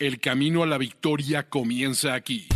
El 0.00 0.18
camino 0.18 0.62
a 0.62 0.66
la 0.66 0.78
victoria 0.78 1.50
comienza 1.50 2.14
aquí. 2.14 2.48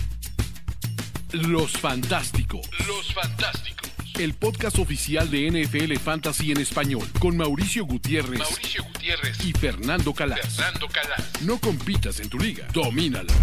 Los 1.31 1.73
Fantásticos. 1.73 2.67
Los 2.87 3.13
Fantásticos. 3.13 3.91
El 4.19 4.33
podcast 4.33 4.79
oficial 4.79 5.31
de 5.31 5.51
NFL 5.51 5.95
Fantasy 5.97 6.53
en 6.53 6.61
español 6.63 7.07
con 7.21 7.37
Mauricio 7.37 7.85
Gutiérrez. 7.85 8.39
Mauricio 8.39 8.83
Gutiérrez 8.85 9.45
y 9.45 9.53
Fernando 9.53 10.15
Calas. 10.15 10.57
Fernando 10.57 10.89
Calas. 10.89 11.43
No 11.43 11.61
compitas 11.61 12.19
en 12.21 12.31
tu 12.31 12.39
liga, 12.39 12.67
domínala. 12.73 13.35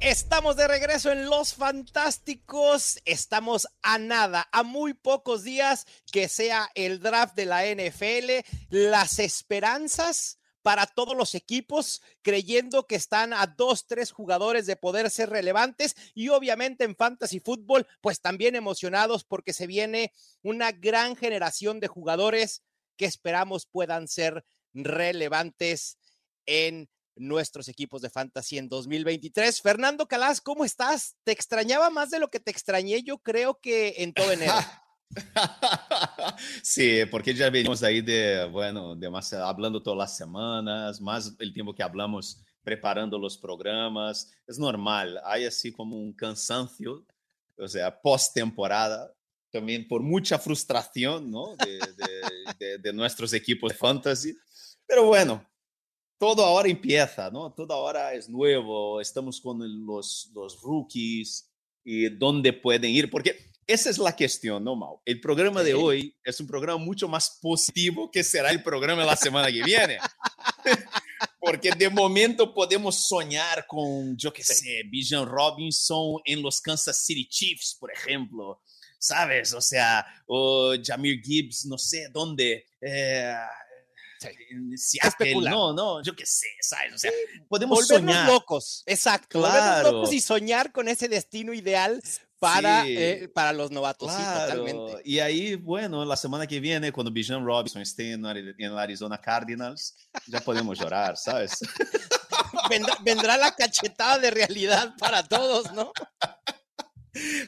Estamos 0.00 0.56
de 0.56 0.68
regreso 0.68 1.10
en 1.10 1.30
Los 1.30 1.54
Fantásticos. 1.54 3.00
Estamos 3.06 3.68
a 3.80 3.96
nada, 3.96 4.50
a 4.52 4.62
muy 4.64 4.92
pocos 4.92 5.44
días 5.44 5.86
que 6.12 6.28
sea 6.28 6.68
el 6.74 7.00
draft 7.00 7.34
de 7.36 7.46
la 7.46 7.64
NFL. 7.64 8.44
Las 8.68 9.18
esperanzas 9.18 10.37
para 10.62 10.86
todos 10.86 11.16
los 11.16 11.34
equipos, 11.34 12.02
creyendo 12.22 12.86
que 12.86 12.96
están 12.96 13.32
a 13.32 13.46
dos, 13.46 13.86
tres 13.86 14.12
jugadores 14.12 14.66
de 14.66 14.76
poder 14.76 15.10
ser 15.10 15.30
relevantes 15.30 15.94
y 16.14 16.28
obviamente 16.28 16.84
en 16.84 16.96
fantasy 16.96 17.40
fútbol, 17.40 17.86
pues 18.00 18.20
también 18.20 18.56
emocionados 18.56 19.24
porque 19.24 19.52
se 19.52 19.66
viene 19.66 20.12
una 20.42 20.72
gran 20.72 21.16
generación 21.16 21.80
de 21.80 21.88
jugadores 21.88 22.62
que 22.96 23.06
esperamos 23.06 23.66
puedan 23.66 24.08
ser 24.08 24.44
relevantes 24.74 25.98
en 26.46 26.88
nuestros 27.16 27.68
equipos 27.68 28.02
de 28.02 28.10
fantasy 28.10 28.58
en 28.58 28.68
2023. 28.68 29.60
Fernando 29.60 30.06
Calas, 30.06 30.40
¿cómo 30.40 30.64
estás? 30.64 31.16
Te 31.24 31.32
extrañaba 31.32 31.90
más 31.90 32.10
de 32.10 32.20
lo 32.20 32.30
que 32.30 32.40
te 32.40 32.50
extrañé, 32.50 33.02
yo 33.02 33.18
creo 33.18 33.58
que 33.60 33.94
en 33.98 34.12
todo 34.12 34.32
enero. 34.32 34.54
sí, 36.62 37.00
porque 37.10 37.34
ya 37.34 37.50
venimos 37.50 37.82
ahí 37.82 38.00
de, 38.00 38.46
bueno, 38.50 38.94
demasiado, 38.94 39.46
hablando 39.46 39.82
todas 39.82 39.98
las 39.98 40.16
semanas, 40.16 41.00
más 41.00 41.34
el 41.38 41.52
tiempo 41.52 41.74
que 41.74 41.82
hablamos 41.82 42.42
preparando 42.62 43.18
los 43.18 43.38
programas, 43.38 44.30
es 44.46 44.58
normal, 44.58 45.20
hay 45.24 45.46
así 45.46 45.72
como 45.72 45.96
un 45.96 46.12
cansancio, 46.12 47.04
o 47.56 47.68
sea, 47.68 48.00
post-temporada, 48.00 49.12
también 49.50 49.88
por 49.88 50.02
mucha 50.02 50.38
frustración, 50.38 51.30
¿no? 51.30 51.56
De, 51.56 51.80
de, 52.58 52.78
de, 52.78 52.92
nuestros 52.92 53.32
equipos 53.32 53.72
de 53.72 53.78
fantasy, 53.78 54.36
pero 54.86 55.06
bueno, 55.06 55.42
todo 56.18 56.44
ahora 56.44 56.68
empieza, 56.68 57.30
¿no? 57.30 57.50
Todo 57.52 57.72
ahora 57.72 58.12
es 58.12 58.28
nuevo, 58.28 59.00
estamos 59.00 59.40
los, 59.44 60.30
los 60.34 60.60
rookies 60.60 61.50
y 61.84 62.08
dónde 62.10 62.52
pueden 62.52 62.90
ir, 62.90 63.10
porque 63.10 63.48
esa 63.68 63.90
es 63.90 63.98
la 63.98 64.16
cuestión, 64.16 64.64
¿no, 64.64 64.74
Mau? 64.74 65.02
El 65.04 65.20
programa 65.20 65.62
de 65.62 65.74
hoy 65.74 66.16
es 66.24 66.40
un 66.40 66.46
programa 66.46 66.82
mucho 66.82 67.06
más 67.06 67.38
positivo 67.42 68.10
que 68.10 68.24
será 68.24 68.50
el 68.50 68.62
programa 68.62 69.02
de 69.02 69.06
la 69.06 69.16
semana 69.16 69.52
que 69.52 69.62
viene. 69.62 69.98
Porque 71.38 71.70
de 71.72 71.90
momento 71.90 72.54
podemos 72.54 73.06
soñar 73.06 73.66
con, 73.66 74.16
yo 74.16 74.32
qué 74.32 74.42
sé, 74.42 74.82
Bijan 74.86 75.26
Robinson 75.26 76.16
en 76.24 76.40
los 76.40 76.62
Kansas 76.62 77.04
City 77.04 77.28
Chiefs, 77.28 77.76
por 77.78 77.92
ejemplo. 77.92 78.62
¿Sabes? 78.98 79.52
O 79.52 79.60
sea, 79.60 80.04
o 80.26 80.74
Jamir 80.82 81.20
Gibbs, 81.22 81.66
no 81.66 81.76
sé 81.76 82.08
dónde. 82.10 82.66
Eh, 82.80 83.34
no, 85.42 85.72
no, 85.72 86.02
yo 86.02 86.14
qué 86.14 86.26
sé, 86.26 86.48
¿sabes? 86.60 86.94
O 86.94 86.98
sea, 86.98 87.10
podemos 87.48 87.86
soñar. 87.86 88.28
locos, 88.28 88.82
exacto. 88.86 89.40
Claro. 89.40 89.92
locos 89.92 90.12
y 90.12 90.20
soñar 90.20 90.72
con 90.72 90.88
ese 90.88 91.08
destino 91.08 91.52
ideal 91.52 92.02
para, 92.38 92.86
eh, 92.86 93.28
para 93.28 93.52
los 93.52 93.70
novatos. 93.70 94.08
totalmente. 94.08 95.02
Y 95.04 95.18
ahí, 95.18 95.56
bueno, 95.56 96.04
la 96.04 96.16
semana 96.16 96.46
que 96.46 96.60
viene, 96.60 96.92
cuando 96.92 97.10
Bijan 97.10 97.44
Robinson 97.44 97.82
esté 97.82 98.12
en, 98.12 98.24
en 98.26 98.72
Arizona 98.72 99.20
Cardinals, 99.20 99.96
ya 100.26 100.40
podemos 100.40 100.78
llorar, 100.78 101.16
¿sabes? 101.16 101.58
vendrá, 103.04 103.36
la 103.36 103.54
cachetada 103.54 104.18
de 104.18 104.30
realidad 104.30 104.94
para 104.98 105.22
todos, 105.22 105.72
¿no? 105.72 105.92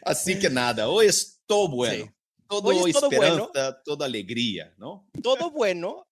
Así 0.04 0.38
que 0.38 0.50
nada, 0.50 0.88
hoy 0.88 1.06
es 1.06 1.40
todo 1.46 1.68
bueno. 1.68 2.12
Todo, 2.48 2.68
hoy 2.68 2.90
es 2.90 2.96
todo 2.96 3.10
esperanza, 3.12 3.50
bueno. 3.54 3.76
toda 3.84 4.06
alegría, 4.06 4.74
¿no? 4.76 5.08
Todo 5.22 5.52
bueno 5.52 6.09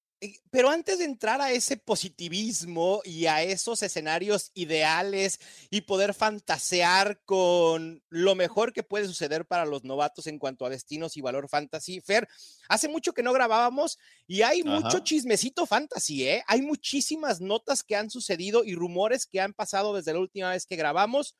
pero 0.50 0.70
antes 0.70 0.98
de 0.98 1.04
entrar 1.04 1.40
a 1.40 1.52
ese 1.52 1.76
positivismo 1.76 3.00
y 3.04 3.26
a 3.26 3.42
esos 3.42 3.82
escenarios 3.82 4.50
ideales 4.54 5.38
y 5.70 5.82
poder 5.82 6.12
fantasear 6.12 7.20
con 7.24 8.02
lo 8.08 8.34
mejor 8.34 8.72
que 8.72 8.82
puede 8.82 9.06
suceder 9.06 9.46
para 9.46 9.64
los 9.64 9.84
novatos 9.84 10.26
en 10.26 10.38
cuanto 10.38 10.66
a 10.66 10.70
destinos 10.70 11.16
y 11.16 11.20
valor 11.20 11.48
fantasy, 11.48 12.00
Fer, 12.00 12.28
hace 12.68 12.88
mucho 12.88 13.12
que 13.12 13.22
no 13.22 13.32
grabábamos 13.32 13.98
y 14.26 14.42
hay 14.42 14.64
mucho 14.64 15.00
chismecito 15.00 15.66
fantasy, 15.66 16.26
¿eh? 16.26 16.44
Hay 16.48 16.62
muchísimas 16.62 17.40
notas 17.40 17.84
que 17.84 17.94
han 17.94 18.10
sucedido 18.10 18.64
y 18.64 18.74
rumores 18.74 19.26
que 19.26 19.40
han 19.40 19.52
pasado 19.52 19.94
desde 19.94 20.12
la 20.12 20.20
última 20.20 20.50
vez 20.50 20.66
que 20.66 20.76
grabamos. 20.76 21.36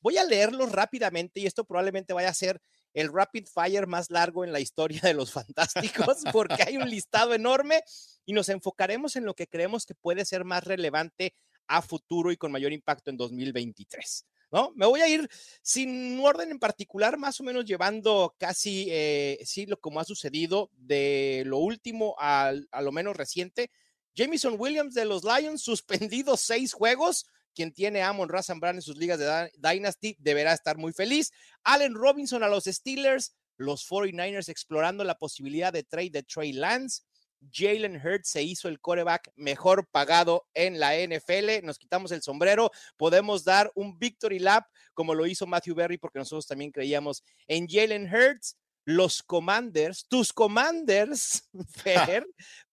Voy 0.00 0.16
a 0.16 0.24
leerlos 0.24 0.72
rápidamente 0.72 1.40
y 1.40 1.46
esto 1.46 1.64
probablemente 1.64 2.14
vaya 2.14 2.30
a 2.30 2.34
ser 2.34 2.60
el 2.94 3.12
rapid 3.12 3.46
fire 3.46 3.86
más 3.86 4.10
largo 4.10 4.44
en 4.44 4.52
la 4.52 4.60
historia 4.60 5.00
de 5.02 5.14
los 5.14 5.32
fantásticos, 5.32 6.18
porque 6.32 6.62
hay 6.62 6.76
un 6.76 6.88
listado 6.88 7.34
enorme 7.34 7.82
y 8.24 8.32
nos 8.32 8.48
enfocaremos 8.48 9.16
en 9.16 9.24
lo 9.24 9.34
que 9.34 9.46
creemos 9.46 9.86
que 9.86 9.94
puede 9.94 10.24
ser 10.24 10.44
más 10.44 10.64
relevante 10.64 11.34
a 11.66 11.82
futuro 11.82 12.32
y 12.32 12.36
con 12.36 12.52
mayor 12.52 12.72
impacto 12.72 13.10
en 13.10 13.16
2023. 13.16 14.26
¿No? 14.50 14.70
Me 14.76 14.84
voy 14.84 15.00
a 15.00 15.08
ir 15.08 15.30
sin 15.62 16.20
orden 16.20 16.50
en 16.50 16.58
particular, 16.58 17.16
más 17.16 17.40
o 17.40 17.42
menos 17.42 17.64
llevando 17.64 18.34
casi, 18.38 18.86
eh, 18.90 19.38
sí, 19.46 19.64
lo 19.64 19.80
como 19.80 19.98
ha 19.98 20.04
sucedido 20.04 20.70
de 20.74 21.42
lo 21.46 21.56
último 21.56 22.14
a, 22.18 22.52
lo 22.52 22.92
menos 22.92 23.16
reciente. 23.16 23.70
Jamison 24.14 24.56
Williams 24.58 24.92
de 24.92 25.06
los 25.06 25.24
Lions, 25.24 25.62
suspendido 25.62 26.36
seis 26.36 26.74
juegos, 26.74 27.24
quien 27.54 27.72
tiene 27.72 28.02
a 28.02 28.10
Amon 28.10 28.28
Razan 28.28 28.60
en 28.62 28.82
sus 28.82 28.98
ligas 28.98 29.18
de 29.18 29.50
Dynasty, 29.56 30.16
deberá 30.18 30.52
estar 30.52 30.76
muy 30.76 30.92
feliz. 30.92 31.32
Allen 31.64 31.94
Robinson 31.94 32.42
a 32.42 32.48
los 32.48 32.64
Steelers, 32.64 33.34
los 33.56 33.88
49ers 33.88 34.50
explorando 34.50 35.02
la 35.02 35.16
posibilidad 35.16 35.72
de 35.72 35.84
trade 35.84 36.10
de 36.10 36.22
Trey 36.24 36.52
Lance. 36.52 37.04
Jalen 37.50 37.96
Hurts 37.96 38.28
se 38.28 38.42
hizo 38.42 38.68
el 38.68 38.80
coreback 38.80 39.30
mejor 39.36 39.88
pagado 39.90 40.46
en 40.54 40.78
la 40.78 40.94
NFL. 40.94 41.64
Nos 41.64 41.78
quitamos 41.78 42.12
el 42.12 42.22
sombrero. 42.22 42.70
Podemos 42.96 43.44
dar 43.44 43.70
un 43.74 43.98
victory 43.98 44.38
lap 44.38 44.66
como 44.94 45.14
lo 45.14 45.26
hizo 45.26 45.46
Matthew 45.46 45.74
Berry 45.74 45.98
porque 45.98 46.18
nosotros 46.18 46.46
también 46.46 46.70
creíamos 46.70 47.24
en 47.46 47.68
Jalen 47.68 48.12
Hurts 48.12 48.56
los 48.84 49.22
Commanders, 49.22 50.06
tus 50.08 50.32
Commanders, 50.32 51.48
Fer, 51.68 52.26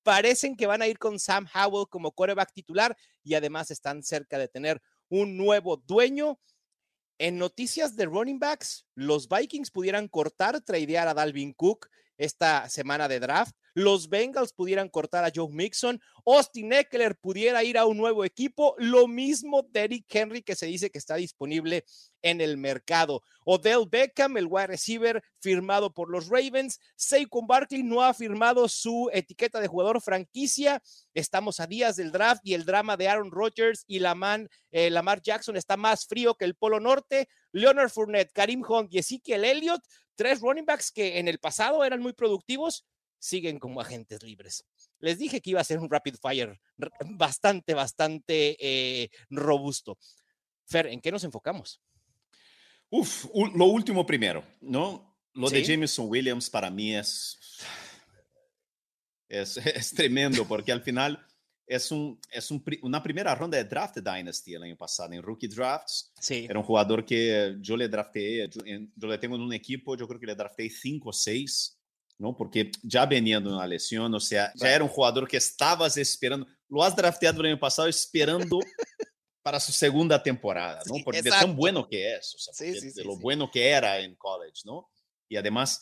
parecen 0.04 0.56
que 0.56 0.66
van 0.66 0.82
a 0.82 0.88
ir 0.88 0.98
con 0.98 1.20
Sam 1.20 1.48
Howell 1.54 1.88
como 1.88 2.12
quarterback 2.12 2.52
titular 2.52 2.96
y 3.24 3.36
además 3.36 3.70
están 3.72 4.02
cerca 4.02 4.38
de 4.38 4.48
tener 4.48 4.82
un 5.08 5.38
nuevo 5.38 5.78
dueño. 5.78 6.40
En 7.20 7.38
noticias 7.38 7.96
de 7.96 8.06
running 8.06 8.40
backs, 8.40 8.86
los 8.96 9.28
Vikings 9.28 9.72
pudieran 9.72 10.08
cortar, 10.08 10.62
tradear 10.62 11.08
a 11.08 11.14
Dalvin 11.14 11.54
Cook 11.54 11.90
esta 12.18 12.68
semana 12.70 13.08
de 13.08 13.20
draft 13.20 13.56
los 13.74 14.10
Bengals 14.10 14.54
pudieran 14.54 14.90
cortar 14.90 15.24
a 15.26 15.32
Joe 15.34 15.50
Mixon, 15.52 16.02
Austin 16.26 16.74
Eckler 16.74 17.16
pudiera 17.16 17.64
ir 17.64 17.78
a 17.78 17.86
un 17.86 17.98
nuevo 17.98 18.26
equipo, 18.26 18.76
lo 18.78 19.08
mismo 19.08 19.64
Derrick 19.64 20.06
Henry 20.10 20.42
que 20.42 20.56
se 20.56 20.66
dice 20.66 20.90
que 20.90 20.98
está 20.98 21.16
disponible 21.16 21.86
en 22.22 22.42
el 22.42 22.58
mercado. 22.58 23.24
Odell 23.46 23.88
Beckham, 23.90 24.38
el 24.38 24.48
wide 24.48 24.68
receiver 24.68 25.24
firmado 25.40 25.94
por 25.94 26.10
los 26.10 26.28
Ravens, 26.28 26.80
Saquon 26.96 27.48
Barkley 27.48 27.84
no 27.84 28.04
ha 28.04 28.14
firmado 28.14 28.68
su 28.68 29.10
etiqueta 29.14 29.60
de 29.60 29.68
jugador 29.68 30.02
franquicia. 30.02 30.82
Estamos 31.14 31.60
a 31.60 31.68
días 31.68 31.96
del 31.96 32.12
draft 32.12 32.42
y 32.44 32.54
el 32.54 32.66
drama 32.66 32.98
de 32.98 33.08
Aaron 33.08 33.32
Rodgers 33.32 33.84
y 33.88 34.00
eh, 34.72 34.90
Lamar 34.90 35.22
Jackson 35.22 35.58
está 35.58 35.78
más 35.78 36.06
frío 36.06 36.36
que 36.36 36.46
el 36.46 36.56
Polo 36.56 36.80
Norte. 36.80 37.28
Leonard 37.52 37.90
Fournette, 37.90 38.32
Karim 38.34 38.64
Hunt 38.68 38.94
y 38.94 39.00
Ezekiel 39.00 39.46
Elliott, 39.46 39.82
tres 40.16 40.42
running 40.42 40.66
backs 40.66 40.92
que 40.92 41.20
en 41.20 41.28
el 41.28 41.40
pasado 41.40 41.84
eran 41.84 42.02
muy 42.02 42.14
productivos, 42.14 42.86
siguen 43.20 43.60
como 43.60 43.82
agentes 43.82 44.24
libres. 44.24 44.66
Les 45.00 45.18
dije 45.20 45.42
que 45.42 45.52
iba 45.52 45.62
a 45.62 45.66
ser 45.66 45.80
un 45.80 45.90
rapid 45.90 46.16
fire 46.16 46.60
bastante, 47.12 47.74
bastante 47.74 48.58
eh, 48.60 49.10
robusto. 49.30 49.98
Fer, 50.66 50.88
¿en 50.88 51.02
qué 51.02 51.12
nos 51.12 51.24
enfocamos? 51.24 51.82
Uf, 52.90 53.26
lo 53.34 53.66
último 53.66 54.06
primero, 54.06 54.44
¿no? 54.62 55.18
Lo 55.34 55.50
de 55.50 55.64
Jameson 55.64 56.08
Williams 56.10 56.50
para 56.50 56.72
mí 56.72 56.96
es, 56.96 57.38
es, 59.28 59.58
es 59.58 59.94
tremendo 59.94 60.48
porque 60.48 60.72
al 60.72 60.82
final 60.82 61.24
es, 61.68 61.92
un, 61.92 62.20
es 62.32 62.50
un, 62.50 62.64
una 62.82 63.02
primera 63.04 63.36
ronda 63.36 63.58
de 63.58 63.64
draft 63.66 63.98
de 63.98 64.02
Dynasty 64.02 64.56
el 64.56 64.64
año 64.64 64.76
pasado, 64.76 65.14
en 65.14 65.22
Rookie 65.22 65.48
Drafts. 65.48 66.12
Sí. 66.20 66.48
Era 66.50 66.60
un 66.60 66.66
jugador 66.66 67.06
que 67.06 67.56
yo 67.60 67.78
le 67.78 67.88
drafté, 67.88 68.50
yo, 68.50 68.62
yo 68.96 69.08
le 69.08 69.18
tengo 69.20 69.36
en 69.36 69.44
un 69.44 69.54
equipo, 69.54 69.96
yo 69.96 70.08
creo 70.08 70.20
que 70.20 70.26
le 70.26 70.36
drafté 70.36 70.68
5 70.70 71.10
o 71.10 71.14
6 71.14 71.79
¿no? 72.20 72.36
Porque 72.36 72.72
ya 72.84 73.06
venía 73.06 73.40
de 73.40 73.48
una 73.48 73.66
lesión, 73.66 74.14
o 74.14 74.20
sea, 74.20 74.52
ya 74.56 74.76
era 74.76 74.84
un 74.84 74.90
jugador 74.90 75.28
que 75.28 75.38
estabas 75.38 75.96
esperando, 75.98 76.46
lo 76.68 76.84
has 76.84 76.96
drafteado 76.96 77.40
el 77.40 77.48
año 77.48 77.60
pasado 77.60 77.88
esperando 77.88 78.60
para 79.42 79.60
su 79.60 79.72
segunda 79.72 80.22
temporada, 80.22 80.82
¿no? 80.86 80.96
Porque 81.04 81.22
de 81.22 81.30
tan 81.30 81.56
bueno 81.56 81.88
que 81.88 82.16
es, 82.16 82.36
o 82.36 82.38
sea, 82.38 82.54
sí, 82.54 82.92
de 82.92 83.04
lo 83.06 83.18
bueno 83.18 83.50
que 83.50 83.70
era 83.70 84.00
en 84.00 84.16
college, 84.16 84.62
¿no? 84.66 84.90
Y 85.30 85.38
además, 85.38 85.82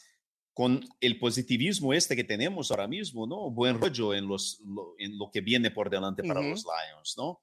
con 0.54 0.88
el 1.02 1.20
positivismo 1.20 1.92
este 1.92 2.16
que 2.16 2.24
tenemos 2.24 2.70
ahora 2.70 2.88
mismo, 2.88 3.26
¿no? 3.26 3.50
Buen 3.50 3.82
rollo 3.82 4.14
en, 4.14 4.28
los, 4.28 4.60
lo, 4.64 4.94
en 5.00 5.18
lo 5.18 5.32
que 5.32 5.42
viene 5.42 5.72
por 5.72 5.90
delante 5.90 6.24
para 6.24 6.42
los 6.42 6.64
Lions, 6.64 7.16
¿no? 7.18 7.42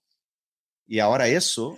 Y 0.87 1.01
ahora 1.01 1.27
eso, 1.27 1.77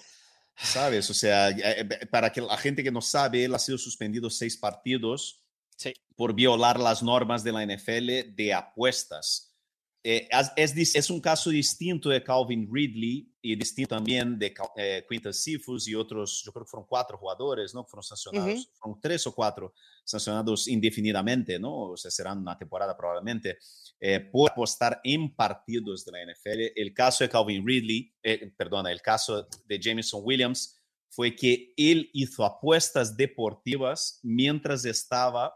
¿sabes? 0.54 1.08
O 1.08 1.14
sea, 1.14 1.48
eh, 1.48 2.06
para 2.10 2.30
que 2.30 2.42
la 2.42 2.58
gente 2.58 2.84
que 2.84 2.90
no 2.90 3.00
sabe, 3.00 3.44
él 3.44 3.54
ha 3.54 3.58
sido 3.58 3.78
suspendido 3.78 4.28
seis 4.28 4.56
partidos 4.58 5.45
Sí. 5.76 5.92
por 6.16 6.34
violar 6.34 6.80
las 6.80 7.02
normas 7.02 7.44
de 7.44 7.52
la 7.52 7.64
NFL 7.64 8.34
de 8.34 8.54
apuestas. 8.54 9.54
Eh, 10.02 10.28
es, 10.56 10.74
es 10.76 10.94
es 10.94 11.10
un 11.10 11.20
caso 11.20 11.50
distinto 11.50 12.08
de 12.08 12.22
Calvin 12.22 12.68
Ridley 12.72 13.28
y 13.42 13.54
distinto 13.54 13.94
también 13.94 14.38
de 14.38 14.52
eh, 14.76 15.04
Quinton 15.08 15.32
Cephus 15.32 15.86
y 15.86 15.94
otros, 15.94 16.42
yo 16.44 16.52
creo 16.52 16.64
que 16.64 16.70
fueron 16.70 16.86
cuatro 16.88 17.16
jugadores, 17.16 17.74
¿no? 17.74 17.84
Fueron 17.84 18.02
sancionados, 18.02 18.70
fueron 18.78 19.00
tres 19.00 19.26
o 19.26 19.34
cuatro 19.34 19.72
sancionados 20.04 20.66
indefinidamente, 20.66 21.58
¿no? 21.58 21.90
O 21.90 21.96
sea, 21.96 22.10
serán 22.10 22.38
una 22.38 22.58
temporada 22.58 22.96
probablemente, 22.96 23.58
eh, 24.00 24.20
por 24.20 24.50
apostar 24.50 25.00
en 25.04 25.34
partidos 25.34 26.04
de 26.04 26.12
la 26.12 26.22
NFL. 26.22 26.72
El 26.74 26.92
caso 26.92 27.22
de 27.22 27.30
Calvin 27.30 27.66
Ridley, 27.66 28.12
eh, 28.22 28.52
perdona, 28.56 28.90
el 28.90 29.00
caso 29.00 29.48
de 29.64 29.80
Jameson 29.80 30.22
Williams 30.24 30.80
fue 31.08 31.34
que 31.34 31.72
él 31.76 32.10
hizo 32.12 32.44
apuestas 32.44 33.16
deportivas 33.16 34.18
mientras 34.22 34.84
estaba 34.84 35.54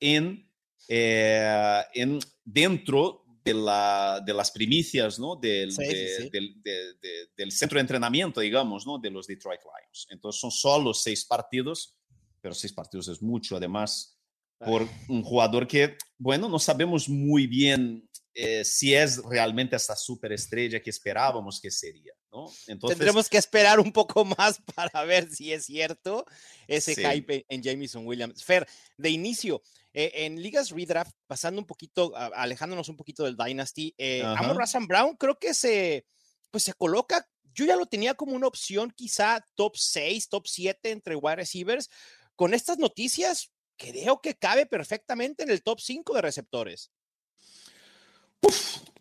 en, 0.00 0.48
eh, 0.88 1.82
en 1.94 2.18
dentro 2.44 3.24
de, 3.44 3.54
la, 3.54 4.22
de 4.24 4.34
las 4.34 4.50
primicias 4.50 5.18
¿no? 5.18 5.36
del, 5.36 5.72
Sí, 5.72 5.84
de- 5.84 6.16
sí. 6.22 6.30
Del, 6.30 6.62
de- 6.62 6.94
de- 7.00 7.26
del 7.36 7.52
centro 7.52 7.76
de 7.76 7.80
entrenamiento, 7.82 8.40
digamos, 8.40 8.86
¿no? 8.86 8.98
de 8.98 9.10
los 9.10 9.26
Detroit 9.26 9.60
Lions. 9.62 10.06
Entonces 10.10 10.40
son 10.40 10.50
solo 10.50 10.92
seis 10.94 11.24
partidos, 11.24 11.96
pero 12.40 12.54
seis 12.54 12.72
partidos 12.72 13.08
es 13.08 13.22
mucho, 13.22 13.56
además, 13.56 14.14
por 14.58 14.88
un 15.08 15.22
jugador 15.22 15.66
que, 15.68 15.96
bueno, 16.18 16.48
no 16.48 16.58
sabemos 16.58 17.08
muy 17.08 17.46
bien 17.46 18.08
eh, 18.34 18.64
si 18.64 18.92
es 18.94 19.22
realmente 19.24 19.76
esta 19.76 19.94
superestrella 19.96 20.80
que 20.82 20.90
esperábamos 20.90 21.60
que 21.60 21.70
sería. 21.70 22.12
¿No? 22.38 22.52
Entonces, 22.66 22.98
Tendremos 22.98 23.28
que 23.28 23.38
esperar 23.38 23.80
un 23.80 23.92
poco 23.92 24.24
más 24.24 24.60
para 24.76 25.04
ver 25.04 25.30
si 25.32 25.52
es 25.52 25.64
cierto 25.66 26.24
ese 26.66 26.94
Sí. 26.94 27.02
hype 27.04 27.44
en 27.48 27.62
Jamison 27.62 28.06
Williams. 28.06 28.44
Fer, 28.44 28.66
de 28.96 29.10
inicio, 29.10 29.62
eh, 29.92 30.12
en 30.14 30.40
ligas 30.40 30.70
redraft, 30.70 31.12
pasando 31.26 31.60
un 31.60 31.66
poquito, 31.66 32.12
alejándonos 32.16 32.88
un 32.88 32.96
poquito 32.96 33.24
del 33.24 33.36
Dynasty, 33.36 33.94
eh. 33.98 34.22
Amon 34.22 34.56
Razan 34.58 34.86
Brown 34.86 35.16
creo 35.16 35.38
que 35.38 35.54
se, 35.54 36.04
pues 36.50 36.64
se 36.64 36.74
coloca, 36.74 37.26
yo 37.54 37.64
ya 37.64 37.76
lo 37.76 37.86
tenía 37.86 38.14
como 38.14 38.34
una 38.34 38.46
opción 38.46 38.92
quizá 38.94 39.44
top 39.56 39.76
6, 39.76 40.28
top 40.28 40.46
7 40.46 40.90
entre 40.90 41.16
wide 41.16 41.36
receivers. 41.36 41.90
Con 42.36 42.54
estas 42.54 42.78
noticias, 42.78 43.50
creo 43.76 44.20
que 44.20 44.36
cabe 44.36 44.66
perfectamente 44.66 45.42
en 45.42 45.50
el 45.50 45.62
top 45.62 45.80
5 45.80 46.14
de 46.14 46.22
receptores. 46.22 46.92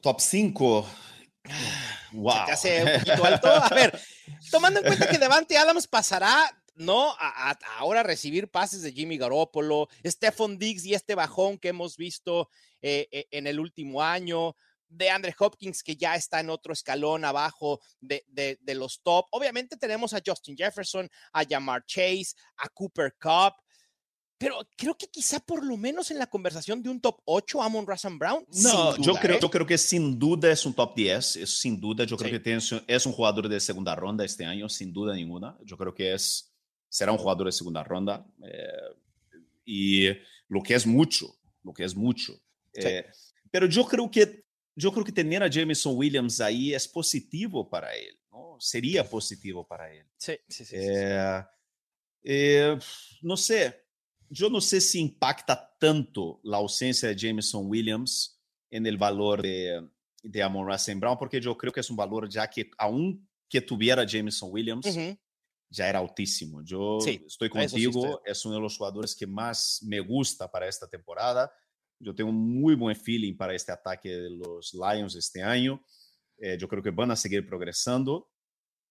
top 0.01 0.19
5. 0.19 0.87
Wow. 2.11 2.33
se 2.33 2.45
te 2.45 2.51
hace 2.51 2.83
un 2.83 2.99
poquito 2.99 3.25
alto. 3.25 3.47
A 3.49 3.69
ver, 3.69 3.99
tomando 4.51 4.79
en 4.79 4.85
cuenta 4.85 5.07
que 5.09 5.17
Devante 5.17 5.57
Adams 5.57 5.88
pasará, 5.88 6.35
¿no? 6.75 7.11
A, 7.11 7.51
a- 7.51 7.59
ahora 7.77 8.03
recibir 8.03 8.49
pases 8.49 8.81
de 8.81 8.91
Jimmy 8.94 9.17
Garoppolo, 9.17 9.88
Stephon 10.05 10.57
Diggs 10.57 10.85
y 10.85 10.94
este 10.94 11.15
bajón 11.15 11.57
que 11.57 11.69
hemos 11.69 11.97
visto 11.97 12.49
eh, 12.81 13.07
eh, 13.11 13.27
en 13.31 13.47
el 13.47 13.59
último 13.59 14.01
año, 14.03 14.55
de 14.89 15.09
Andre 15.09 15.35
Hopkins, 15.38 15.83
que 15.83 15.97
ya 15.97 16.15
está 16.15 16.39
en 16.39 16.49
otro 16.49 16.71
escalón 16.71 17.25
abajo 17.25 17.81
de, 17.99 18.23
de- 18.29 18.57
de 18.61 18.75
los 18.75 19.01
top. 19.01 19.25
Obviamente 19.31 19.75
tenemos 19.75 20.13
a 20.13 20.21
Justin 20.25 20.55
Jefferson, 20.55 21.09
a 21.33 21.44
Jamar 21.44 21.83
Chase, 21.85 22.35
a 22.55 22.69
Cooper 22.69 23.13
Cup. 23.19 23.55
Pero 24.39 24.59
creo 24.77 24.95
que 24.95 25.07
quizá 25.07 25.39
por 25.39 25.65
lo 25.65 25.77
menos 25.77 26.11
en 26.11 26.19
la 26.19 26.27
conversación 26.27 26.83
de 26.83 26.89
un 26.89 27.01
top 27.01 27.21
8, 27.25 27.61
Amon 27.61 27.87
Razan 27.87 28.19
Brown. 28.19 28.45
No, 28.49 28.93
sin 28.93 29.03
yo, 29.03 29.11
duda, 29.13 29.21
creo, 29.21 29.35
¿eh? 29.37 29.39
yo 29.41 29.49
creo 29.49 29.65
que 29.65 29.77
sin 29.77 30.19
duda 30.19 30.51
es 30.51 30.65
un 30.65 30.73
top 30.73 30.95
10, 30.95 31.35
es 31.37 31.59
sin 31.59 31.79
duda, 31.79 32.03
yo 32.03 32.17
creo 32.17 32.29
Sí. 32.29 32.35
que 32.35 32.39
tiene- 32.39 32.61
es 32.87 33.05
un 33.05 33.13
jugador 33.13 33.49
de 33.49 33.59
segunda 33.59 33.95
ronda 33.95 34.23
este 34.23 34.45
año, 34.45 34.69
sin 34.69 34.93
duda 34.93 35.15
ninguna. 35.15 35.57
Yo 35.63 35.75
creo 35.77 35.93
que 35.93 36.13
es, 36.13 36.53
será 36.87 37.11
un 37.11 37.17
jugador 37.17 37.47
de 37.47 37.51
segunda 37.51 37.83
ronda. 37.83 38.25
eh, 38.43 38.67
y 39.65 40.07
lo 40.47 40.61
que 40.63 40.75
es 40.75 40.85
mucho, 40.87 41.35
lo 41.63 41.73
que 41.73 41.83
es 41.83 41.95
mucho. 41.95 42.33
Sí. 42.73 42.81
Eh, 42.87 43.05
pero 43.51 43.65
yo 43.67 43.85
creo 43.85 44.09
que 44.09 44.45
yo 44.75 44.91
creo 44.91 45.03
que 45.03 45.11
tener 45.11 45.41
a 45.41 45.49
Jameson 45.49 45.93
Williams 45.97 46.39
ahí 46.39 46.73
es 46.75 46.87
positivo 46.87 47.67
para 47.67 47.93
él, 47.95 48.15
¿no? 48.31 48.55
Sería 48.59 49.03
positivo 49.03 49.65
para 49.67 49.91
él. 49.91 50.05
Sí, 50.17 50.33
sí, 50.47 50.63
sí, 50.63 50.65
sí, 50.65 50.75
sí. 50.75 50.77
Eh, 50.79 51.43
eh, 52.23 52.77
no 53.23 53.35
sé, 53.35 53.86
yo 54.29 54.50
no 54.50 54.62
sé 54.62 54.81
si 54.81 55.00
impacta 55.00 55.75
tanto 55.79 56.39
la 56.44 56.57
ausencia 56.57 57.09
de 57.09 57.15
Jameson 57.15 57.65
Williams 57.68 58.41
en 58.69 58.85
el 58.85 58.97
valor 58.97 59.41
de, 59.41 59.88
de 60.24 60.44
Amon 60.44 60.68
Ra 60.68 60.75
St. 60.75 61.00
Brown, 61.00 61.18
porque 61.18 61.39
yo 61.39 61.57
creo 61.57 61.71
que 61.71 61.79
es 61.79 61.89
un 61.89 61.95
valor 61.95 62.29
ya 62.29 62.50
que 62.50 62.69
aún 62.77 63.27
que 63.50 63.62
tuviera 63.62 64.06
Jameson 64.06 64.50
Williams, 64.51 64.85
Ujú. 64.85 65.18
ya 65.69 65.88
era 65.88 66.00
altísimo. 66.00 66.62
Yo 66.63 67.00
Sí, 67.00 67.24
estoy 67.25 67.50
a 67.53 67.63
eso 67.63 67.77
sí 67.77 67.85
contigo, 67.85 68.21
es 68.25 68.45
uno 68.45 68.56
de 68.56 68.62
los 68.62 68.77
jugadores 68.77 69.15
que 69.15 69.25
más 69.25 69.81
me 69.83 70.00
gusta 70.01 70.51
para 70.51 70.68
esta 70.68 70.88
temporada. 70.88 71.51
Yo 72.00 72.13
tengo 72.13 72.30
un 72.30 72.59
muy 72.62 72.75
buen 72.75 72.95
feeling 72.95 73.35
para 73.35 73.56
este 73.56 73.71
ataque 73.71 74.09
de 74.09 74.30
los 74.30 74.73
Lions 74.73 75.15
este 75.15 75.41
año. 75.41 75.81
Eh, 76.38 76.57
yo 76.59 76.68
creo 76.68 76.83
que 76.83 76.91
van 76.91 77.09
a 77.12 77.15
seguir 77.15 77.47
progresando 77.47 78.30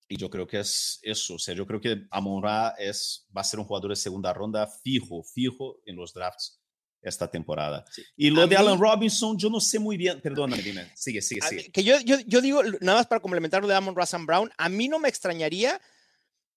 y 0.09 0.17
yo 0.17 0.31
creo 0.31 0.47
que 0.47 0.61
es 0.61 0.99
eso. 1.03 1.35
O 1.35 1.39
sea, 1.39 1.55
yo 1.55 1.67
creo 1.67 1.81
que 1.81 2.03
Amon 2.11 2.43
Ra 2.43 2.75
es, 2.79 3.27
va 3.37 3.41
a 3.41 3.45
ser 3.45 3.59
un 3.61 3.67
jugador 3.67 3.91
de 3.91 3.97
segunda 3.97 4.33
ronda 4.33 4.67
fijo, 4.67 5.23
fijo 5.23 5.81
en 5.85 5.97
los 5.97 6.13
drafts 6.15 6.61
esta 7.03 7.31
temporada. 7.31 7.85
Y 8.17 8.31
lo 8.31 8.41
A 8.43 8.47
de 8.47 8.51
mí- 8.51 8.55
Alan 8.57 8.81
Robinson, 8.81 9.39
yo 9.39 9.49
no 9.51 9.61
sé 9.61 9.79
muy 9.79 9.97
bien. 9.97 10.21
Perdóname, 10.21 10.63
dime. 10.63 10.91
Sigue, 10.97 11.23
sigue, 11.23 11.41
sigue. 11.43 11.63
mí- 11.65 11.69
que 11.71 11.85
yo, 11.85 12.01
yo, 12.01 12.19
yo 12.27 12.41
digo, 12.41 12.63
nada 12.81 12.99
más 12.99 13.07
para 13.07 13.21
complementar 13.21 13.63
lo 13.63 13.69
de 13.69 13.75
Amon 13.75 13.95
Razan 13.95 14.27
Brown, 14.27 14.51
a 14.59 14.69
mí 14.69 14.89
no 14.89 14.99
me 14.99 15.09
extrañaría 15.09 15.81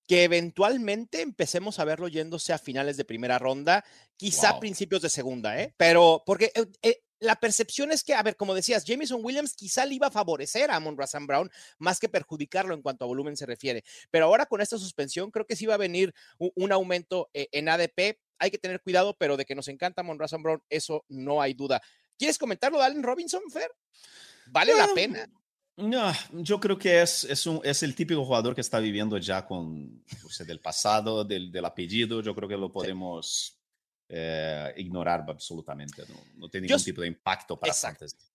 que 0.08 0.24
eventualmente 0.24 1.22
empecemos 1.22 1.78
a 1.78 1.86
verlo 1.86 2.08
yéndose 2.08 2.52
a 2.52 2.58
finales 2.58 2.98
de 2.98 3.06
primera 3.06 3.38
ronda, 3.38 3.86
quizá 4.18 4.54
Wow. 4.54 4.60
principios 4.60 5.04
de 5.04 5.10
segunda, 5.10 5.62
¿eh? 5.62 5.76
Pero 5.78 6.24
porque 6.26 6.52
eh, 6.56 6.66
eh, 6.82 7.04
la 7.20 7.36
percepción 7.36 7.92
es 7.92 8.04
que, 8.04 8.14
a 8.14 8.24
ver, 8.24 8.36
como 8.36 8.54
decías, 8.54 8.86
Jameson 8.86 9.20
Williams 9.24 9.54
quizá 9.56 9.86
le 9.86 9.96
iba 9.96 10.08
a 10.08 10.12
favorecer 10.12 10.72
a 10.72 10.76
Amon 10.78 10.98
Razan 10.98 11.28
Brown 11.28 11.50
más 11.78 12.00
que 12.00 12.10
perjudicarlo 12.10 12.74
en 12.74 12.82
cuanto 12.82 13.04
a 13.06 13.08
volumen 13.08 13.36
se 13.38 13.46
refiere. 13.46 13.84
Pero 14.12 14.26
ahora 14.26 14.46
con 14.46 14.62
esta 14.62 14.78
suspensión 14.78 15.32
creo 15.32 15.46
que 15.46 15.56
sí 15.56 15.66
va 15.66 15.74
a 15.76 15.78
venir 15.78 16.14
un, 16.38 16.52
un 16.56 16.72
aumento 16.72 17.30
eh, 17.34 17.48
en 17.52 17.70
ADP. 17.70 18.20
Hay 18.40 18.52
que 18.52 18.58
tener 18.58 18.82
cuidado, 18.82 19.16
pero 19.18 19.36
de 19.38 19.46
que 19.46 19.56
nos 19.56 19.68
encanta 19.68 20.02
Amon 20.02 20.18
Razan 20.20 20.42
Brown, 20.42 20.62
eso 20.70 21.04
no 21.10 21.42
hay 21.42 21.54
duda. 21.54 21.82
¿Quieres 22.18 22.38
comentarlo 22.38 22.80
de 22.80 22.86
Allen 22.86 23.04
Robinson, 23.04 23.42
Fer? 23.52 23.72
¿Vale 24.48 24.74
la 24.76 24.86
Ah, 24.86 24.90
pena? 24.96 25.30
No, 25.78 26.12
yo 26.32 26.60
creo 26.60 26.78
que 26.78 27.02
es, 27.02 27.24
es, 27.24 27.46
un, 27.48 27.62
es 27.64 27.84
el 27.84 27.96
típico 27.96 28.26
jugador 28.26 28.54
que 28.54 28.60
está 28.62 28.80
viviendo 28.80 29.18
ya 29.18 29.46
con 29.46 30.04
o 30.26 30.30
sea, 30.30 30.46
del 30.46 30.60
pasado, 30.60 31.24
del, 31.24 31.52
del 31.52 31.64
apellido. 31.64 32.22
Yo 32.22 32.36
creo 32.36 32.50
que 32.50 32.58
lo 32.58 32.72
podemos 32.72 33.59
eh, 34.10 34.74
ignorar 34.78 35.24
absolutamente. 35.28 36.04
No, 36.10 36.16
no 36.36 36.50
tiene 36.50 36.68
ningún 36.68 36.84
tipo 36.84 37.02
de 37.02 37.08
impacto 37.08 37.58
para. 37.58 37.74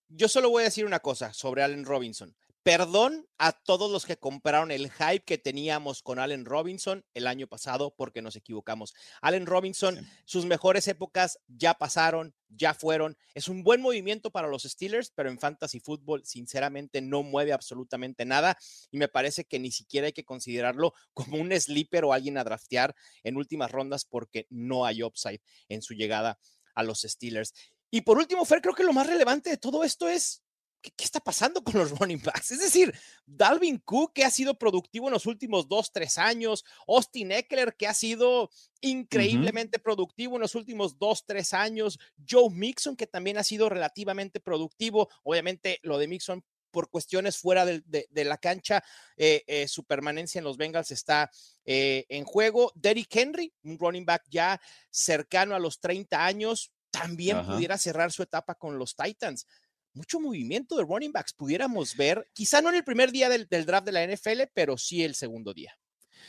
Yo 0.08 0.28
solo 0.28 0.48
voy 0.50 0.62
a 0.62 0.64
decir 0.66 0.86
una 0.86 1.00
cosa 1.00 1.32
sobre 1.32 1.62
Allen 1.62 1.84
Robinson. 1.84 2.34
Perdón 2.64 3.28
a 3.36 3.52
todos 3.52 3.90
los 3.92 4.06
que 4.06 4.16
compraron 4.16 4.70
el 4.70 4.90
hype 4.90 5.22
que 5.26 5.36
teníamos 5.36 6.02
con 6.02 6.18
Allen 6.18 6.46
Robinson 6.46 7.04
el 7.12 7.26
año 7.26 7.46
pasado 7.46 7.94
porque 7.94 8.22
nos 8.22 8.36
equivocamos. 8.36 8.94
Allen 9.20 9.44
Robinson, 9.44 9.96
Sí. 9.98 10.06
sus 10.24 10.46
mejores 10.46 10.88
épocas 10.88 11.38
ya 11.46 11.74
pasaron, 11.74 12.34
ya 12.48 12.72
fueron. 12.72 13.18
Es 13.34 13.48
un 13.48 13.64
buen 13.64 13.82
movimiento 13.82 14.30
para 14.30 14.48
los 14.48 14.62
Steelers, 14.62 15.10
pero 15.10 15.28
en 15.28 15.38
fantasy 15.38 15.78
fútbol 15.78 16.24
sinceramente 16.24 17.02
no 17.02 17.22
mueve 17.22 17.52
absolutamente 17.52 18.24
nada 18.24 18.56
y 18.90 18.96
me 18.96 19.08
parece 19.08 19.44
que 19.44 19.58
ni 19.58 19.70
siquiera 19.70 20.06
hay 20.06 20.14
que 20.14 20.24
considerarlo 20.24 20.94
como 21.12 21.36
un 21.36 21.52
sleeper 21.52 22.06
o 22.06 22.14
alguien 22.14 22.38
a 22.38 22.44
draftear 22.44 22.94
en 23.24 23.36
últimas 23.36 23.70
rondas 23.72 24.06
porque 24.06 24.46
no 24.48 24.86
hay 24.86 25.02
upside 25.02 25.42
en 25.68 25.82
su 25.82 25.92
llegada 25.92 26.38
a 26.74 26.82
los 26.82 27.02
Steelers. 27.02 27.52
Y 27.90 28.00
por 28.00 28.16
último, 28.16 28.44
Fer, 28.46 28.62
creo 28.62 28.74
que 28.74 28.84
lo 28.84 28.94
más 28.94 29.06
relevante 29.06 29.50
de 29.50 29.58
todo 29.58 29.84
esto 29.84 30.08
es 30.08 30.43
¿qué, 30.84 30.92
qué 30.94 31.04
está 31.04 31.18
pasando 31.20 31.64
con 31.64 31.78
los 31.78 31.98
running 31.98 32.20
backs? 32.22 32.52
Es 32.52 32.60
decir, 32.60 32.94
Dalvin 33.24 33.78
Cook, 33.78 34.12
que 34.12 34.24
ha 34.24 34.30
sido 34.30 34.58
productivo 34.58 35.08
en 35.08 35.14
los 35.14 35.24
últimos 35.24 35.66
dos, 35.66 35.90
tres 35.90 36.18
años, 36.18 36.64
Austin 36.86 37.32
Eckler, 37.32 37.74
que 37.74 37.86
ha 37.86 37.94
sido 37.94 38.50
increíblemente 38.82 39.78
productivo 39.78 40.36
en 40.36 40.42
los 40.42 40.54
últimos 40.54 40.98
dos, 40.98 41.24
tres 41.24 41.54
años, 41.54 41.98
Joe 42.28 42.50
Mixon, 42.50 42.96
que 42.96 43.06
también 43.06 43.38
ha 43.38 43.44
sido 43.44 43.70
relativamente 43.70 44.40
productivo, 44.40 45.08
obviamente 45.22 45.80
lo 45.82 45.96
de 45.96 46.06
Mixon 46.06 46.44
por 46.70 46.90
cuestiones 46.90 47.38
fuera 47.38 47.64
de, 47.64 47.82
de 47.86 48.24
la 48.24 48.36
cancha, 48.36 48.84
eh, 49.16 49.44
eh, 49.46 49.68
su 49.68 49.84
permanencia 49.84 50.40
en 50.40 50.44
los 50.44 50.56
Bengals 50.56 50.90
está 50.90 51.30
eh, 51.64 52.04
en 52.08 52.24
juego. 52.24 52.72
Derrick 52.74 53.14
Henry, 53.14 53.54
un 53.62 53.78
running 53.78 54.04
back 54.04 54.24
ya 54.28 54.60
cercano 54.90 55.54
a 55.54 55.60
los 55.60 55.78
30 55.78 56.26
años, 56.26 56.72
también 56.90 57.38
Ajá. 57.38 57.52
pudiera 57.54 57.78
cerrar 57.78 58.12
su 58.12 58.22
etapa 58.22 58.54
con 58.56 58.78
los 58.78 58.96
Titans. 58.96 59.46
Mucho 59.94 60.20
movimiento 60.20 60.76
de 60.76 60.84
running 60.84 61.12
backs 61.12 61.32
pudiéramos 61.32 61.96
ver, 61.96 62.28
quizá 62.32 62.60
no 62.60 62.68
en 62.68 62.74
el 62.74 62.84
primer 62.84 63.12
día 63.12 63.28
del, 63.28 63.46
del 63.48 63.64
draft 63.64 63.86
de 63.86 63.92
la 63.92 64.06
NFL, 64.06 64.50
pero 64.52 64.76
sí 64.76 65.02
el 65.02 65.14
segundo 65.14 65.54
día. 65.54 65.72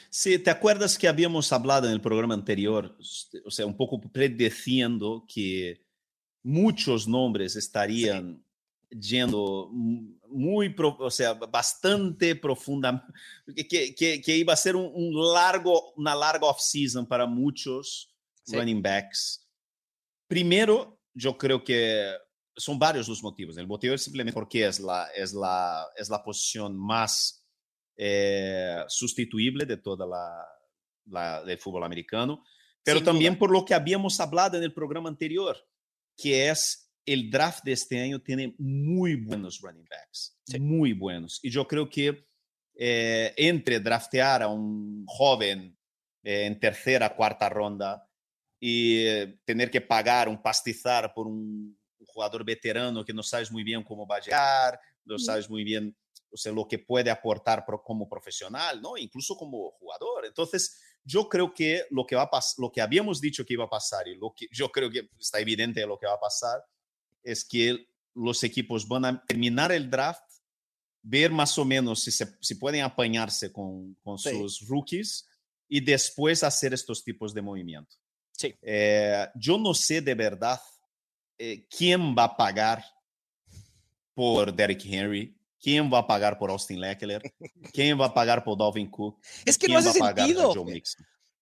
Sí, 0.10 0.40
¿te 0.40 0.50
acuerdas 0.50 0.98
que 0.98 1.08
habíamos 1.08 1.52
hablado 1.52 1.88
en 1.88 1.94
el 1.94 2.02
programa 2.02 2.34
anterior, 2.34 2.98
o 3.44 3.52
sea, 3.52 3.66
un 3.66 3.76
poco 3.76 4.00
predeciendo 4.00 5.26
que 5.28 5.84
muchos 6.44 7.08
nombres 7.08 7.56
estarían 7.56 8.42
yendo, 8.90 9.70
mm, 9.72 10.16
muy, 10.30 10.76
o 10.78 11.10
sea, 11.10 11.34
bastante 11.34 12.36
profunda, 12.36 13.06
que, 13.56 13.96
que, 13.96 14.22
que 14.22 14.38
iba 14.38 14.54
a 14.54 14.58
ser 14.58 14.76
un, 14.76 14.92
un 14.94 15.34
largo, 15.34 15.94
una 15.96 16.16
larga 16.16 16.48
off-season 16.48 17.06
para 17.06 17.26
muchos 17.26 18.16
sí. 18.44 18.56
running 18.56 18.82
backs. 18.82 19.48
Primero, 20.28 21.00
yo 21.14 21.38
creo 21.38 21.64
que 21.64 22.14
son 22.56 22.80
varios 22.80 23.08
los 23.08 23.22
motivos. 23.24 23.58
El 23.58 23.68
motivo 23.68 23.94
es 23.96 24.04
simplemente 24.04 24.34
porque 24.34 24.66
es 24.68 24.80
la, 24.80 25.08
es 25.16 25.34
la, 25.34 25.86
es 25.96 26.10
la 26.10 26.24
posición 26.24 26.78
más 26.78 27.46
eh, 27.98 28.84
sustituible 28.88 29.66
de 29.66 29.78
toda 29.78 30.06
la, 30.06 30.46
la, 31.06 31.44
del 31.44 31.58
fútbol 31.58 31.84
americano, 31.84 32.44
pero 32.84 33.00
Sin 33.00 33.06
también 33.06 33.34
duda. 33.34 33.40
por 33.40 33.52
lo 33.52 33.66
que 33.66 33.74
habíamos 33.74 34.20
hablado 34.20 34.58
en 34.58 34.64
el 34.64 34.74
programa 34.74 35.10
anterior, 35.10 35.58
que 36.18 36.50
es 36.50 36.92
el 37.06 37.30
draft 37.30 37.64
de 37.64 37.74
este 37.74 38.02
año 38.02 38.22
tiene 38.22 38.56
muy 38.58 39.16
buenos 39.16 39.62
running 39.62 39.86
backs, 39.90 40.38
sí. 40.46 40.60
muy 40.60 40.94
buenos. 40.94 41.40
Y 41.44 41.50
yo 41.52 41.68
creo 41.68 41.90
que 41.90 42.28
eh, 42.78 43.34
entre 43.38 43.80
draftear 43.80 44.44
a 44.44 44.48
un 44.48 45.06
joven 45.08 45.78
eh, 46.24 46.46
en 46.46 46.60
tercera, 46.60 47.16
cuarta 47.16 47.48
ronda 47.48 48.10
y 48.60 49.06
eh, 49.06 49.40
tener 49.46 49.70
que 49.70 49.82
pagar 49.82 50.28
un 50.28 50.42
pastizar 50.42 51.14
por 51.14 51.28
un, 51.28 51.78
un, 51.85 51.85
jugador 52.16 52.46
veterano 52.46 53.04
que 53.04 53.14
no 53.14 53.22
sabes 53.22 53.52
muy 53.52 53.64
bien 53.64 53.84
cómo 53.84 54.08
va 54.08 54.16
a 54.16 54.22
llegar, 54.22 54.80
no 55.04 55.20
sabes 55.20 55.50
muy 55.50 55.66
bien 55.66 55.94
o 56.32 56.38
sea, 56.38 56.52
lo 56.52 56.68
que 56.68 56.80
puede 56.80 57.10
aportar 57.10 57.66
como 57.84 58.10
profesional, 58.10 58.82
¿no? 58.82 58.98
Incluso 58.98 59.38
como 59.38 59.72
jugador. 59.72 60.26
Entonces, 60.26 60.82
yo 61.04 61.30
creo 61.30 61.54
que 61.54 61.86
lo 61.92 62.06
que 62.06 62.16
va 62.16 62.24
a 62.24 62.42
lo 62.58 62.72
que 62.72 62.82
habíamos 62.82 63.22
dicho 63.22 63.46
que 63.46 63.54
iba 63.54 63.64
a 63.64 63.70
pasar 63.70 64.08
y 64.08 64.16
lo 64.16 64.34
que 64.36 64.48
yo 64.52 64.70
creo 64.70 64.90
que 64.90 65.10
está 65.18 65.40
evidente 65.40 65.86
lo 65.86 65.98
que 65.98 66.08
va 66.08 66.16
a 66.16 66.20
pasar 66.20 66.62
es 67.24 67.46
que 67.46 67.88
los 68.14 68.44
equipos 68.44 68.86
van 68.86 69.06
a 69.06 69.24
terminar 69.26 69.72
el 69.72 69.90
draft, 69.90 70.30
ver 71.02 71.32
más 71.32 71.58
o 71.58 71.64
menos 71.64 72.04
si, 72.04 72.12
se, 72.12 72.28
si 72.42 72.56
pueden 72.56 72.84
apañarse 72.84 73.52
con, 73.52 73.96
con 74.04 74.18
sí. 74.18 74.32
sus 74.32 74.68
rookies 74.68 75.28
y 75.70 75.80
después 75.80 76.44
hacer 76.44 76.74
estos 76.74 77.04
tipos 77.04 77.34
de 77.34 77.42
movimiento. 77.42 77.96
Sí. 78.32 78.54
Eh, 78.62 79.26
yo 79.36 79.58
no 79.58 79.74
sé 79.74 80.02
de 80.02 80.16
verdad 80.16 80.60
eh, 81.38 81.68
quién 81.70 82.16
va 82.16 82.26
a 82.26 82.38
pagar 82.38 82.84
por 84.14 84.54
Derrick 84.54 84.86
Henry, 84.86 85.38
quién 85.60 85.92
va 85.92 86.00
a 86.00 86.08
pagar 86.08 86.38
por 86.38 86.50
Austin 86.50 86.80
Leckler, 86.80 87.22
quién 87.74 88.00
va 88.00 88.06
a 88.06 88.14
pagar 88.14 88.44
por 88.44 88.58
Dalvin 88.58 88.90
Cook. 88.90 89.20
Es 89.46 89.58
que 89.58 89.68
no 89.68 89.78
hace 89.78 89.92
sentido. 89.92 90.54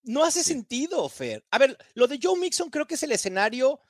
No 0.02 0.22
hace 0.22 0.42
sí. 0.42 0.50
sentido, 0.52 1.08
Fer. 1.08 1.44
A 1.50 1.58
ver, 1.58 1.78
lo 1.94 2.06
de 2.06 2.18
Joe 2.22 2.38
Mixon 2.38 2.68
creo 2.68 2.86
que 2.86 2.94
es 2.94 3.02
el 3.02 3.12
escenario 3.12 3.80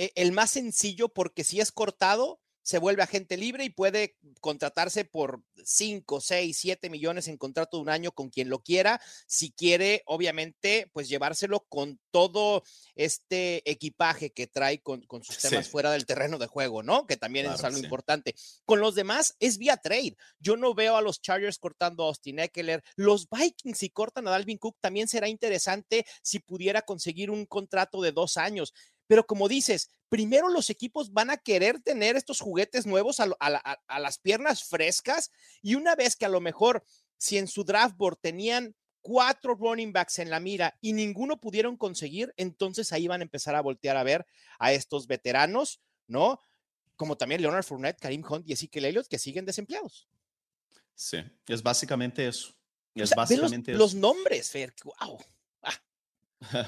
eh, 0.00 0.12
el 0.14 0.32
más 0.32 0.52
sencillo 0.52 1.10
porque 1.10 1.44
si 1.44 1.60
es 1.60 1.72
cortado, 1.72 2.40
se 2.70 2.78
vuelve 2.78 3.02
agente 3.02 3.36
libre 3.36 3.64
y 3.64 3.70
puede 3.70 4.14
contratarse 4.40 5.04
por 5.04 5.42
5, 5.64 6.20
6, 6.20 6.56
7 6.56 6.88
millones 6.88 7.26
en 7.26 7.36
contrato 7.36 7.76
de 7.76 7.82
un 7.82 7.88
año 7.88 8.12
con 8.12 8.30
quien 8.30 8.48
lo 8.48 8.62
quiera, 8.62 9.00
si 9.26 9.50
quiere, 9.50 10.04
obviamente, 10.06 10.88
pues 10.92 11.08
llevárselo 11.08 11.66
con 11.68 11.98
todo 12.12 12.62
este 12.94 13.68
equipaje 13.68 14.30
que 14.30 14.46
trae 14.46 14.80
con, 14.82 15.04
con 15.06 15.24
sus 15.24 15.38
temas 15.38 15.64
sí. 15.66 15.72
fuera 15.72 15.90
del 15.90 16.06
terreno 16.06 16.38
de 16.38 16.46
juego, 16.46 16.84
¿no? 16.84 17.08
Que 17.08 17.16
también 17.16 17.46
claro, 17.46 17.58
es 17.58 17.64
algo 17.64 17.78
sí. 17.78 17.82
importante. 17.82 18.36
Con 18.64 18.78
los 18.78 18.94
demás 18.94 19.34
es 19.40 19.58
vía 19.58 19.76
trade. 19.76 20.16
Yo 20.38 20.56
no 20.56 20.72
veo 20.72 20.94
a 20.94 21.02
los 21.02 21.20
Chargers 21.20 21.58
cortando 21.58 22.04
a 22.04 22.06
Austin 22.06 22.38
Eckler. 22.38 22.84
Los 22.94 23.26
Vikings, 23.28 23.78
si 23.78 23.90
cortan 23.90 24.28
a 24.28 24.30
Dalvin 24.30 24.58
Cook, 24.58 24.76
también 24.80 25.08
será 25.08 25.28
interesante 25.28 26.06
si 26.22 26.38
pudiera 26.38 26.82
conseguir 26.82 27.32
un 27.32 27.46
contrato 27.46 28.00
de 28.00 28.12
dos 28.12 28.36
años. 28.36 28.72
Pero 29.10 29.26
como 29.26 29.48
dices, 29.48 29.90
primero 30.08 30.48
los 30.48 30.70
equipos 30.70 31.12
van 31.12 31.30
a 31.30 31.36
querer 31.36 31.80
tener 31.80 32.14
estos 32.14 32.38
juguetes 32.38 32.86
nuevos 32.86 33.18
a, 33.18 33.24
a, 33.24 33.32
a, 33.40 33.80
a, 33.88 33.98
las 33.98 34.20
piernas 34.20 34.62
frescas 34.62 35.32
y 35.60 35.74
una 35.74 35.96
vez 35.96 36.14
que 36.14 36.26
a 36.26 36.28
lo 36.28 36.40
mejor 36.40 36.84
si 37.18 37.36
en 37.36 37.48
su 37.48 37.64
draft 37.64 37.96
board 37.96 38.18
tenían 38.20 38.76
cuatro 39.00 39.56
running 39.56 39.92
backs 39.92 40.20
en 40.20 40.30
la 40.30 40.38
mira 40.38 40.78
y 40.80 40.92
ninguno 40.92 41.40
pudieron 41.40 41.76
conseguir, 41.76 42.32
entonces 42.36 42.92
ahí 42.92 43.08
van 43.08 43.20
a 43.20 43.24
empezar 43.24 43.56
a 43.56 43.62
voltear 43.62 43.96
a 43.96 44.04
ver 44.04 44.24
a 44.60 44.72
estos 44.72 45.08
veteranos, 45.08 45.80
¿no? 46.06 46.40
Como 46.94 47.16
también 47.16 47.42
Leonard 47.42 47.64
Fournette, 47.64 47.98
Karim 47.98 48.22
Hunt 48.22 48.48
y 48.48 48.52
Ezekiel 48.52 48.84
Elliott 48.84 49.08
que 49.08 49.18
siguen 49.18 49.44
desempleados. 49.44 50.06
Sí, 50.94 51.18
es 51.48 51.64
básicamente 51.64 52.28
eso. 52.28 52.54
Es 52.94 53.02
o 53.02 53.06
sea, 53.08 53.16
básicamente 53.16 53.72
los, 53.72 53.90
eso. 53.90 53.98
los 53.98 54.00
nombres, 54.00 54.50
Fer, 54.52 54.72
wow. 54.84 55.18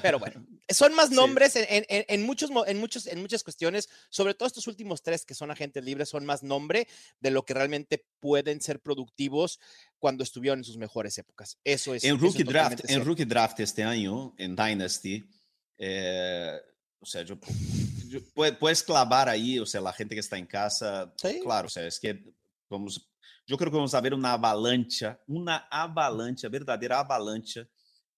Pero 0.01 0.19
bueno, 0.19 0.45
son 0.69 0.93
más 0.93 1.09
nombres 1.09 1.53
sí. 1.53 1.59
en, 1.67 1.85
en, 1.89 2.05
en, 2.07 2.23
muchos, 2.23 2.51
en, 2.67 2.79
muchos, 2.79 3.07
en 3.07 3.21
muchas 3.21 3.43
cuestiones, 3.43 3.89
sobre 4.09 4.33
todo 4.35 4.47
estos 4.47 4.67
últimos 4.67 5.01
tres 5.01 5.25
que 5.25 5.33
son 5.33 5.49
agentes 5.49 5.83
libres, 5.83 6.09
son 6.09 6.25
más 6.25 6.43
nombre 6.43 6.87
de 7.19 7.31
lo 7.31 7.43
que 7.43 7.53
realmente 7.53 8.05
pueden 8.19 8.61
ser 8.61 8.79
productivos 8.79 9.59
cuando 9.97 10.23
estuvieron 10.23 10.59
en 10.59 10.63
sus 10.63 10.77
mejores 10.77 11.17
épocas. 11.17 11.57
Eso 11.63 11.95
es. 11.95 12.03
En 12.03 12.19
Rookie, 12.19 12.43
es 12.43 12.47
draft, 12.47 12.89
en 12.89 13.03
rookie 13.03 13.25
Draft 13.25 13.59
este 13.61 13.83
año, 13.83 14.35
en 14.37 14.55
Dynasty, 14.55 15.23
eh, 15.77 16.59
o 16.99 17.05
sea, 17.05 17.23
yo, 17.23 17.37
yo, 18.07 18.19
puedes 18.59 18.83
clavar 18.83 19.27
ahí, 19.27 19.59
o 19.59 19.65
sea, 19.65 19.81
la 19.81 19.91
gente 19.91 20.15
que 20.15 20.21
está 20.21 20.37
en 20.37 20.45
casa, 20.45 21.11
sí. 21.17 21.39
claro, 21.41 21.67
o 21.67 21.69
sea, 21.69 21.85
es 21.87 21.99
que 21.99 22.23
vamos, 22.69 23.09
yo 23.45 23.57
creo 23.57 23.71
que 23.71 23.77
vamos 23.77 23.93
a 23.95 24.01
ver 24.01 24.13
una 24.13 24.33
avalancha, 24.33 25.19
una 25.27 25.67
avalancha, 25.69 26.47
verdadeira 26.47 26.99
avalancha 26.99 27.67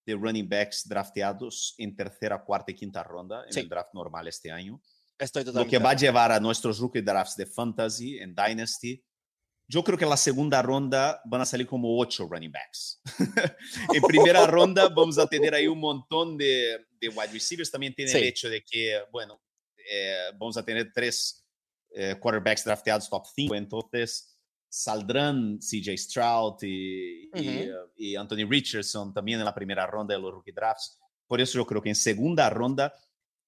de 0.05 0.13
running 0.13 0.47
backs 0.47 0.87
drafteados 0.87 1.75
en 1.77 1.95
tercera, 1.95 2.43
cuarta 2.43 2.71
y 2.71 2.75
quinta 2.75 3.03
ronda 3.03 3.43
en 3.45 3.53
sí. 3.53 3.59
el 3.61 3.69
draft 3.69 3.93
normal 3.93 4.27
este 4.27 4.51
año. 4.51 4.81
Estoy 5.17 5.45
Lo 5.45 5.65
que 5.65 5.77
va 5.77 5.91
a 5.91 5.95
llevar 5.95 6.31
a 6.31 6.39
nuestros 6.39 6.79
rookie 6.79 7.01
drafts 7.01 7.37
de 7.37 7.45
fantasy 7.45 8.19
en 8.19 8.35
Dynasty. 8.35 9.01
Yo 9.67 9.83
creo 9.83 9.97
que 9.97 10.03
en 10.03 10.09
la 10.09 10.17
segunda 10.17 10.61
ronda 10.61 11.21
van 11.25 11.41
a 11.41 11.45
salir 11.45 11.65
como 11.65 11.97
ocho 11.97 12.27
running 12.27 12.51
backs. 12.51 13.01
en 13.93 14.01
primera 14.03 14.45
ronda 14.45 14.89
vamos 14.89 15.17
a 15.17 15.25
tener 15.25 15.55
ahí 15.55 15.67
un 15.67 15.79
montón 15.79 16.37
de, 16.37 16.85
de 16.99 17.09
wide 17.09 17.31
receivers. 17.31 17.71
También 17.71 17.95
tiene 17.95 18.11
sí. 18.11 18.17
el 18.17 18.25
hecho 18.25 18.49
de 18.49 18.63
que, 18.63 19.01
bueno, 19.11 19.41
eh, 19.89 20.31
vamos 20.37 20.57
a 20.57 20.63
tener 20.63 20.91
tres 20.93 21.45
eh, 21.91 22.15
quarterbacks 22.19 22.63
drafteados 22.65 23.09
top 23.09 23.25
5. 23.33 23.55
Entonces, 23.55 24.34
saldrán 24.75 25.57
CJ 25.59 25.97
Stroud 25.97 26.61
y, 26.63 27.27
uh 27.27 27.31
-huh. 27.31 27.89
y, 27.95 28.11
y, 28.11 28.15
Anthony 28.17 28.45
Richardson 28.49 29.13
también 29.13 29.39
en 29.39 29.45
la 29.45 29.55
primera 29.55 29.87
ronda 29.87 30.13
de 30.13 30.19
los 30.19 30.33
rookie 30.33 30.51
drafts. 30.51 30.99
Por 31.27 31.39
eso 31.39 31.57
yo 31.57 31.65
creo 31.65 31.81
que 31.81 31.89
en 31.89 31.95
segunda 31.95 32.49
ronda, 32.49 32.93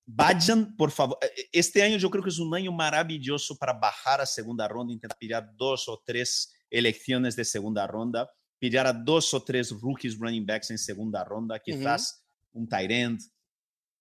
vayan, 0.05 0.77
por 0.77 0.89
favor. 0.89 1.17
Este 1.51 1.83
año 1.83 1.97
yo 1.97 2.09
creo 2.09 2.23
que 2.23 2.29
es 2.29 2.39
un 2.39 2.55
año 2.55 2.71
maravilloso 2.71 3.57
para 3.57 3.73
bajar 3.73 4.21
a 4.21 4.25
segunda 4.25 4.69
ronda, 4.69 4.93
intentar 4.93 5.17
pillar 5.17 5.51
dos 5.57 5.89
o 5.89 6.01
tres 6.05 6.53
elecciones 6.69 7.35
de 7.35 7.43
segunda 7.43 7.85
ronda, 7.85 8.29
pillar 8.57 8.87
a 8.87 8.93
dos 8.93 9.33
o 9.33 9.43
tres 9.43 9.71
rookies 9.71 10.17
running 10.17 10.45
backs 10.45 10.71
en 10.71 10.77
segunda 10.77 11.25
ronda, 11.25 11.59
quizás 11.59 12.23
uh 12.53 12.57
-huh. 12.57 12.61
un 12.61 12.69
tight 12.69 12.91
end. 12.91 13.19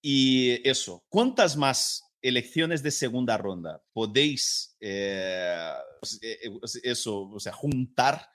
Y 0.00 0.60
eso, 0.68 1.04
¿cuántas 1.08 1.56
más 1.56 2.05
elecciones 2.28 2.82
de 2.82 2.90
segunda 2.90 3.36
ronda 3.36 3.82
podéis 3.92 4.76
eh, 4.80 5.72
eso, 6.82 7.30
o 7.30 7.40
sea, 7.40 7.52
juntar 7.52 8.28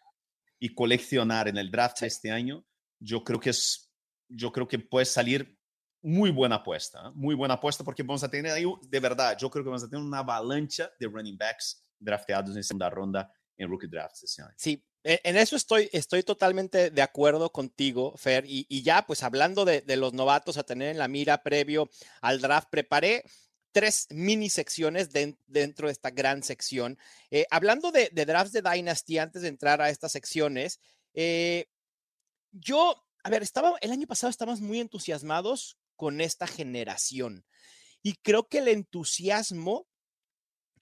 y 0.60 0.74
coleccionar 0.74 1.48
en 1.48 1.58
el 1.58 1.72
draft 1.72 2.04
este 2.04 2.32
año, 2.32 2.66
yo 3.00 3.24
creo 3.24 3.40
que 3.40 3.50
es, 3.50 3.92
yo 4.30 4.52
creo 4.52 4.68
que 4.68 4.80
puede 4.80 5.06
salir 5.06 5.58
muy 6.02 6.32
buena 6.32 6.56
apuesta, 6.56 7.08
¿eh? 7.08 7.12
muy 7.16 7.36
buena 7.36 7.56
apuesta 7.56 7.84
porque 7.84 8.04
vamos 8.04 8.24
a 8.24 8.30
tener 8.30 8.52
ahí, 8.52 8.66
de 8.88 9.00
verdad, 9.00 9.38
yo 9.38 9.50
creo 9.50 9.64
que 9.64 9.70
vamos 9.70 9.84
a 9.84 9.90
tener 9.90 10.04
una 10.04 10.20
avalancha 10.20 10.92
de 11.00 11.08
running 11.08 11.38
backs 11.38 11.84
drafteados 12.00 12.56
en 12.56 12.64
segunda 12.64 12.90
ronda 12.90 13.32
en 13.58 13.70
rookie 13.70 13.88
drafts 13.88 14.24
este 14.24 14.42
año. 14.42 14.54
Sí, 14.58 14.84
en 15.04 15.36
eso 15.36 15.56
estoy, 15.56 15.90
estoy 15.92 16.24
totalmente 16.24 16.92
de 16.92 17.02
acuerdo 17.02 17.52
contigo, 17.52 18.16
Fer. 18.18 18.46
Y, 18.48 18.66
y 18.70 18.84
ya, 18.84 19.06
pues 19.06 19.24
hablando 19.24 19.66
de, 19.66 19.82
de, 19.82 19.98
los 19.98 20.14
novatos 20.14 20.58
a 20.58 20.64
tener 20.64 20.90
en 20.90 20.98
la 21.00 21.08
mira 21.08 21.42
previo 21.42 21.90
al 22.22 22.40
draft, 22.40 22.70
preparé 22.70 23.24
tres 23.72 24.08
mini 24.10 24.50
secciones 24.50 25.12
de, 25.12 25.38
dentro 25.48 25.88
de 25.88 25.94
esta 25.94 26.10
gran 26.10 26.44
sección. 26.44 26.98
Eh, 27.30 27.46
hablando 27.51 27.92
de, 27.92 28.10
de, 28.12 28.25
drafts 28.25 28.54
de 28.54 28.62
Dynasty, 28.62 29.18
antes 29.18 29.42
de 29.42 29.48
entrar 29.48 29.82
a 29.82 29.90
estas 29.90 30.12
secciones, 30.12 30.80
eh, 31.13 31.68
yo, 32.51 33.04
a 33.24 33.30
ver, 33.30 33.44
estaba, 33.44 33.75
el 33.82 33.92
año 33.92 34.08
pasado 34.08 34.30
estábamos 34.30 34.62
muy 34.62 34.80
entusiasmados 34.80 35.78
con 35.96 36.22
esta 36.22 36.48
generación 36.48 37.46
y 38.01 38.16
creo 38.16 38.48
que 38.48 38.60
el 38.60 38.68
entusiasmo 38.68 39.88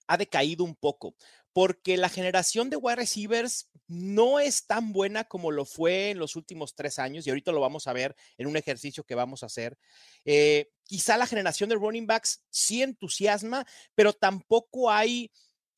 ha 0.06 0.16
decaído 0.16 0.64
un 0.64 0.74
poco 0.74 1.14
porque 1.52 1.96
la 1.96 2.08
generación 2.08 2.70
de 2.70 2.76
wide 2.76 2.96
receivers 2.96 3.68
no 3.86 4.38
es 4.38 4.66
tan 4.66 4.92
buena 4.92 5.24
como 5.24 5.50
lo 5.50 5.64
fue 5.64 6.10
en 6.10 6.18
los 6.18 6.36
últimos 6.36 6.74
tres 6.74 6.98
años, 6.98 7.26
y 7.26 7.30
ahorita 7.30 7.52
lo 7.52 7.60
vamos 7.60 7.86
a 7.86 7.92
ver 7.92 8.14
en 8.38 8.46
un 8.46 8.56
ejercicio 8.56 9.04
que 9.04 9.16
vamos 9.16 9.42
a 9.42 9.46
hacer. 9.46 9.76
Eh, 10.24 10.70
quizá 10.84 11.16
la 11.16 11.26
generación 11.26 11.68
de 11.68 11.76
running 11.76 12.06
backs 12.06 12.44
sí 12.50 12.82
entusiasma, 12.82 13.66
pero 13.94 14.12
tampoco 14.12 14.90
hay 14.90 15.30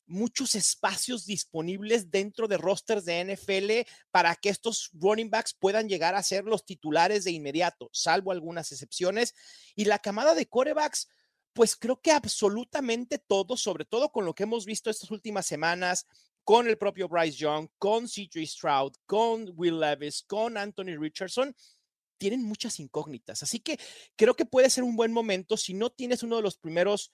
muchos 0.05 0.53
espacios 0.55 1.25
disponibles 1.25 2.11
dentro 2.11 2.47
de 2.47 2.57
rosters 2.57 3.05
de 3.05 3.21
NFL 3.21 3.89
para 4.11 4.35
que 4.35 4.49
estos 4.49 4.89
running 4.93 5.29
backs 5.29 5.53
puedan 5.53 5.87
llegar 5.87 6.15
a 6.15 6.23
ser 6.23 6.43
los 6.43 6.65
titulares 6.65 7.23
de 7.23 7.31
inmediato, 7.31 7.89
salvo 7.93 8.31
algunas 8.31 8.71
excepciones. 8.71 9.33
Y 9.75 9.85
la 9.85 9.99
camada 9.99 10.35
de 10.35 10.45
corebacks, 10.45 11.07
pues 11.53 11.75
creo 11.75 12.01
que 12.01 12.11
absolutamente 12.11 13.19
todo, 13.19 13.55
sobre 13.55 13.85
todo 13.85 14.11
con 14.11 14.25
lo 14.25 14.33
que 14.33 14.43
hemos 14.43 14.65
visto 14.65 14.89
estas 14.89 15.11
últimas 15.11 15.45
semanas, 15.45 16.07
con 16.43 16.67
el 16.67 16.77
propio 16.77 17.07
Bryce 17.07 17.37
Young, 17.37 17.69
con 17.77 18.07
CJ 18.07 18.45
Stroud, 18.45 18.93
con 19.05 19.51
Will 19.55 19.79
Levis, 19.79 20.23
con 20.23 20.57
Anthony 20.57 20.97
Richardson, 20.99 21.55
tienen 22.17 22.43
muchas 22.43 22.79
incógnitas. 22.79 23.43
Así 23.43 23.59
que 23.59 23.79
creo 24.15 24.35
que 24.35 24.45
puede 24.45 24.69
ser 24.69 24.83
un 24.83 24.95
buen 24.95 25.11
momento 25.11 25.57
si 25.57 25.73
no 25.73 25.89
tienes 25.89 26.23
uno 26.23 26.37
de 26.37 26.41
los 26.41 26.57
primeros 26.57 27.11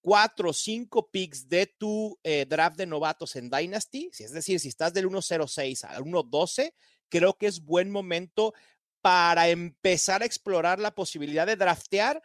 cuatro 0.00 0.50
o 0.50 0.52
cinco 0.52 1.10
picks 1.10 1.48
de 1.48 1.66
tu 1.66 2.18
eh, 2.22 2.46
draft 2.48 2.76
de 2.76 2.86
novatos 2.86 3.36
en 3.36 3.50
Dynasty, 3.50 4.10
es 4.16 4.32
decir, 4.32 4.60
si 4.60 4.68
estás 4.68 4.92
del 4.94 5.08
1.06 5.08 5.84
al 5.84 6.04
1.12, 6.04 6.72
creo 7.08 7.36
que 7.36 7.46
es 7.46 7.64
buen 7.64 7.90
momento 7.90 8.54
para 9.00 9.48
empezar 9.48 10.22
a 10.22 10.24
explorar 10.24 10.78
la 10.78 10.94
posibilidad 10.94 11.46
de 11.46 11.56
draftear 11.56 12.22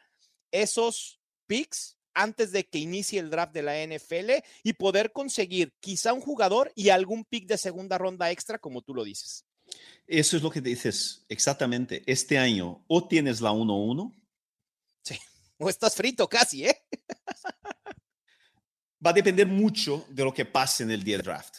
esos 0.52 1.20
picks 1.54 2.00
antes 2.16 2.52
de 2.52 2.66
que 2.66 2.80
inicie 2.80 3.20
el 3.20 3.30
draft 3.30 3.54
de 3.54 3.62
la 3.62 3.76
NFL 3.86 4.32
y 4.64 4.74
poder 4.74 5.12
conseguir 5.12 5.72
quizá 5.80 6.12
un 6.12 6.22
jugador 6.22 6.72
y 6.76 6.90
algún 6.90 7.26
pick 7.26 7.46
de 7.46 7.60
segunda 7.60 8.00
ronda 8.00 8.32
extra, 8.32 8.58
como 8.58 8.82
tú 8.82 8.96
lo 8.96 9.04
dices. 9.04 9.46
Eso 10.08 10.36
es 10.36 10.42
lo 10.42 10.50
que 10.50 10.62
dices 10.62 11.26
exactamente. 11.30 12.02
Este 12.08 12.40
año 12.40 12.84
o 12.88 13.08
tienes 13.08 13.40
la 13.40 13.52
1-1. 13.52 14.12
Sí, 15.04 15.20
o 15.60 15.70
estás 15.70 15.94
frito 15.94 16.28
casi, 16.28 16.66
¿eh? 16.66 16.76
Va 19.06 19.12
a 19.12 19.14
depender 19.14 19.46
mucho 19.46 20.08
de 20.10 20.24
lo 20.24 20.34
que 20.34 20.46
pase 20.46 20.82
en 20.82 20.90
el 20.90 21.04
día 21.04 21.20
draft. 21.20 21.56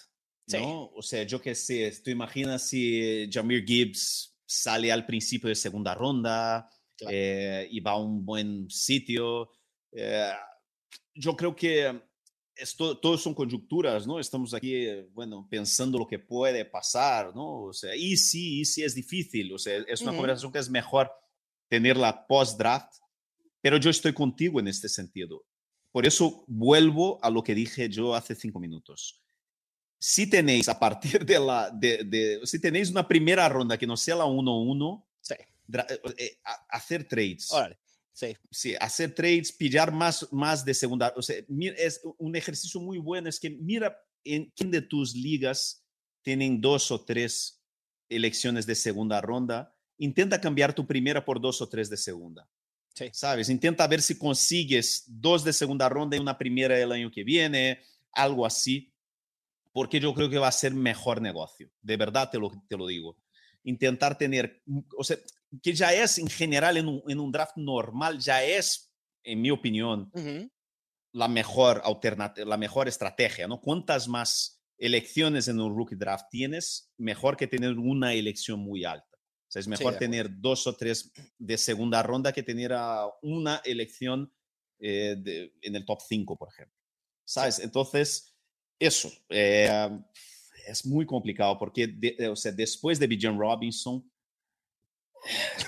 ¿no? 0.49 0.91
O 0.97 1.03
sea, 1.03 1.23
yo 1.23 1.41
qué 1.41 1.55
sé, 1.55 1.93
tú 2.03 2.11
imaginas 2.11 2.69
si 2.69 3.31
Jamir 3.31 3.65
Gibbs 3.65 4.37
sale 4.45 4.91
al 4.91 5.07
principio 5.07 5.49
de 5.49 5.55
segunda 5.55 5.95
ronda 5.95 6.69
eh, 7.09 7.69
y 7.71 7.81
va 7.81 7.93
a 7.93 7.99
un 7.99 8.25
buen 8.25 8.69
sitio. 8.71 9.51
Eh, 9.95 10.33
yo 11.15 11.37
creo 11.37 11.55
que 11.55 12.03
esto, 12.57 12.99
todo 12.99 13.17
son 13.17 13.35
conjunturas, 13.35 14.07
¿no? 14.07 14.19
Estamos 14.19 14.53
aquí, 14.55 14.87
bueno, 15.13 15.47
pensando 15.51 15.99
lo 15.99 16.07
que 16.07 16.19
puede 16.19 16.65
pasar, 16.65 17.35
¿no? 17.35 17.63
O 17.63 17.73
sea, 17.73 17.95
y 17.95 18.17
sí, 18.17 18.61
y 18.61 18.65
sí 18.65 18.83
es 18.83 18.95
difícil, 18.95 19.53
o 19.53 19.59
sea, 19.59 19.77
es 19.89 20.01
una 20.03 20.13
conversación 20.13 20.53
que 20.53 20.59
es 20.59 20.71
mejor 20.71 21.11
tenerla 21.69 22.27
post-draft, 22.27 22.93
pero 23.61 23.79
yo 23.79 23.91
estoy 23.91 24.13
contigo 24.13 24.61
en 24.61 24.69
este 24.69 24.89
sentido. 24.89 25.45
Por 25.91 26.07
eso 26.07 26.45
vuelvo 26.49 27.19
a 27.23 27.31
lo 27.31 27.43
que 27.43 27.55
dije 27.55 27.89
yo 27.89 28.15
hace 28.15 28.35
cinco 28.35 28.59
minutos. 28.59 29.23
Si 29.99 30.29
tenéis 30.29 30.69
a 30.69 30.79
partir 30.79 31.25
de 31.25 31.39
la, 31.39 31.71
de, 31.71 32.41
si 32.45 32.61
tenéis 32.61 32.91
una 32.91 33.07
primera 33.07 33.49
ronda 33.49 33.79
que 33.79 33.87
no 33.87 33.97
sea 33.97 34.17
la 34.17 34.25
1-1, 34.25 35.05
sí. 35.21 35.35
Eh, 35.35 36.01
eh, 36.19 36.39
hacer 36.69 37.09
trades. 37.09 37.51
Sí. 38.15 38.37
sí, 38.49 38.77
hacer 38.81 39.13
trades, 39.13 39.51
pillar 39.51 39.93
más, 39.93 40.29
más 40.33 40.65
de 40.65 40.73
segunda. 40.73 41.13
O 41.17 41.23
sea, 41.23 41.37
es 41.77 42.01
un 42.17 42.37
ejercicio 42.37 42.81
muy 42.81 42.99
bueno. 42.99 43.29
Es 43.29 43.41
que 43.41 43.51
mira 43.51 43.99
en 44.23 44.53
quién 44.57 44.71
de 44.71 44.83
tus 44.83 45.15
ligas 45.15 45.85
tienen 46.23 46.61
dos 46.61 46.93
o 46.93 47.05
tres 47.05 47.61
elecciones 48.09 48.67
de 48.67 48.77
segunda 48.77 49.21
ronda. 49.21 49.77
Intenta 49.99 50.41
cambiar 50.41 50.75
tu 50.75 50.87
primera 50.87 51.25
por 51.25 51.41
dos 51.41 51.61
o 51.61 51.69
tres 51.69 51.91
de 51.91 51.97
segunda. 51.97 52.49
Sí. 52.95 53.11
¿Sabes? 53.13 53.49
Intenta 53.49 53.87
ver 53.89 54.01
si 54.01 54.17
consigues 54.17 55.05
dos 55.09 55.43
de 55.43 55.53
segunda 55.53 55.89
ronda 55.89 56.17
y 56.17 56.21
una 56.21 56.39
primera 56.39 56.79
el 56.79 56.93
año 56.93 57.11
que 57.11 57.25
viene, 57.25 57.81
algo 58.13 58.47
así, 58.47 58.95
porque 59.73 59.99
yo 59.99 60.15
creo 60.15 60.31
que 60.31 60.39
va 60.39 60.47
a 60.47 60.53
ser 60.53 60.73
mejor 60.73 61.21
negocio. 61.21 61.69
De 61.83 61.97
verdad 61.97 62.31
te 62.31 62.39
lo, 62.39 62.53
te 62.69 62.77
lo 62.77 62.87
digo. 62.87 63.17
Intentar 63.65 64.17
tener, 64.17 64.63
o 64.97 65.03
sea, 65.03 65.17
que 65.63 65.73
ya 65.73 65.93
es 65.93 66.19
en 66.19 66.29
general 66.29 66.77
en 66.77 66.89
un, 67.21 67.33
draft 67.33 67.57
normal, 67.57 68.19
ya 68.19 68.45
es, 68.45 68.93
en 69.23 69.41
mi 69.41 69.51
opinión, 69.51 70.11
la 71.13 71.29
mejor 71.29 71.81
alternativa, 71.85 72.47
la 72.47 72.57
mejor 72.57 72.89
estrategia, 72.89 73.47
¿no? 73.47 73.61
Cuantas 73.61 74.09
más 74.09 74.63
elecciones 74.79 75.49
en 75.49 75.61
un 75.61 75.75
rookie 75.75 75.97
draft 75.97 76.27
tienes, 76.31 76.93
mejor 76.99 77.37
que 77.37 77.47
tener 77.47 77.79
una 77.79 78.13
elección 78.13 78.61
muy 78.61 78.85
alta. 78.85 79.07
O 79.15 79.51
sea, 79.55 79.61
es 79.61 79.69
mejor 79.69 79.97
tener 79.97 80.29
dos 80.41 80.67
o 80.67 80.77
tres 80.77 81.13
de 81.39 81.57
segunda 81.57 82.03
ronda 82.03 82.33
que 82.33 82.43
tener 82.43 82.73
una 83.23 83.61
elección 83.65 84.33
eh, 84.81 85.53
en 85.63 85.77
el 85.77 85.85
top 85.85 86.01
5, 86.07 86.37
por 86.37 86.49
ejemplo. 86.49 86.77
¿Sabes? 87.25 87.61
Entonces, 87.61 88.37
eso. 88.79 89.11
Eh, 89.29 89.89
es 90.67 90.87
muy 90.87 91.07
complicado 91.07 91.59
porque 91.59 91.95
o 92.31 92.37
sea, 92.37 92.53
después 92.53 92.99
de 92.99 93.07
Bijan 93.07 93.39
Robinson, 93.39 94.05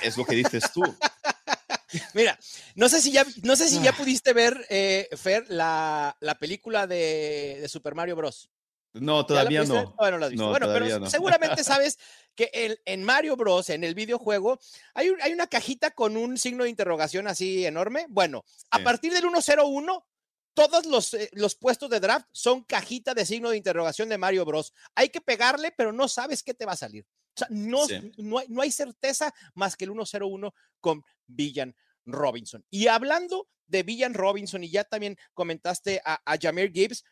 es 0.03 0.17
lo 0.17 0.25
que 0.25 0.37
dices 0.37 0.65
tú. 0.73 0.83
Mira, 2.15 2.39
no 2.75 2.89
sé 2.89 3.01
si 3.01 3.13
ya, 3.13 3.25
no 3.43 3.57
sé 3.57 3.69
si 3.69 3.81
ya 3.81 3.91
ah. 3.91 3.97
pudiste 3.97 4.33
ver, 4.33 4.67
eh, 4.69 5.09
Fer, 5.17 5.45
la, 5.49 6.17
la 6.21 6.35
película 6.37 6.87
de, 6.87 7.59
de, 7.61 7.69
Super 7.69 7.95
Mario 7.95 8.17
Bros. 8.17 8.51
No, 8.93 9.25
todavía 9.27 9.63
no. 9.65 9.95
Bueno, 9.97 10.19
bueno 10.19 10.67
pero 10.73 11.07
seguramente 11.09 11.63
sabes 11.65 11.99
que 12.35 12.51
el, 12.53 12.81
en 12.85 13.05
Mario 13.05 13.37
Bros, 13.37 13.71
en 13.71 13.85
el 13.85 13.95
videojuego, 13.95 14.59
hay, 14.95 15.11
hay, 15.23 15.33
una 15.33 15.47
cajita 15.47 15.91
con 15.91 16.17
un 16.17 16.39
signo 16.39 16.65
de 16.65 16.71
interrogación 16.71 17.29
así 17.29 17.65
enorme. 17.65 18.07
Bueno, 18.09 18.45
a 18.71 18.81
partir 18.81 19.13
del 19.13 19.23
101, 19.23 20.07
todos 20.57 20.87
los, 20.87 21.13
eh, 21.13 21.29
los, 21.35 21.55
puestos 21.55 21.91
de 21.91 22.01
draft 22.01 22.27
son 22.33 22.65
cajita 22.65 23.13
de 23.13 23.27
signo 23.27 23.51
de 23.51 23.59
interrogación 23.59 24.09
de 24.09 24.17
Mario 24.17 24.47
Bros. 24.47 24.73
Hay 24.95 25.11
que 25.11 25.21
pegarle, 25.21 25.71
pero 25.77 25.93
no 25.93 26.09
sabes 26.09 26.43
qué 26.43 26.55
te 26.55 26.65
va 26.65 26.73
a 26.73 26.77
salir. 26.77 27.05
O 27.05 27.39
sea, 27.39 27.49
no, 27.51 27.87
no, 28.17 28.39
hay, 28.39 28.47
no 28.49 28.63
hay 28.63 28.71
certeza 28.71 29.33
más 29.55 29.77
que 29.77 29.85
el 29.85 29.93
101 29.93 30.55
con 30.81 31.05
Villan 31.27 31.77
Robinson. 32.07 32.65
Y 32.71 32.87
hablando 32.87 33.49
de 33.67 33.83
Villan 33.83 34.15
Robinson, 34.15 34.65
y 34.65 34.71
ya 34.71 34.85
también 34.85 35.19
comentaste 35.35 36.01
a, 36.03 36.23
a 36.25 36.39
Jameer 36.41 36.73
Gibbs, 36.73 37.05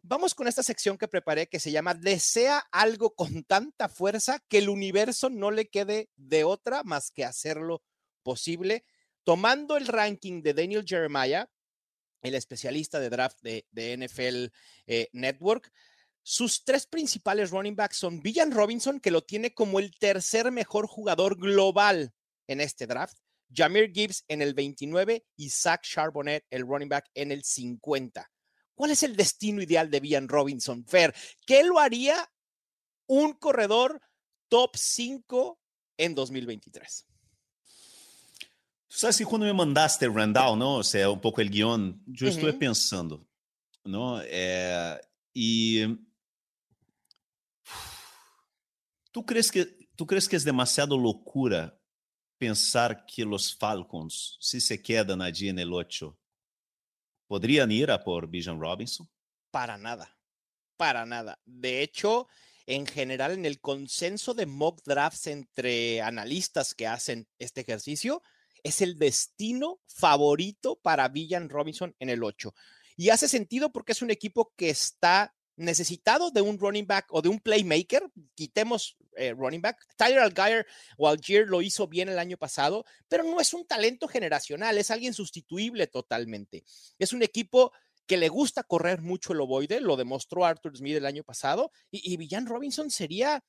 vamos 0.00 0.32
con 0.36 0.46
esta 0.46 0.62
sección 0.62 0.96
que 0.96 1.08
preparé 1.08 1.48
que 1.48 1.58
se 1.58 1.72
llama 1.72 1.94
Desea 1.94 2.58
algo 2.70 3.16
con 3.16 3.42
tanta 3.42 3.88
fuerza 3.88 4.38
que 4.48 4.58
el 4.58 4.68
universo 4.68 5.28
no 5.28 5.50
le 5.50 5.68
quede 5.68 6.08
de 6.14 6.44
otra 6.44 6.84
más 6.84 7.10
que 7.10 7.24
hacerlo 7.24 7.82
posible. 8.22 8.84
Tomando 9.24 9.76
el 9.76 9.88
ranking 9.88 10.40
de 10.40 10.54
Daniel 10.54 10.84
Jeremiah, 10.86 11.48
el 12.22 12.34
especialista 12.34 13.00
de 13.00 13.10
draft 13.10 13.38
de, 13.42 13.64
NFL 13.96 14.54
eh, 14.86 15.08
Network, 15.12 15.72
sus 16.22 16.64
tres 16.64 16.86
principales 16.86 17.50
running 17.50 17.74
backs 17.74 17.96
son 17.96 18.22
Villan 18.22 18.52
Robinson, 18.52 19.00
que 19.00 19.10
lo 19.10 19.22
tiene 19.22 19.54
como 19.54 19.80
el 19.80 19.96
tercer 19.98 20.50
mejor 20.52 20.86
jugador 20.86 21.36
global 21.36 22.14
en 22.46 22.60
este 22.60 22.86
draft, 22.86 23.18
Jameer 23.52 23.92
Gibbs 23.92 24.24
en 24.28 24.40
el 24.40 24.54
29 24.54 25.26
y 25.36 25.50
Zach 25.50 25.82
Charbonnet, 25.82 26.46
el 26.50 26.62
running 26.62 26.88
back, 26.88 27.10
en 27.14 27.32
el 27.32 27.42
50. 27.42 28.30
¿Cuál 28.74 28.92
es 28.92 29.02
el 29.02 29.16
destino 29.16 29.62
ideal 29.62 29.90
de 29.90 30.00
Villan 30.00 30.28
Robinson, 30.28 30.84
Fer? 30.86 31.14
¿Qué 31.44 31.62
lo 31.64 31.78
haría 31.78 32.30
un 33.06 33.34
corredor 33.34 34.00
top 34.48 34.76
5 34.76 35.60
en 35.98 36.14
2023? 36.14 37.06
Tú 38.92 38.98
sabes 38.98 39.16
que 39.16 39.24
cuando 39.24 39.46
me 39.46 39.54
mandaste 39.54 40.06
Randall, 40.06 40.58
¿no? 40.58 40.76
O 40.76 40.84
sea, 40.84 41.08
un 41.08 41.18
poco 41.18 41.40
el 41.40 41.48
guion, 41.48 42.02
yo 42.06 42.28
estuve 42.28 42.52
pensando, 42.52 43.26
¿no? 43.84 44.20
Eh, 44.22 45.00
y 45.32 45.86
¿Tú 49.10 49.24
crees 49.24 49.50
que, 49.50 49.64
tú 49.96 50.06
crees 50.06 50.28
que 50.28 50.36
es 50.36 50.44
demasiado 50.44 50.98
locura 50.98 51.78
pensar 52.36 53.06
que 53.06 53.24
los 53.24 53.56
Falcons, 53.56 54.36
si 54.38 54.60
se 54.60 54.82
quedan 54.82 55.22
allí 55.22 55.48
en 55.48 55.58
el 55.58 55.72
8, 55.72 56.14
podrían 57.26 57.72
ir 57.72 57.90
a 57.90 58.04
por 58.04 58.28
Bijan 58.28 58.60
Robinson? 58.60 59.08
Para 59.50 59.78
nada, 59.78 60.14
para 60.76 61.06
nada. 61.06 61.40
De 61.46 61.80
hecho, 61.80 62.28
en 62.66 62.86
general, 62.86 63.32
en 63.32 63.46
el 63.46 63.58
consenso 63.58 64.34
de 64.34 64.44
mock 64.44 64.82
drafts 64.84 65.28
entre 65.28 66.02
analistas 66.02 66.74
que 66.74 66.86
hacen 66.86 67.26
este 67.38 67.62
ejercicio, 67.62 68.22
es 68.62 68.80
el 68.80 68.98
destino 68.98 69.80
favorito 69.86 70.76
para 70.76 71.08
Villan 71.08 71.48
Robinson 71.48 71.94
en 71.98 72.10
el 72.10 72.22
8. 72.22 72.54
Y 72.96 73.10
hace 73.10 73.28
sentido 73.28 73.72
porque 73.72 73.92
es 73.92 74.02
un 74.02 74.10
equipo 74.10 74.52
que 74.56 74.70
está 74.70 75.34
necesitado 75.56 76.30
de 76.30 76.40
un 76.40 76.58
running 76.58 76.86
back 76.86 77.06
o 77.10 77.22
de 77.22 77.28
un 77.28 77.38
playmaker, 77.38 78.10
quitemos 78.34 78.96
eh, 79.16 79.32
running 79.32 79.60
back. 79.60 79.78
Tyler 79.96 80.20
Algier 80.20 80.66
o 80.96 81.08
Algier 81.08 81.46
lo 81.46 81.62
hizo 81.62 81.86
bien 81.86 82.08
el 82.08 82.18
año 82.18 82.36
pasado, 82.36 82.84
pero 83.08 83.22
no 83.24 83.40
es 83.40 83.52
un 83.52 83.66
talento 83.66 84.08
generacional, 84.08 84.78
es 84.78 84.90
alguien 84.90 85.14
sustituible 85.14 85.86
totalmente. 85.86 86.64
Es 86.98 87.12
un 87.12 87.22
equipo 87.22 87.72
que 88.06 88.16
le 88.16 88.28
gusta 88.28 88.62
correr 88.62 89.00
mucho 89.00 89.32
el 89.32 89.40
ovoide, 89.40 89.80
lo 89.80 89.96
demostró 89.96 90.44
Arthur 90.44 90.76
Smith 90.76 90.96
el 90.96 91.06
año 91.06 91.22
pasado, 91.22 91.70
y, 91.90 92.12
y 92.12 92.16
Villan 92.16 92.46
Robinson 92.46 92.90
sería 92.90 93.44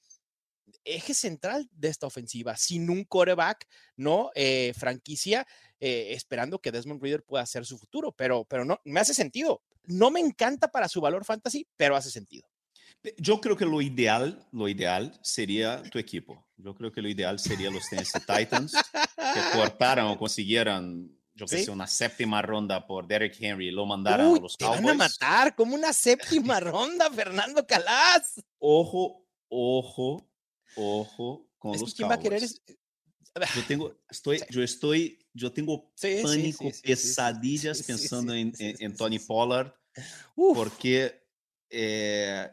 eje 0.86 1.14
central 1.14 1.70
de 1.72 1.88
esta 1.90 2.08
ofensiva, 2.08 2.58
sin 2.58 2.90
un 2.90 3.04
coreback, 3.04 3.68
¿no? 3.96 4.32
Eh, 4.36 4.74
franquicia, 4.78 5.48
eh, 5.80 6.14
esperando 6.14 6.60
que 6.60 6.72
Desmond 6.72 7.02
Reader 7.02 7.24
pueda 7.24 7.46
ser 7.46 7.66
su 7.66 7.78
futuro, 7.78 8.12
pero, 8.12 8.46
pero 8.46 8.66
no, 8.66 8.80
me 8.86 9.00
hace 9.00 9.14
sentido. 9.14 9.64
No 9.86 10.12
me 10.12 10.20
encanta 10.20 10.70
para 10.70 10.88
su 10.88 11.02
valor 11.02 11.26
fantasy, 11.26 11.68
pero 11.76 11.96
hace 11.96 12.10
sentido. 12.10 12.48
Yo 13.18 13.42
creo 13.42 13.58
que 13.58 13.66
lo 13.66 13.82
ideal, 13.82 14.48
lo 14.52 14.70
ideal 14.70 15.20
sería 15.22 15.84
tu 15.84 16.00
equipo. 16.00 16.48
Yo 16.56 16.74
creo 16.74 16.92
que 16.92 17.02
lo 17.02 17.10
ideal 17.10 17.38
sería 17.38 17.70
los 17.70 17.90
Tennessee 17.90 18.20
Titans 18.20 18.74
que 18.74 19.58
cortaran 19.58 20.06
o 20.06 20.18
consiguieran 20.18 21.12
yo 21.36 21.46
que 21.48 21.64
sé, 21.64 21.72
una 21.72 21.88
séptima 21.88 22.42
ronda 22.42 22.86
por 22.86 23.08
Derek 23.08 23.36
Henry, 23.40 23.72
lo 23.72 23.86
mandaron 23.86 24.28
Uy, 24.28 24.40
a 24.40 24.42
los 24.44 24.56
te 24.56 24.66
Cowboys. 24.66 24.84
van 24.84 24.92
a 24.92 24.94
matar 24.94 25.56
como 25.56 25.76
una 25.76 25.92
séptima 25.92 26.60
ronda, 26.60 27.10
Fernando 27.12 27.66
Calas. 27.66 28.42
Ojo, 28.60 29.26
ojo, 29.50 30.30
ojo 30.76 31.50
con 31.58 31.72
Es 31.76 31.78
que 31.80 31.86
los 31.86 31.94
quién 31.96 32.10
va 32.10 32.16
a 32.16 32.20
querer 32.20 32.40
Cowboys. 32.42 32.62
es- 32.68 33.56
Yo 33.56 33.64
tengo, 33.68 33.96
estoy, 34.10 34.40
Sí. 34.40 34.46
yo 34.50 34.64
estoy, 34.64 35.20
yo 35.34 35.52
tengo 35.52 35.92
Sí, 35.96 36.20
pánico, 36.22 36.72
sí, 36.72 36.82
pesadillas 36.84 37.82
pensando 37.84 38.34
en, 38.34 38.54
en- 38.60 38.96
Tony. 38.96 39.20
Pollard, 39.20 39.74
Uf, 40.36 40.56
porque 40.58 41.24
eh, 41.70 42.48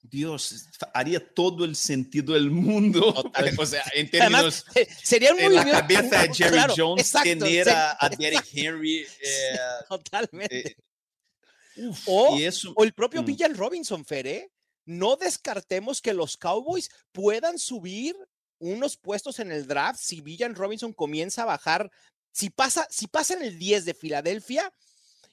Dios, 0.00 0.66
haría 0.94 1.18
todo 1.34 1.64
el 1.64 1.74
sentido 1.76 2.34
del 2.34 2.50
mundo. 2.50 3.12
Total. 3.12 3.50
O 3.58 3.66
sea, 3.66 3.84
en 3.94 4.08
términos, 4.10 4.64
Además, 4.68 4.76
eh, 4.76 4.88
sería 5.02 5.32
un 5.34 5.40
en 5.40 5.54
la 5.54 5.64
cabeza 5.70 6.22
de 6.22 6.34
Jerry 6.34 6.52
claro, 6.52 6.74
Jones, 6.76 7.04
exacto, 7.06 7.28
tener 7.28 7.68
a, 7.68 7.96
a 8.00 8.08
Derek 8.08 8.44
Henry. 8.52 8.98
eh, 9.20 9.56
Totalmente. 9.88 10.68
eh, 10.70 10.76
uf, 11.88 12.00
O- 12.06 12.38
y 12.38 12.44
eso, 12.44 12.72
O 12.76 12.84
el 12.84 12.92
propio 12.92 13.22
Mm. 13.22 13.26
Villan 13.26 13.54
Robinson, 13.56 14.04
Fer, 14.04 14.26
¿eh? 14.28 14.52
No 14.88 15.16
descartemos 15.16 16.00
que 16.00 16.14
los 16.14 16.38
Cowboys 16.38 16.88
puedan 17.12 17.58
subir 17.58 18.16
unos 18.58 18.96
puestos 18.96 19.38
en 19.38 19.52
el 19.52 19.66
draft 19.66 20.00
si 20.00 20.22
Villan 20.22 20.54
Robinson 20.54 20.94
comienza 20.94 21.42
a 21.42 21.44
bajar. 21.44 21.90
Si 22.32 22.48
pasa, 22.48 22.86
si 22.88 23.06
pasa 23.06 23.34
en 23.34 23.42
el 23.42 23.58
10 23.58 23.84
de 23.84 23.92
Filadelfia 23.92 24.72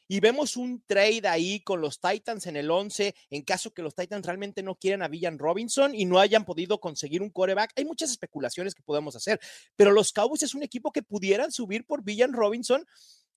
y 0.10 0.20
vemos 0.20 0.58
un 0.58 0.84
trade 0.86 1.26
ahí 1.30 1.62
con 1.62 1.80
los 1.80 2.02
Titans 2.02 2.48
en 2.48 2.58
el 2.58 2.70
11, 2.70 3.16
en 3.30 3.44
caso 3.44 3.74
que 3.74 3.82
los 3.82 3.96
Titans 3.96 4.26
realmente 4.26 4.62
no 4.62 4.76
quieran 4.76 5.04
a 5.04 5.08
Villan 5.08 5.40
Robinson 5.40 5.96
y 5.96 6.04
no 6.04 6.20
hayan 6.20 6.44
podido 6.44 6.82
conseguir 6.82 7.22
un 7.22 7.30
coreback, 7.30 7.72
hay 7.78 7.86
muchas 7.86 8.12
especulaciones 8.12 8.76
que 8.76 8.84
podemos 8.84 9.16
hacer, 9.16 9.40
pero 9.78 9.94
los 9.94 10.12
Cowboys 10.12 10.44
es 10.44 10.54
un 10.54 10.64
equipo 10.64 10.92
que 10.92 11.02
pudieran 11.02 11.54
subir 11.54 11.86
por 11.86 12.04
Villan 12.04 12.34
Robinson 12.34 12.86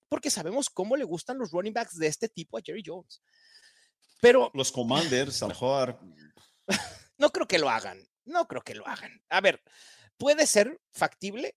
porque 0.08 0.30
sabemos 0.30 0.68
cómo 0.68 0.96
le 0.96 1.04
gustan 1.04 1.38
los 1.38 1.52
running 1.52 1.74
backs 1.74 1.96
de 1.96 2.08
este 2.08 2.28
tipo 2.28 2.58
a 2.58 2.60
Jerry 2.60 2.82
Jones. 2.84 3.22
Pero 4.20 4.50
los 4.54 4.72
Commanders, 4.72 5.42
a 5.42 5.46
lo 5.46 5.50
mejor, 5.50 6.00
no 7.18 7.30
creo 7.30 7.46
que 7.46 7.58
lo 7.58 7.70
hagan. 7.70 8.06
No 8.24 8.46
creo 8.46 8.62
que 8.62 8.74
lo 8.74 8.86
hagan. 8.86 9.22
A 9.30 9.40
ver, 9.40 9.62
puede 10.16 10.46
ser 10.46 10.80
factible, 10.92 11.56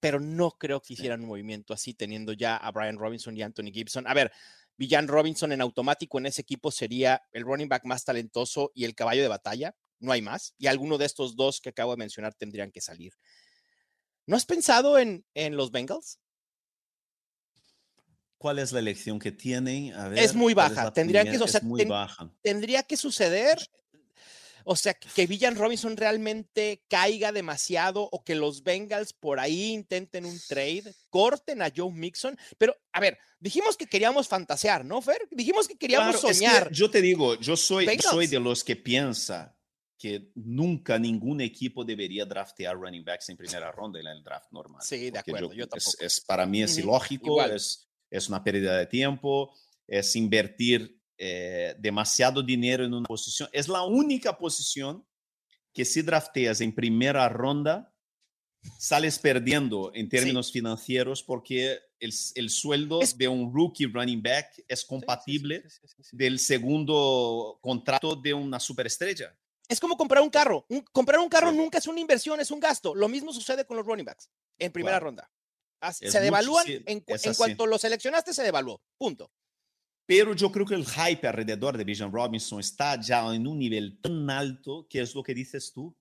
pero 0.00 0.20
no 0.20 0.52
creo 0.52 0.80
que 0.80 0.94
hicieran 0.94 1.20
un 1.20 1.28
movimiento 1.28 1.72
así 1.72 1.94
teniendo 1.94 2.32
ya 2.32 2.56
a 2.56 2.70
Brian 2.72 2.98
Robinson 2.98 3.36
y 3.36 3.42
Anthony 3.42 3.70
Gibson. 3.72 4.06
A 4.06 4.14
ver, 4.14 4.32
Villan 4.76 5.08
Robinson 5.08 5.52
en 5.52 5.60
automático 5.60 6.18
en 6.18 6.26
ese 6.26 6.42
equipo 6.42 6.70
sería 6.70 7.22
el 7.32 7.44
running 7.44 7.68
back 7.68 7.84
más 7.84 8.04
talentoso 8.04 8.72
y 8.74 8.84
el 8.84 8.94
caballo 8.94 9.22
de 9.22 9.28
batalla. 9.28 9.74
No 10.00 10.12
hay 10.12 10.22
más. 10.22 10.54
Y 10.58 10.68
alguno 10.68 10.98
de 10.98 11.06
estos 11.06 11.36
dos 11.36 11.60
que 11.60 11.70
acabo 11.70 11.92
de 11.92 11.98
mencionar 11.98 12.34
tendrían 12.34 12.70
que 12.70 12.80
salir. 12.80 13.14
¿No 14.26 14.36
has 14.36 14.46
pensado 14.46 14.98
en, 14.98 15.24
en 15.34 15.56
los 15.56 15.70
Bengals? 15.70 16.20
¿Cuál 18.38 18.58
es 18.58 18.72
la 18.72 18.78
elección 18.78 19.18
que 19.18 19.32
tienen? 19.32 19.92
A 19.94 20.06
Es 20.14 20.32
ver, 20.32 20.34
muy 20.36 20.54
¿cuál 20.54 20.70
baja, 20.70 20.84
la 20.84 20.92
tendrían 20.92 21.30
que- 21.30 21.38
o 21.38 21.46
sea, 21.48 21.58
es 21.58 21.64
muy 21.64 21.80
ten- 21.80 21.88
baja. 21.88 22.30
tendría 22.42 22.82
que 22.82 22.96
suceder. 22.96 23.58
O 24.70 24.76
sea, 24.76 24.92
que 24.92 25.26
Villan 25.26 25.56
Robinson 25.56 25.96
realmente 25.96 26.84
caiga 26.90 27.32
demasiado 27.32 28.02
o 28.12 28.22
que 28.22 28.34
los 28.34 28.62
Bengals 28.62 29.14
por 29.14 29.40
ahí 29.40 29.72
intenten 29.72 30.26
un 30.26 30.38
trade, 30.46 30.94
corten 31.08 31.62
a 31.62 31.72
Joe 31.74 31.90
Mixon. 31.90 32.36
Pero, 32.58 32.76
a 32.92 33.00
ver, 33.00 33.16
dijimos 33.40 33.78
que 33.78 33.86
queríamos 33.86 34.28
fantasear, 34.28 34.84
¿no, 34.84 35.00
Fer? 35.00 35.26
Dijimos 35.30 35.66
que 35.66 35.78
queríamos 35.78 36.16
Claro, 36.16 36.28
es 36.28 36.38
que 36.38 36.46
soñar. 36.46 36.70
yo 36.70 36.90
te 36.90 37.00
digo, 37.00 37.34
yo 37.36 37.56
soy, 37.56 37.86
Bengals. 37.86 38.10
soy 38.10 38.26
de 38.26 38.40
los 38.40 38.62
que 38.62 38.76
piensa 38.76 39.56
que 39.96 40.30
nunca 40.34 40.98
ningún 40.98 41.40
equipo 41.40 41.82
debería 41.82 42.26
draftear 42.26 42.76
running 42.76 43.04
backs 43.04 43.30
en 43.30 43.38
primera 43.38 43.72
ronda 43.72 43.98
en 44.00 44.06
el 44.06 44.22
draft 44.22 44.52
normal. 44.52 44.82
Sí, 44.84 45.10
de 45.10 45.18
acuerdo, 45.18 45.50
yo 45.54 45.64
es- 45.64 45.70
tampoco. 45.70 45.96
es, 46.04 46.20
para 46.20 46.44
mí 46.44 46.62
es 46.62 46.76
ilógico, 46.76 47.26
igual. 47.28 47.52
es, 47.56 47.87
es 48.10 48.28
una 48.28 48.42
pérdida 48.44 48.76
de 48.78 48.86
tiempo, 48.86 49.54
es 49.86 50.14
invertir 50.16 51.00
eh, 51.16 51.74
demasiado 51.78 52.42
dinero 52.42 52.84
en 52.84 52.94
una 52.94 53.06
posición. 53.06 53.48
Es 53.52 53.68
la 53.68 53.82
única 53.84 54.36
posición 54.38 55.04
que 55.72 55.84
si 55.84 56.02
drafteas 56.02 56.60
en 56.60 56.74
primera 56.74 57.28
ronda, 57.28 57.94
sales 58.78 59.18
perdiendo 59.18 59.92
en 59.94 60.08
términos 60.08 60.50
financieros 60.52 61.22
porque 61.22 61.78
el, 62.00 62.12
el 62.34 62.50
sueldo 62.50 63.00
Es- 63.02 63.16
de 63.16 63.28
un 63.28 63.52
rookie 63.52 63.86
running 63.86 64.22
back 64.22 64.64
es 64.68 64.84
compatible 64.84 65.62
sí, 65.68 65.86
sí, 66.02 66.16
del 66.16 66.38
segundo 66.38 67.58
contrato 67.60 68.16
de 68.16 68.34
una 68.34 68.58
superestrella. 68.60 69.36
Es 69.68 69.80
como 69.80 69.96
comprar 69.96 70.22
un 70.22 70.30
carro. 70.30 70.64
Un- 70.68 70.82
comprar 70.92 71.20
un 71.20 71.28
carro 71.28 71.52
nunca 71.52 71.78
es 71.78 71.86
una 71.86 72.00
inversión, 72.00 72.40
es 72.40 72.50
un 72.50 72.58
gasto. 72.60 72.94
Lo 72.94 73.08
mismo 73.08 73.32
sucede 73.32 73.64
con 73.66 73.76
los 73.76 73.86
running 73.86 74.06
backs 74.06 74.30
en 74.58 74.72
primera 74.72 74.98
ronda. 74.98 75.30
Se 75.92 76.06
mucho- 76.06 76.20
devalúan 76.20 76.66
sí, 76.66 76.82
en, 76.86 77.00
cuanto 77.36 77.66
lo 77.66 77.78
seleccionaste, 77.78 78.32
se 78.32 78.42
devaluó. 78.42 78.80
Punto. 78.96 79.30
Pero 80.06 80.34
yo 80.34 80.50
creo 80.50 80.64
que 80.64 80.74
el 80.74 80.86
hype 80.86 81.26
alrededor 81.28 81.76
de 81.76 81.84
Bijan 81.84 82.10
Robinson 82.10 82.60
está 82.60 82.98
ya 83.00 83.32
en 83.34 83.46
un 83.46 83.58
nivel 83.58 84.00
tan 84.00 84.30
alto 84.30 84.86
que 84.88 85.02
es 85.02 85.14
lo 85.14 85.22
que 85.22 85.34
dices 85.34 85.72
tú. 85.72 85.94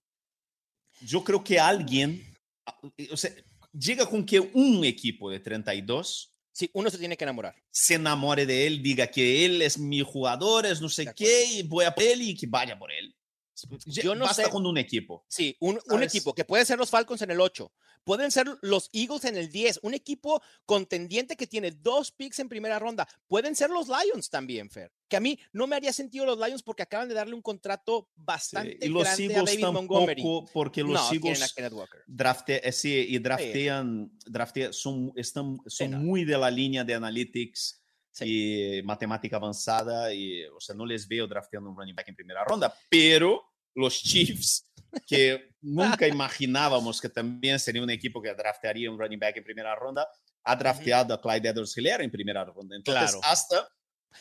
Yo 1.02 1.24
creo 1.24 1.44
que 1.44 1.60
alguien, 1.60 2.24
ah, 2.66 2.80
o 3.12 3.18
sea, 3.18 3.32
llega 3.74 4.10
con 4.10 4.26
que 4.26 4.40
un 4.40 4.84
equipo 4.86 5.30
de 5.30 5.40
32 5.40 6.34
Sí, 6.54 6.70
uno 6.74 6.90
se 6.90 6.98
tiene 6.98 7.16
que 7.16 7.24
enamorar. 7.24 7.56
se 7.70 7.96
enamore 7.96 8.46
de 8.46 8.66
él, 8.66 8.82
diga 8.82 9.06
que 9.08 9.46
él 9.46 9.62
es 9.62 9.78
mi 9.78 10.02
jugador, 10.02 10.66
es 10.66 10.82
no 10.82 10.90
sé 10.90 11.14
qué, 11.14 11.46
y 11.46 11.64
voy 11.64 11.86
a 11.86 11.94
por 11.94 12.04
él 12.04 12.22
y 12.22 12.36
que 12.36 12.48
vaya 12.48 12.80
por 12.80 12.92
él. 12.92 13.14
Yo 13.86 14.16
no 14.16 14.26
Basta 14.26 14.44
sé- 14.46 14.50
con 14.50 14.66
un 14.66 14.78
equipo. 14.78 15.24
Sí, 15.28 15.56
un, 15.60 15.80
un 15.90 16.04
equipo 16.04 16.34
que 16.34 16.46
puede 16.46 16.66
ser 16.66 16.78
los 16.78 16.90
Falcons 16.90 17.22
en 17.22 17.32
el 17.32 17.42
8, 17.42 17.72
pueden 18.04 18.32
ser 18.32 18.48
los 18.62 18.90
Eagles 18.94 19.26
en 19.26 19.36
el 19.36 19.52
10, 19.52 19.80
un 19.84 19.94
equipo 19.94 20.42
contendiente 20.66 21.36
que 21.36 21.48
tiene 21.48 21.72
dos 21.72 22.12
picks 22.12 22.40
en 22.40 22.50
primera 22.50 22.80
ronda, 22.80 23.08
pueden 23.28 23.56
ser 23.56 23.70
los 23.70 23.88
Lions 23.88 24.30
también, 24.30 24.70
Fer. 24.70 24.92
Que 25.08 25.18
a 25.18 25.20
mí 25.20 25.40
no 25.54 25.68
me 25.68 25.76
haría 25.76 25.92
sentido 25.94 26.26
los 26.26 26.38
Lions 26.38 26.62
porque 26.64 26.84
acaban 26.84 27.08
de 27.10 27.16
darle 27.16 27.34
un 27.34 27.42
contrato 27.42 28.08
Sí, 28.10 28.14
bastante 28.16 28.78
Y 28.82 28.90
los 28.90 29.04
grande 29.04 29.24
a 29.24 29.28
Eagles 29.38 29.46
David 29.60 29.74
Montgomery. 29.74 30.22
tampoco, 30.22 30.50
porque 30.54 30.82
los 30.84 30.92
no, 30.94 31.00
a 31.10 31.14
Eagles 31.14 31.56
drafte, 32.06 32.68
eh, 32.68 32.72
sí, 32.72 32.94
y 33.10 33.18
draftean, 33.20 34.12
draftean 34.26 34.74
son, 34.74 35.12
están, 35.16 35.58
son 35.66 35.92
no. 35.92 35.98
muy 36.00 36.26
de 36.26 36.38
la 36.38 36.52
línea 36.52 36.84
de 36.84 36.94
analytics 36.94 37.82
Sí. 38.12 38.80
y 38.80 38.82
matemática 38.82 39.36
avanzada, 39.36 40.12
y, 40.12 40.44
o 40.46 40.60
sea, 40.60 40.74
no 40.74 40.88
les 40.88 41.08
veo 41.08 41.28
drafteando 41.28 41.70
un 41.70 41.78
running 41.78 41.94
back 41.94 42.08
en 42.08 42.16
primera 42.16 42.44
ronda, 42.44 42.74
pero 42.90 43.44
los 43.78 44.02
Chiefs, 44.02 44.66
que 45.06 45.52
nunca 45.62 46.08
imaginábamos 46.08 47.00
que 47.00 47.10
también 47.10 47.60
sería 47.60 47.82
un 47.84 47.90
equipo 47.90 48.22
que 48.22 48.34
draftearía 48.34 48.90
un 48.92 48.98
running 49.00 49.20
back 49.20 49.38
en 49.38 49.44
primera 49.44 49.76
ronda, 49.76 50.08
ha 50.44 50.56
drafteado 50.56 51.14
a 51.14 51.22
Clyde 51.22 51.50
edwards-helaire 51.50 52.04
en 52.04 52.12
primera 52.12 52.44
ronda. 52.44 52.76
Entonces, 52.76 53.12
Claro. 53.12 53.20
hasta 53.24 53.70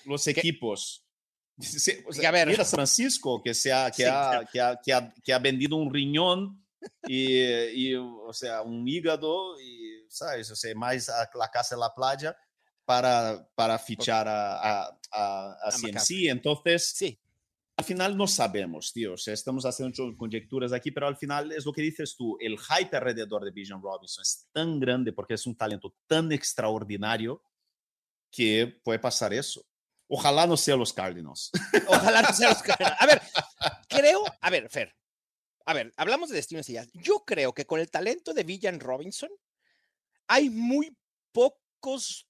los 0.04 0.26
equipos... 0.26 1.02
sí, 1.58 2.02
o 2.06 2.12
sea, 2.12 2.28
a 2.28 2.32
ver. 2.32 2.48
mira 2.48 2.64
Francisco, 2.64 3.42
que, 3.42 3.54
se 3.54 3.72
ha, 3.72 3.90
que, 3.90 4.02
Sí, 4.02 4.02
ha, 4.04 4.46
que, 4.52 4.60
ha, 4.60 4.78
que, 4.82 4.92
ha, 4.92 5.14
que 5.24 5.32
ha 5.32 5.38
vendido 5.38 5.76
un 5.76 5.92
riñón 5.92 6.62
y, 7.08 7.40
y, 7.42 7.94
o 7.94 8.32
sea, 8.32 8.60
un 8.62 8.86
hígado 8.86 9.58
y, 9.60 10.04
¿sabes? 10.10 10.50
O 10.50 10.56
sea, 10.56 10.74
más 10.74 11.08
a 11.08 11.28
la 11.34 11.48
casa 11.50 11.76
de 11.76 11.80
la 11.80 11.94
playa 11.94 12.36
para, 12.84 13.48
para 13.54 13.78
fichar 13.78 14.28
a, 14.28 14.82
a, 14.84 14.98
a, 15.12 15.52
a 15.62 15.70
CMC. 15.70 16.28
Entonces, 16.28 16.90
Sí, 16.94 17.18
al 17.78 17.84
final 17.84 18.16
no 18.16 18.26
sabemos, 18.26 18.92
tío. 18.92 19.14
Estamos 19.14 19.66
haciendo 19.66 20.16
conjeturas 20.16 20.72
aquí, 20.72 20.90
pero 20.90 21.06
al 21.06 21.16
final 21.16 21.52
es 21.52 21.66
lo 21.66 21.72
que 21.72 21.82
dices 21.82 22.16
tú. 22.16 22.38
El 22.40 22.58
hype 22.58 22.96
alrededor 22.96 23.44
de 23.44 23.50
Bijan 23.50 23.82
Robinson 23.82 24.22
es 24.22 24.48
tan 24.50 24.80
grande 24.80 25.12
porque 25.12 25.34
es 25.34 25.46
un 25.46 25.54
talento 25.54 25.94
tan 26.06 26.32
extraordinario 26.32 27.42
que 28.30 28.80
puede 28.82 28.98
pasar 28.98 29.34
eso. 29.34 29.62
Ojalá 30.08 30.46
no 30.46 30.56
sea 30.56 30.76
los 30.76 30.92
Cardinals. 30.92 31.50
ojalá 31.88 32.22
no 32.22 32.32
sea 32.32 32.48
los 32.48 32.62
Cardinals. 32.62 32.96
A 32.98 33.06
ver, 33.06 33.20
creo, 33.88 34.24
a 34.40 34.50
ver, 34.50 34.70
Fer, 34.70 34.96
a 35.66 35.74
ver, 35.74 35.92
hablamos 35.96 36.30
de 36.30 36.36
destinos 36.36 36.70
y. 36.70 36.78
Yo 36.94 37.24
creo 37.26 37.52
que 37.52 37.66
con 37.66 37.80
el 37.80 37.90
talento 37.90 38.32
de 38.32 38.44
Villan 38.44 38.80
Robinson 38.80 39.30
hay 40.28 40.48
muy 40.48 40.96
pocos 41.32 42.26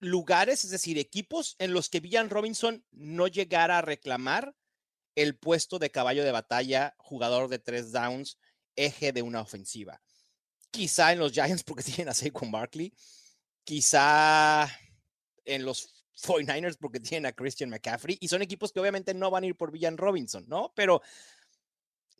lugares, 0.00 0.64
es 0.64 0.70
decir, 0.70 0.98
equipos 0.98 1.54
en 1.58 1.72
los 1.72 1.88
que 1.88 2.00
Villan 2.00 2.30
Robinson 2.30 2.84
no 2.90 3.28
llegara 3.28 3.78
a 3.78 3.82
reclamar 3.82 4.56
el 5.22 5.36
puesto 5.36 5.80
de 5.80 5.90
caballo 5.90 6.22
de 6.22 6.30
batalla, 6.30 6.94
jugador 6.96 7.48
de 7.48 7.58
tres 7.58 7.90
downs, 7.90 8.38
eje 8.76 9.12
de 9.12 9.22
una 9.22 9.40
ofensiva. 9.40 10.00
Quizá 10.70 11.12
en 11.12 11.18
los 11.18 11.32
Giants 11.32 11.64
porque 11.64 11.82
tienen 11.90 12.08
a 12.08 12.14
Saquon 12.14 12.52
Barkley, 12.52 12.94
quizá 13.64 14.68
en 15.44 15.64
los 15.64 16.04
49ers 16.22 16.76
porque 16.78 17.00
tienen 17.00 17.26
a 17.26 17.32
Christian 17.32 17.70
McCaffrey 17.70 18.16
y 18.20 18.28
son 18.28 18.42
equipos 18.42 18.72
que 18.72 18.78
obviamente 18.78 19.12
no 19.12 19.30
van 19.30 19.42
a 19.42 19.46
ir 19.48 19.56
por 19.56 19.72
Villan 19.72 19.96
Robinson, 19.96 20.44
¿no? 20.48 20.72
Pero 20.76 21.02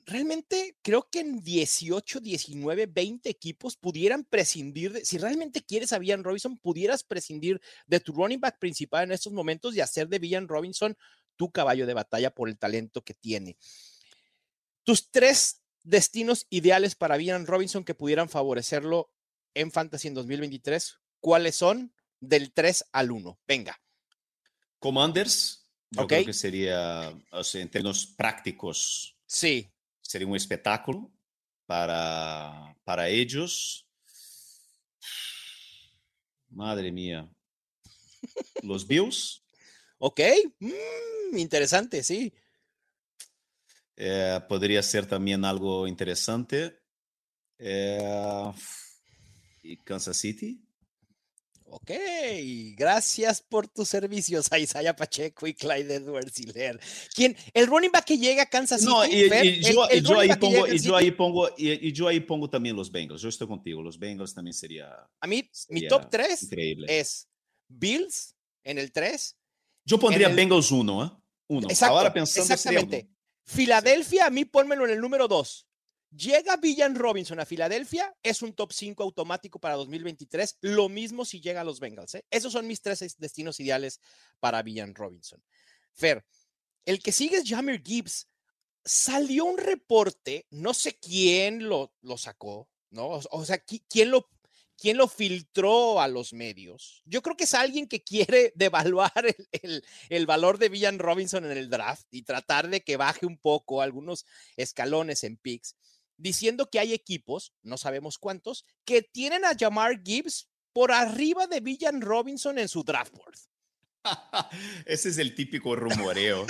realmente 0.05 0.77
creo 0.83 1.09
que 1.09 1.21
en 1.21 1.41
18, 1.45 2.19
19, 2.19 2.87
20 2.87 3.29
equipos 3.29 3.77
pudieran 3.77 4.25
prescindir, 4.25 4.93
de, 4.93 5.05
si 5.05 5.19
realmente 5.19 5.63
quieres 5.63 5.93
a 5.93 6.01
Villan 6.01 6.25
Robinson, 6.25 6.59
pudieras 6.59 7.05
prescindir 7.05 7.61
de 7.87 8.01
tu 8.01 8.13
running 8.13 8.41
back 8.41 8.59
principal 8.59 9.05
en 9.05 9.13
estos 9.13 9.33
momentos 9.33 9.77
y 9.77 9.81
hacer 9.81 10.09
de 10.09 10.19
Villan 10.19 10.49
Robinson 10.49 10.97
tu 11.39 11.51
caballo 11.51 11.87
de 11.87 11.95
batalla 11.95 12.31
por 12.35 12.51
el 12.51 12.59
talento 12.59 13.03
que 13.03 13.15
tiene. 13.15 13.57
Tus 14.85 15.11
tres 15.11 15.63
destinos 15.83 16.47
ideales 16.51 16.95
para 16.95 17.17
Villan 17.17 17.47
Robinson 17.47 17.85
que 17.85 17.95
pudieran 17.95 18.29
favorecerlo 18.29 19.11
en 19.55 19.71
Fantasy 19.73 20.09
en 20.09 20.15
2023, 20.15 20.99
cuáles 21.21 21.57
son 21.57 21.95
del 22.21 22.53
3 22.53 22.85
al 22.93 23.11
1. 23.13 23.39
Venga. 23.47 23.81
Commanders, 24.79 25.67
yo 25.91 26.03
Ok. 26.03 26.09
creo 26.09 26.25
que 26.27 26.33
sería, 26.33 27.17
o 27.31 27.43
sea, 27.45 27.63
en 27.63 27.71
términos 27.71 28.07
prácticos, 28.07 29.15
Sí, 29.27 29.71
sería 30.01 30.27
un 30.27 30.37
espectáculo 30.37 31.11
para, 31.67 32.75
para 32.85 33.09
ellos. 33.09 33.87
Madre 36.49 36.91
mía. 36.91 37.31
Los 38.63 38.87
Bills, 38.87 39.43
ok. 39.99 40.21
Mm, 40.61 41.37
interesante, 41.39 42.03
sí. 42.03 42.33
eh, 43.97 44.41
podría 44.49 44.83
ser 44.83 45.07
también 45.07 45.45
algo 45.45 45.87
interesante. 45.87 46.79
Eh, 47.59 48.53
y 49.63 49.77
Kansas 49.79 50.17
City. 50.17 50.63
Ok, 51.71 51.91
gracias 52.77 53.43
por 53.43 53.69
tus 53.69 53.89
servicios 53.91 54.51
a 54.51 54.59
Isaiah 54.59 54.97
Pacheco 54.97 55.47
y 55.47 55.53
Clyde 55.53 55.97
Edwards 55.97 56.39
Hiller. 56.41 56.81
¿Quién? 57.15 57.37
El 57.53 57.67
running 57.67 57.91
back 57.93 58.07
que 58.07 58.17
llega 58.17 58.45
a 58.45 58.47
Kansas 58.49 58.81
City. 58.81 58.91
No, 58.91 59.05
y, 59.05 59.29
Fer, 59.29 59.45
y 59.45 59.67
el- 59.67 59.75
yo, 59.75 59.89
el 59.89 59.99
y 59.99 60.03
yo 60.03 60.15
running 60.15 60.31
ahí 60.31 60.39
pongo, 60.39 60.67
y 60.67 60.79
yo 60.79 60.97
ahí 60.97 61.11
pongo, 61.11 61.51
y, 61.59 61.93
yo 61.93 62.09
ahí 62.09 62.21
pongo 62.21 62.49
también 62.49 62.75
los 62.75 62.91
Bengals. 62.91 63.21
Yo 63.21 63.29
estoy 63.29 63.47
contigo. 63.49 63.83
Los 63.83 63.99
Bengals 63.99 64.33
también 64.33 64.55
sería 64.55 64.95
A 65.21 65.27
mí, 65.27 65.43
mi 65.69 65.81
sería 65.81 65.89
top 65.91 66.09
3 66.09 66.45
increíble. 66.45 67.01
es 67.01 67.29
Bills 67.69 68.35
en 68.65 68.79
el 68.79 68.91
3. 68.91 69.37
Yo 69.89 69.99
pondría 69.99 70.29
el- 70.29 70.37
Bengals 70.37 70.71
1, 70.71 71.05
¿eh? 71.05 71.11
Uno. 71.49 71.69
Exacto, 71.71 71.97
Ahora 71.97 72.13
pensando 72.13 72.53
exactamente. 72.55 73.09
Filadelfia, 73.45 74.27
a 74.27 74.31
mí 74.31 74.45
pónmelo 74.45 74.85
en 74.85 74.93
el 74.93 75.01
número 75.01 75.27
2. 75.29 75.67
Llega 76.11 76.57
Villan 76.57 76.95
Robinson 76.95 77.41
a 77.41 77.47
Filadelfia, 77.47 78.15
es 78.23 78.43
un 78.43 78.53
top 78.55 78.73
5 78.73 79.03
automático 79.03 79.59
para 79.59 79.77
2023. 79.77 80.59
Lo 80.61 80.89
mismo 80.89 81.25
si 81.25 81.41
llega 81.41 81.63
a 81.63 81.65
los 81.65 81.81
Bengals. 81.81 82.15
¿eh? 82.15 82.25
Esos 82.31 82.53
son 82.53 82.67
mis 82.67 82.81
tres 82.83 83.03
es- 83.03 83.17
destinos 83.19 83.61
ideales 83.61 84.01
para 84.41 84.63
Villan 84.63 84.95
Robinson. 84.95 85.43
Fer, 85.95 86.25
el 86.85 87.03
que 87.03 87.13
sigue 87.13 87.37
es 87.39 87.49
Jamir 87.49 87.83
Gibbs. 87.85 88.29
Salió 88.85 89.45
un 89.45 89.59
reporte, 89.59 90.47
no 90.51 90.73
sé 90.73 90.99
quién 90.99 91.69
lo, 91.69 91.95
lo 92.03 92.17
sacó, 92.17 92.71
¿no? 92.91 93.07
O, 93.09 93.21
o 93.31 93.45
sea, 93.45 93.65
qui- 93.65 93.85
quién 93.89 94.11
lo, 94.11 94.31
quién 94.81 94.97
lo 94.97 95.09
filtró 95.09 96.01
a 96.01 96.09
los 96.09 96.33
medios. 96.33 97.03
Yo 97.05 97.21
creo 97.23 97.37
que 97.37 97.45
es 97.45 97.55
alguien 97.55 97.89
que 97.89 98.03
quiere 98.03 98.53
devaluar 98.57 99.13
el, 99.27 99.49
el- 99.63 99.85
el 100.09 100.27
valor 100.27 100.59
de 100.59 100.69
Villan 100.69 100.99
Robinson 100.99 101.45
en 101.45 101.57
el 101.57 101.69
draft 101.69 102.07
y 102.11 102.23
tratar 102.23 102.69
de 102.69 102.83
que 102.83 102.97
baje 102.97 103.27
un 103.27 103.37
poco 103.39 103.83
algunos 103.83 104.25
escalones 104.57 105.25
en 105.25 105.37
picks, 105.37 105.75
diciendo 106.17 106.71
que 106.71 106.79
hay 106.79 106.93
equipos, 106.95 107.53
no 107.63 107.77
sabemos 107.77 108.19
cuántos, 108.19 108.65
que 108.85 109.03
tienen 109.03 109.45
a 109.45 109.57
Jamar 109.59 110.03
Gibbs 110.05 110.49
por 110.73 110.93
arriba 110.93 111.47
de 111.47 111.61
Villan 111.61 112.01
Robinson 112.01 112.59
en 112.59 112.69
su 112.69 112.85
draft 112.85 113.13
board. 113.15 113.37
Ese 114.87 115.09
es 115.09 115.19
el 115.19 115.35
típico 115.35 115.75
rumoreo 115.77 116.47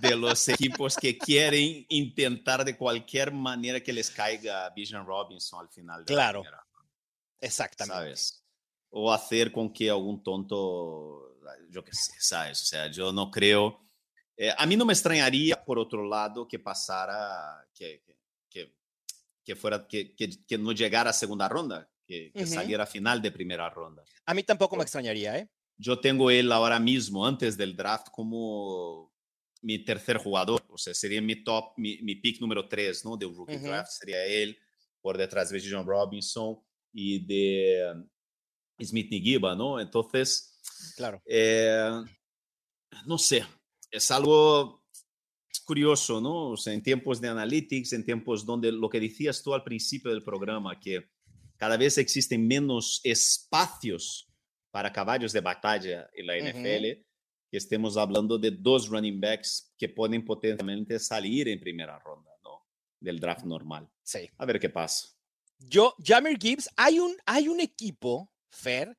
de 0.00 0.16
los 0.16 0.48
equipos 0.48 0.96
que 0.96 1.16
quieren 1.16 1.86
intentar 1.88 2.64
de 2.64 2.76
cualquier 2.76 3.32
manera 3.32 3.80
que 3.80 3.92
les 3.92 4.10
caiga 4.10 4.68
Bijan 4.70 5.06
Robinson 5.06 5.60
al 5.60 5.68
final. 5.70 6.04
De 6.04 6.12
Claro, 6.12 6.42
la 6.42 6.50
Exactamente. 7.40 7.94
¿sabes? 7.94 8.44
O 8.90 9.12
hacer 9.12 9.50
con 9.50 9.72
que 9.72 9.90
algún 9.90 10.22
tonto, 10.22 11.36
yo 11.68 11.84
qué 11.84 11.92
sé, 11.92 12.12
¿sabes? 12.18 12.62
O 12.62 12.64
sea, 12.64 12.86
yo 12.90 13.12
no 13.12 13.30
creo. 13.30 13.80
eh, 14.36 14.52
a 14.56 14.66
mí 14.66 14.76
no 14.76 14.84
me 14.84 14.92
extrañaría, 14.92 15.62
por 15.64 15.78
otro 15.78 16.06
lado, 16.06 16.46
que 16.46 16.58
pasara, 16.58 17.66
que, 17.74 18.02
que, 18.48 18.74
que, 19.44 19.56
fuera, 19.56 19.86
que, 19.86 20.14
que, 20.14 20.58
no 20.58 20.72
llegara 20.72 21.10
a 21.10 21.12
segunda 21.12 21.48
ronda, 21.48 21.88
que, 22.06 22.32
que 22.32 22.44
Ujú. 22.44 22.54
saliera 22.54 22.86
final 22.86 23.20
de 23.20 23.30
primera 23.32 23.68
ronda. 23.68 24.04
A 24.26 24.34
mí 24.34 24.42
tampoco 24.42 24.76
me 24.76 24.82
extrañaría, 24.82 25.38
¿eh? 25.38 25.48
Yo 25.76 26.00
tengo 26.00 26.30
él 26.30 26.52
ahora 26.52 26.78
mismo, 26.78 27.26
antes 27.26 27.56
del 27.56 27.74
draft, 27.76 28.08
como 28.10 29.12
mi 29.60 29.84
tercer 29.84 30.18
jugador. 30.18 30.62
O 30.68 30.78
sea, 30.78 30.94
sería 30.94 31.20
mi 31.20 31.42
top, 31.42 31.72
mi, 31.76 31.98
mi 32.02 32.14
pick 32.16 32.40
número 32.40 32.68
3, 32.68 33.04
¿no? 33.04 33.16
Del 33.16 33.34
rookie 33.34 33.56
Ujú. 33.56 33.66
draft. 33.66 33.90
Sería 33.90 34.24
él, 34.24 34.56
por 35.00 35.18
detrás 35.18 35.50
de 35.50 35.60
John 35.68 35.86
Robinson 35.86 36.60
y 36.94 37.18
de 37.26 38.04
Smith 38.80 39.10
Nigiba, 39.10 39.54
¿no? 39.54 39.80
Entonces, 39.80 40.58
Claro. 40.96 41.20
eh, 41.26 41.90
no 43.06 43.18
sé, 43.18 43.44
es 43.90 44.10
algo 44.10 44.82
curioso, 45.64 46.20
¿no? 46.20 46.50
O 46.50 46.56
sea, 46.56 46.72
en 46.72 46.82
tiempos 46.82 47.20
de 47.20 47.28
analytics, 47.28 47.92
en 47.94 48.04
tiempos 48.04 48.44
donde 48.46 48.70
lo 48.70 48.88
que 48.88 49.00
decías 49.00 49.42
tú 49.42 49.54
al 49.54 49.64
principio 49.64 50.10
del 50.10 50.22
programa, 50.22 50.78
que 50.78 51.10
cada 51.56 51.76
vez 51.76 51.98
existen 51.98 52.46
menos 52.46 53.00
espacios 53.02 54.28
para 54.70 54.92
caballos 54.92 55.32
de 55.32 55.40
batalla 55.40 56.08
en 56.14 56.26
la. 56.26 56.36
NFL, 56.36 57.04
que 57.50 57.58
estemos 57.58 57.96
hablando 57.96 58.36
de 58.36 58.50
dos 58.50 58.88
running 58.88 59.20
backs 59.20 59.72
que 59.78 59.88
pueden 59.88 60.24
potencialmente 60.24 60.98
salir 60.98 61.48
en 61.48 61.60
primera 61.60 61.98
ronda, 62.00 62.32
¿no? 62.42 62.66
Del 63.00 63.20
draft 63.20 63.44
normal. 63.44 63.88
Sí. 64.02 64.28
A 64.36 64.44
ver 64.44 64.58
qué 64.58 64.68
pasa. 64.68 65.08
Yo, 65.58 65.94
Jamir 66.04 66.38
Gibbs, 66.38 66.68
hay 66.76 66.98
un, 66.98 67.16
hay 67.26 67.48
un 67.48 67.60
equipo, 67.60 68.30
Fer, 68.50 68.96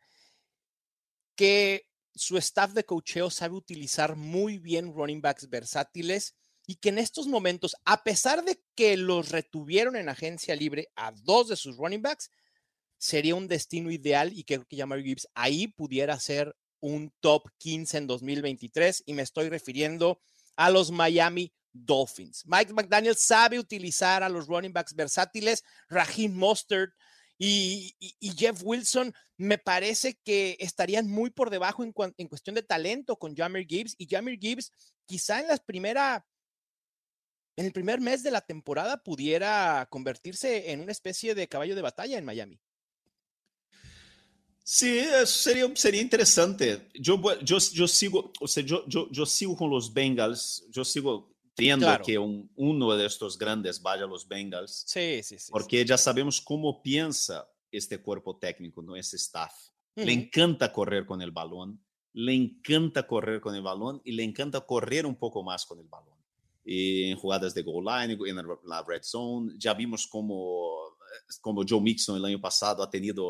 que 1.35 1.87
su 2.13 2.37
staff 2.37 2.71
de 2.71 2.85
cocheo 2.85 3.29
sabe 3.29 3.55
utilizar 3.55 4.15
muy 4.15 4.57
bien 4.57 4.93
running 4.93 5.21
backs 5.21 5.49
versátiles 5.49 6.35
y 6.65 6.75
que 6.75 6.89
en 6.89 6.97
estos 6.97 7.27
momentos, 7.27 7.75
a 7.85 8.03
pesar 8.03 8.43
de 8.43 8.61
que 8.75 8.97
los 8.97 9.29
retuvieron 9.29 9.95
en 9.95 10.09
agencia 10.09 10.55
libre 10.55 10.89
a 10.95 11.11
dos 11.11 11.49
de 11.49 11.55
sus 11.55 11.77
running 11.77 12.01
backs, 12.01 12.31
sería 12.97 13.35
un 13.35 13.47
destino 13.47 13.91
ideal 13.91 14.31
y 14.33 14.43
creo 14.43 14.65
que 14.65 14.77
Jamir 14.77 15.03
Gibbs 15.03 15.27
ahí 15.35 15.67
pudiera 15.67 16.19
ser 16.19 16.55
un 16.79 17.13
top 17.19 17.49
15 17.57 17.97
en 17.97 18.07
2023 18.07 19.03
y 19.05 19.13
me 19.13 19.21
estoy 19.21 19.49
refiriendo 19.49 20.21
a 20.55 20.69
los 20.69 20.91
Miami 20.91 21.53
Dolphins. 21.75 22.43
Mike 22.45 22.73
McDaniel 22.73 23.15
sabe 23.15 23.59
utilizar 23.59 24.23
a 24.23 24.29
los 24.29 24.47
running 24.47 24.71
backs 24.71 24.95
versátiles, 24.95 25.63
Raheem 25.89 26.33
Mostert 26.33 26.93
y, 27.37 27.95
Jeff 28.37 28.61
Wilson 28.63 29.13
me 29.37 29.57
parece 29.57 30.17
que 30.23 30.55
estarían 30.59 31.07
muy 31.07 31.29
por 31.29 31.49
debajo 31.49 31.83
en, 31.83 31.91
cuestión 31.91 32.55
de 32.55 32.63
talento 32.63 33.17
con 33.17 33.35
Jamir 33.35 33.67
Gibbs 33.67 33.95
y 33.97 34.07
Jamir 34.07 34.39
Gibbs 34.39 34.71
quizá 35.05 35.41
en 35.41 35.47
las 35.47 35.59
primera 35.59 36.25
en 37.57 37.65
el 37.65 37.71
primer 37.71 38.01
mes 38.01 38.23
de 38.23 38.31
la 38.31 38.41
temporada 38.41 39.01
pudiera 39.01 39.87
convertirse 39.89 40.71
en 40.71 40.81
una 40.81 40.91
especie 40.91 41.35
de 41.35 41.47
caballo 41.47 41.75
de 41.75 41.81
batalla 41.81 42.17
en 42.17 42.25
Miami. 42.25 42.59
Sí, 44.61 44.97
eso 44.97 45.25
sería, 45.25 45.73
sería 45.75 46.01
interesante. 46.01 46.89
Yo, 46.95 47.21
yo, 47.41 47.59
sigo, 47.59 48.33
o 48.41 48.47
sea, 48.47 48.63
yo, 48.63 48.83
yo 48.87 49.25
sigo 49.25 49.55
con 49.55 49.69
los 49.69 49.93
Bengals, 49.93 50.65
yo 50.69 50.83
sigo 50.83 51.34
viendo 51.57 51.85
Claro. 51.85 52.03
que 52.03 52.17
un- 52.17 52.49
uno 52.55 52.95
de 52.95 53.05
estos 53.05 53.37
grandes 53.37 53.81
vaya 53.81 54.03
a 54.03 54.07
los 54.07 54.27
Bengals, 54.27 54.83
Sí, 54.87 55.21
sí, 55.23 55.37
sí. 55.39 55.51
porque 55.51 55.85
ya 55.85 55.97
sabemos 55.97 56.41
cómo 56.41 56.81
piensa 56.81 57.47
este 57.71 58.01
cuerpo 58.01 58.37
técnico, 58.37 58.81
¿no? 58.81 58.95
Ese 58.95 59.15
staff. 59.17 59.53
Le 59.95 60.11
encanta 60.11 60.71
correr 60.73 61.05
con 61.05 61.21
el 61.21 61.31
balón, 61.31 61.81
le 62.13 62.33
encanta 62.33 63.07
correr 63.07 63.39
con 63.39 63.55
el 63.55 63.61
balón 63.61 64.01
y 64.03 64.11
le 64.11 64.23
encanta 64.23 64.61
correr 64.61 65.05
un 65.05 65.15
poco 65.15 65.41
más 65.43 65.65
con 65.65 65.79
el 65.79 65.87
balón. 65.87 66.15
Y 66.65 67.03
en 67.11 67.17
jugadas 67.17 67.53
de 67.53 67.61
goal 67.63 67.85
line, 67.85 68.17
en 68.29 68.35
la 68.65 68.83
red 68.83 69.01
zone, 69.03 69.53
ya 69.57 69.73
vimos 69.73 70.07
cómo, 70.07 70.97
como 71.41 71.63
Joe 71.67 71.79
Mixon 71.79 72.17
el 72.17 72.25
año 72.25 72.41
pasado 72.41 72.83
ha 72.83 72.89
tenido 72.89 73.25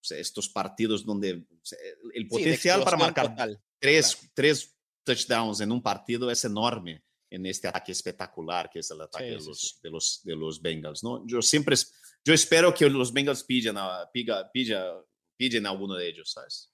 o 0.00 0.04
sea, 0.04 0.16
estos 0.18 0.48
partidos 0.48 1.04
donde 1.04 1.34
o 1.34 1.64
sea, 1.64 1.78
el 2.14 2.22
Sí, 2.22 2.28
potencial 2.28 2.84
para 2.84 2.96
explosión 2.96 3.00
marcar 3.00 3.28
total. 3.30 3.60
tres, 3.80 4.14
claro. 4.16 4.32
tres 4.34 4.76
touchdowns 5.04 5.60
en 5.60 5.72
un 5.72 5.82
partido 5.82 6.30
es 6.30 6.44
enorme 6.44 7.02
en 7.30 7.44
este 7.46 7.68
ataque 7.68 7.92
espectacular 7.92 8.70
que 8.70 8.78
es 8.80 8.90
el 8.90 9.00
ataque 9.00 9.24
Sí, 9.28 9.30
de, 9.34 9.40
sí, 9.40 9.46
los, 9.48 9.60
sí. 9.60 9.76
de, 9.82 9.90
los, 9.90 10.20
de 10.24 10.36
los 10.36 10.62
Bengals. 10.62 11.02
¿no? 11.04 11.26
Yo 11.26 11.42
siempre 11.42 11.76
yo 12.24 12.34
espero 12.34 12.74
que 12.74 12.88
los 12.90 13.12
Bengals 13.12 13.44
pillen 13.44 13.76
a, 13.78 14.10
piga- 14.12 14.50
pilla- 14.52 14.94
pillen 15.36 15.66
a 15.66 15.70
alguno 15.70 15.94
de 15.94 16.08
ellos, 16.08 16.32
¿sabes? 16.32 16.70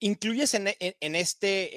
¿Incluyes 0.00 0.54
en, 0.54 0.68
en- 0.80 0.96
en 0.98 1.14
este 1.14 1.70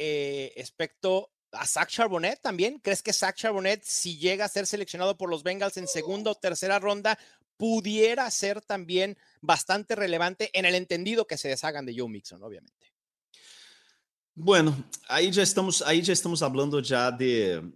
eh, 0.58 0.62
aspecto 0.62 1.32
a 1.52 1.66
Zach 1.68 1.90
Charbonnet 1.90 2.42
también? 2.42 2.80
¿Crees 2.80 3.04
que 3.04 3.14
Zach 3.14 3.36
Charbonnet, 3.36 3.84
si 3.84 4.18
llega 4.18 4.46
a 4.46 4.50
ser 4.50 4.66
seleccionado 4.66 5.16
por 5.18 5.30
los 5.30 5.44
Bengals 5.44 5.78
en 5.78 5.88
segunda 5.88 6.32
o 6.32 6.36
tercera 6.36 6.80
ronda, 6.80 7.20
pudiera 7.58 8.30
ser 8.32 8.62
también 8.62 9.18
bastante 9.42 9.96
relevante 9.96 10.50
en 10.54 10.66
el 10.66 10.76
entendido 10.76 11.26
que 11.28 11.38
se 11.38 11.48
deshagan 11.50 11.86
de 11.86 11.96
Joe 11.98 12.10
Mixon, 12.10 12.42
obviamente? 12.44 12.92
Bueno, 14.34 14.76
ahí 15.08 15.32
ya 15.32 15.44
estamos, 15.44 15.82
ahí 15.82 16.02
ya 16.02 16.12
estamos 16.14 16.42
hablando 16.42 16.80
ya 16.82 17.10
de, 17.12 17.62
de- 17.62 17.72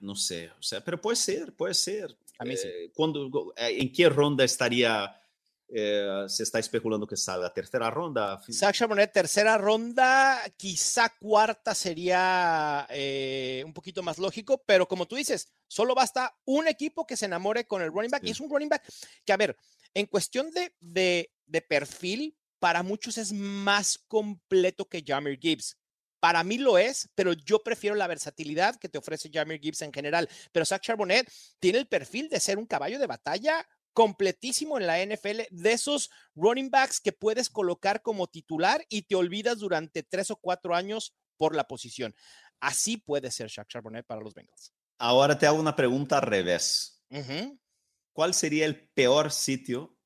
no 0.00 0.14
sé, 0.14 0.50
o 0.58 0.62
sea, 0.62 0.82
pero 0.82 1.00
puede 1.00 1.16
ser, 1.16 1.52
puede 1.52 1.74
ser. 1.74 2.16
A 2.38 2.44
mí 2.44 2.56
sí. 2.56 2.66
Eh, 2.66 2.90
cuando, 2.94 3.52
eh, 3.56 3.76
¿En 3.80 3.92
qué 3.92 4.08
ronda 4.08 4.44
estaría, 4.44 5.16
eh, 5.68 6.24
se 6.26 6.42
está 6.42 6.58
especulando 6.58 7.06
que 7.06 7.16
salga? 7.16 7.52
¿Tercera 7.52 7.90
ronda? 7.90 8.42
Zach 8.50 8.74
Charbonnet, 8.74 9.12
tercera 9.12 9.56
ronda, 9.58 10.42
quizá 10.56 11.14
cuarta 11.18 11.74
sería 11.74 12.86
eh, 12.90 13.62
un 13.64 13.72
poquito 13.72 14.02
más 14.02 14.18
lógico, 14.18 14.62
pero 14.66 14.86
como 14.88 15.06
tú 15.06 15.16
dices, 15.16 15.52
solo 15.68 15.94
basta 15.94 16.36
un 16.44 16.66
equipo 16.68 17.06
que 17.06 17.16
se 17.16 17.26
enamore 17.26 17.66
con 17.66 17.82
el 17.82 17.90
running 17.92 18.10
back. 18.10 18.24
Y 18.24 18.30
es 18.30 18.40
un 18.40 18.50
running 18.50 18.68
back 18.68 18.82
que, 19.24 19.32
a 19.32 19.36
ver, 19.36 19.56
en 19.94 20.06
cuestión 20.06 20.50
de, 20.50 20.74
de, 20.80 21.32
de 21.46 21.62
perfil, 21.62 22.36
para 22.58 22.84
muchos 22.84 23.18
es 23.18 23.32
más 23.32 23.98
completo 24.06 24.88
que 24.88 25.02
Jamir 25.04 25.38
Gibbs. 25.38 25.76
Para 26.22 26.44
mí 26.44 26.56
lo 26.56 26.78
es, 26.78 27.10
pero 27.16 27.32
yo 27.32 27.64
prefiero 27.64 27.96
la 27.96 28.06
versatilidad 28.06 28.76
que 28.76 28.88
te 28.88 28.96
ofrece 28.96 29.28
Jamir 29.28 29.60
Gibbs 29.60 29.82
en 29.82 29.92
general. 29.92 30.28
Pero 30.52 30.64
Zach 30.64 30.80
Charbonnet 30.80 31.28
tiene 31.58 31.78
el 31.78 31.88
perfil 31.88 32.28
de 32.28 32.38
ser 32.38 32.58
un 32.58 32.66
caballo 32.66 33.00
de 33.00 33.08
batalla 33.08 33.66
completísimo 33.92 34.78
en 34.78 34.86
la 34.86 35.04
NFL, 35.04 35.40
de 35.50 35.72
esos 35.72 36.10
running 36.36 36.70
backs 36.70 37.00
que 37.00 37.10
puedes 37.10 37.50
colocar 37.50 38.02
como 38.02 38.28
titular 38.28 38.86
y 38.88 39.02
te 39.02 39.16
olvidas 39.16 39.58
durante 39.58 40.04
tres 40.04 40.30
o 40.30 40.36
cuatro 40.36 40.76
años 40.76 41.12
por 41.38 41.56
la 41.56 41.66
posición. 41.66 42.14
Así 42.60 42.98
puede 42.98 43.32
ser 43.32 43.48
Shaq 43.48 43.66
Charbonnet 43.66 44.06
para 44.06 44.20
los 44.20 44.32
Bengals. 44.32 44.72
Ahora 44.98 45.36
te 45.36 45.48
hago 45.48 45.58
una 45.58 45.74
pregunta 45.74 46.18
al 46.18 46.22
revés. 46.22 47.02
¿Cuál 48.12 48.32
sería 48.32 48.64
el 48.64 48.88
peor 48.90 49.32
sitio, 49.32 49.98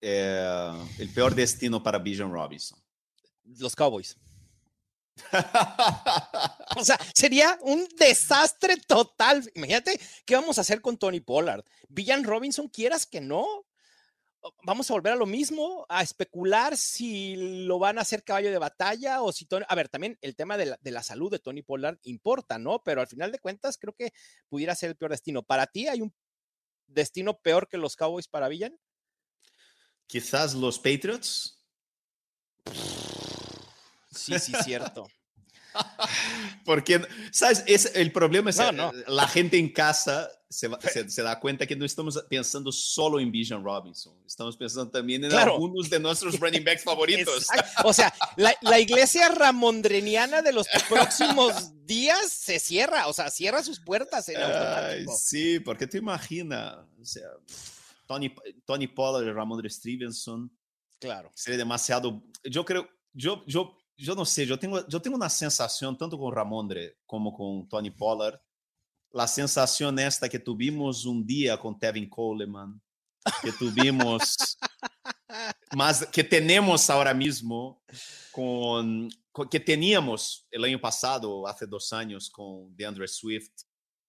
eh, 0.00 0.86
el 1.00 1.12
peor 1.12 1.34
destino 1.34 1.82
para 1.82 1.98
Bijan 1.98 2.30
Robinson? 2.30 2.78
Los 3.42 3.74
Cowboys. 3.74 4.16
O 6.76 6.84
sea, 6.84 6.98
sería 7.14 7.58
un 7.62 7.86
desastre 7.98 8.76
total. 8.76 9.50
Imagínate 9.54 10.00
qué 10.24 10.34
vamos 10.34 10.58
a 10.58 10.62
hacer 10.62 10.80
con 10.80 10.96
Tony 10.96 11.20
Pollard. 11.20 11.64
Villan 11.88 12.24
Robinson, 12.24 12.68
quieras 12.68 13.06
que 13.06 13.20
no. 13.20 13.66
Vamos 14.62 14.88
a 14.88 14.94
volver 14.94 15.14
a 15.14 15.16
lo 15.16 15.26
mismo, 15.26 15.84
a 15.88 16.02
especular 16.02 16.76
si 16.76 17.64
lo 17.66 17.78
van 17.78 17.98
a 17.98 18.02
hacer 18.02 18.22
caballo 18.22 18.50
de 18.50 18.58
batalla 18.58 19.22
o 19.22 19.32
si 19.32 19.46
Tony... 19.46 19.64
A 19.68 19.74
ver, 19.74 19.88
también 19.88 20.16
el 20.20 20.36
tema 20.36 20.56
de 20.56 20.66
la, 20.66 20.78
de 20.80 20.90
la 20.92 21.02
salud 21.02 21.30
de 21.30 21.40
Tony 21.40 21.62
Pollard 21.62 21.98
importa, 22.04 22.58
¿no? 22.58 22.82
Pero 22.84 23.00
al 23.00 23.08
final 23.08 23.32
de 23.32 23.40
cuentas 23.40 23.78
creo 23.78 23.94
que 23.94 24.12
pudiera 24.48 24.74
ser 24.74 24.90
el 24.90 24.96
peor 24.96 25.10
destino. 25.10 25.42
¿Para 25.42 25.66
ti 25.66 25.88
hay 25.88 26.00
un 26.00 26.14
destino 26.86 27.38
peor 27.40 27.68
que 27.68 27.78
los 27.78 27.96
Cowboys 27.96 28.28
para 28.28 28.48
Villan? 28.48 28.78
Quizás 30.06 30.54
los 30.54 30.78
Patriots. 30.78 31.62
Sí, 34.18 34.38
sí, 34.38 34.52
cierto. 34.64 35.06
Porque, 36.64 37.02
¿sabes? 37.30 37.64
Es, 37.66 37.92
el 37.94 38.12
problema 38.12 38.50
es 38.50 38.58
que 38.58 38.72
la 39.06 39.28
gente 39.28 39.58
en 39.58 39.72
casa 39.72 40.30
se, 40.48 40.68
se, 41.08 41.22
da 41.22 41.38
cuenta 41.38 41.66
que 41.66 41.76
no 41.76 41.84
estamos 41.84 42.18
pensando 42.28 42.72
solo 42.72 43.20
en 43.20 43.30
Bijan 43.30 43.62
Robinson, 43.62 44.16
estamos 44.26 44.56
pensando 44.56 44.90
también 44.90 45.24
en 45.24 45.32
algunos 45.32 45.90
de 45.90 46.00
nuestros 46.00 46.40
running 46.40 46.64
backs 46.64 46.84
favoritos. 46.84 47.46
O 47.84 47.92
sea, 47.92 48.12
la, 48.36 48.54
la, 48.62 48.80
iglesia 48.80 49.28
ramondreniana 49.28 50.40
de 50.40 50.52
los 50.52 50.66
próximos 50.88 51.72
días 51.84 52.32
se 52.32 52.58
cierra, 52.58 53.08
o 53.08 53.12
sea, 53.12 53.30
cierra 53.30 53.62
sus 53.62 53.80
puertas 53.80 54.28
en 54.30 54.42
automático. 54.42 55.14
sí, 55.16 55.60
porque 55.60 55.86
te 55.86 55.98
imaginas, 55.98 56.78
o 57.00 57.04
sea, 57.04 57.28
Tony, 58.06 58.34
Tony 58.64 58.86
Pollard 58.86 59.28
y 59.28 59.32
Ramondre 59.32 59.68
Stevenson. 59.68 60.50
Claro. 60.98 61.30
Sería 61.34 61.58
demasiado. 61.58 62.24
Yo 62.42 62.64
creo, 62.64 62.88
yo, 63.12 63.44
yo 63.46 63.76
eu 63.98 64.14
não 64.14 64.24
sei, 64.24 64.50
eu 64.50 64.56
tenho, 64.56 64.76
eu 64.76 65.00
tenho 65.00 65.16
uma 65.16 65.28
sensação, 65.28 65.94
tanto 65.94 66.16
com 66.16 66.28
Ramondre 66.28 66.94
como 67.06 67.32
com 67.32 67.66
Tony 67.68 67.90
Pollard, 67.90 68.38
a 69.14 69.26
sensação 69.26 69.94
esta 69.98 70.28
que 70.28 70.38
tuvimos 70.38 71.06
um 71.06 71.22
dia 71.22 71.56
com 71.56 71.74
Tevin 71.74 72.06
Coleman, 72.06 72.74
que 73.40 73.50
tuvimos, 73.52 74.36
mas 75.74 76.04
que 76.04 76.22
temos 76.22 76.88
agora 76.90 77.12
mesmo 77.14 77.80
com, 78.32 79.08
que 79.50 79.58
teníamos 79.58 80.46
o 80.54 80.64
ano 80.64 80.78
passado, 80.78 81.46
há 81.46 81.52
dois 81.66 81.92
anos, 81.92 82.28
com 82.28 82.70
DeAndre 82.76 83.08
Swift, 83.08 83.52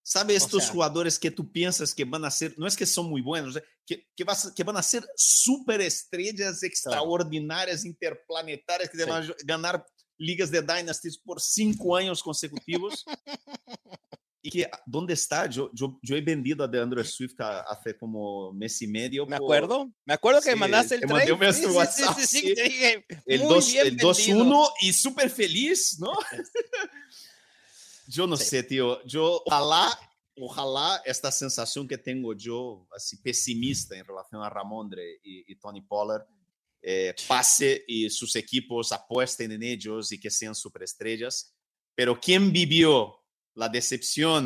Sabe 0.03 0.35
estos 0.35 0.63
sea, 0.63 0.71
jugadores 0.71 1.19
que 1.19 1.29
tú 1.29 1.51
piensas 1.51 1.93
que 1.93 2.05
van 2.05 2.25
a 2.25 2.31
ser, 2.31 2.55
no 2.57 2.65
es 2.65 2.75
que 2.75 2.85
son 2.85 3.09
muy 3.09 3.21
buenos, 3.21 3.59
que, 3.85 4.07
que, 4.15 4.23
vas, 4.23 4.51
que 4.55 4.63
van 4.63 4.77
a 4.77 4.83
ser 4.83 5.05
super 5.15 5.81
estrellas 5.81 6.63
extraordinarias, 6.63 7.81
claro. 7.81 7.89
interplanetarias, 7.89 8.89
que 8.89 8.97
sí. 8.97 9.03
van 9.09 9.23
a 9.23 9.35
ganar 9.45 9.85
ligas 10.17 10.51
de 10.51 10.61
Dynasties 10.61 11.17
por 11.17 11.41
cinco 11.41 11.95
años 11.95 12.21
consecutivos. 12.21 13.05
y 14.41 14.49
que, 14.49 14.69
¿dónde 14.85 15.13
está? 15.13 15.47
Yo, 15.47 15.69
yo, 15.73 15.99
yo 16.01 16.15
he 16.15 16.21
vendido 16.21 16.63
a 16.63 16.67
DeAndre 16.67 17.03
Swift 17.03 17.35
hace 17.39 17.97
como 17.97 18.53
mes 18.53 18.81
y 18.81 18.87
medio. 18.87 19.25
Me 19.25 19.35
acuerdo, 19.35 19.91
me 20.05 20.13
acuerdo 20.13 20.41
que 20.41 20.51
sí, 20.51 20.57
mandaste 20.57 20.95
el 20.95 21.01
trade. 21.01 21.35
Mandé 21.35 21.53
sí, 21.53 21.65
WhatsApp, 21.65 22.17
sí, 22.17 22.27
sí, 22.27 22.39
sí, 22.39 22.55
sí, 23.61 23.77
el 23.77 23.97
2-1 23.97 24.69
y 24.81 24.93
súper 24.93 25.29
feliz, 25.29 25.97
¿no? 25.99 26.13
Eu 28.17 28.27
não 28.27 28.37
sei, 28.37 28.63
tio. 28.63 28.99
Eu, 29.11 29.43
ojalá, 29.45 29.99
ojalá 30.37 31.01
esta 31.05 31.31
sensação 31.31 31.85
que 31.85 31.97
tenho 31.97 32.33
eu, 32.45 32.87
assim, 32.93 33.17
pessimista 33.17 33.95
em 33.95 34.03
relação 34.03 34.41
a 34.41 34.49
Ramondre 34.49 35.01
e, 35.23 35.45
e 35.47 35.55
Tony 35.55 35.81
Pollard, 35.81 36.25
eh, 36.83 37.13
passe 37.27 37.85
e 37.87 38.09
seus 38.09 38.35
equipos 38.35 38.91
apostem 38.91 39.51
em 39.51 39.63
eles 39.63 40.11
e 40.11 40.17
que 40.17 40.29
sejam 40.29 40.53
superestrellas. 40.53 41.51
Pero 41.95 42.15
quem 42.15 42.51
viveu 42.51 43.13
a 43.59 43.67
decepção 43.67 44.45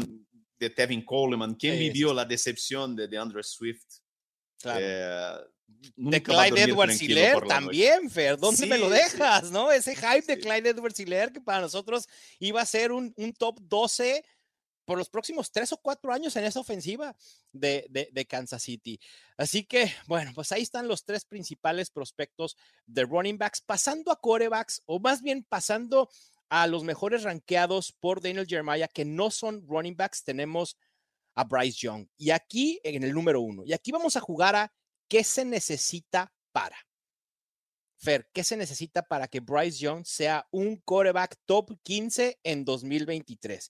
de 0.60 0.70
Tevin 0.70 1.02
Coleman, 1.02 1.54
quem 1.54 1.78
viveu 1.78 2.18
a 2.18 2.24
decepção 2.24 2.94
de, 2.94 3.08
de 3.08 3.16
Andrew 3.16 3.44
Swift, 3.44 3.86
claro. 4.62 4.80
eh, 4.82 5.48
de 5.96 6.24
Clyde 6.24 6.64
Edwards 6.64 7.02
Hiller 7.02 7.42
también, 7.48 8.10
Fer. 8.10 8.38
¿Dónde 8.38 8.64
sí, 8.64 8.70
me 8.70 8.78
lo 8.78 8.90
dejas? 8.90 9.48
Sí. 9.48 9.54
¿No? 9.54 9.72
Ese 9.72 9.96
hype 9.96 10.26
de 10.28 10.40
Clyde 10.40 10.70
Edwards 10.70 11.00
Hiller 11.00 11.32
que 11.32 11.42
para 11.42 11.62
nosotros 11.62 12.08
iba 12.40 12.62
a 12.62 12.66
ser 12.66 12.92
un, 12.92 13.14
un, 13.18 13.34
top 13.34 13.60
12 13.62 14.24
por 14.86 14.98
los 14.98 15.10
próximos 15.10 15.52
tres 15.52 15.72
o 15.72 15.78
cuatro 15.78 16.12
años 16.12 16.36
en 16.36 16.44
esa 16.44 16.60
ofensiva 16.60 17.16
de, 17.52 17.86
de, 17.90 18.10
de, 18.12 18.26
Kansas 18.26 18.62
City. 18.62 19.00
Así 19.38 19.64
que, 19.64 19.94
bueno, 20.08 20.32
pues 20.36 20.52
ahí 20.52 20.62
están 20.62 20.88
los 20.88 21.06
tres 21.06 21.26
principales 21.26 21.90
prospectos 21.90 22.58
de 22.86 23.04
running 23.04 23.38
backs, 23.38 23.62
pasando 23.62 24.12
a 24.12 24.20
corebacks, 24.20 24.82
o 24.86 25.00
más 25.00 25.22
bien 25.22 25.46
pasando 25.48 26.10
a 26.50 26.68
los 26.68 26.84
mejores 26.84 27.24
rankeados 27.24 27.94
por 27.94 28.22
Daniel 28.22 28.46
Jeremiah, 28.48 28.88
que 28.88 29.06
no 29.06 29.32
son 29.32 29.66
running 29.68 29.96
backs, 29.96 30.24
tenemos 30.24 30.78
a 31.36 31.44
Bryce 31.44 31.80
Young. 31.80 32.08
Y 32.18 32.30
aquí 32.32 32.80
en 32.84 33.04
el 33.04 33.14
número 33.14 33.42
uno. 33.42 33.64
Y 33.66 33.74
aquí 33.74 33.92
vamos 33.92 34.16
a 34.16 34.22
jugar 34.22 34.56
a 34.56 34.72
¿qué 35.14 35.24
se 35.24 35.46
necesita 35.46 36.34
para? 36.52 36.76
Fer, 37.98 38.28
¿qué 38.34 38.44
se 38.44 38.58
necesita 38.58 39.04
para 39.04 39.28
que 39.28 39.42
Bryce 39.42 39.78
Young 39.78 40.04
sea 40.08 40.48
un 40.50 40.78
coreback 40.78 41.36
top 41.46 41.70
15 41.84 42.40
en 42.42 42.66
2023? 42.66 43.70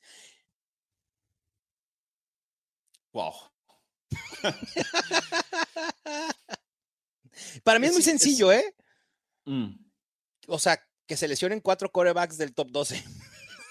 Wow. 3.11 3.33
para 7.65 7.79
mí 7.79 7.87
es, 7.87 7.91
es 7.91 7.97
muy 7.97 8.03
sencillo, 8.03 8.53
es... 8.53 8.63
¿eh? 8.63 8.73
Mm. 9.43 9.73
O 10.47 10.59
sea, 10.59 10.81
que 11.05 11.17
se 11.17 11.27
lesionen 11.27 11.59
cuatro 11.59 11.91
corebacks 11.91 12.37
del 12.37 12.53
top 12.53 12.71
12. 12.71 13.03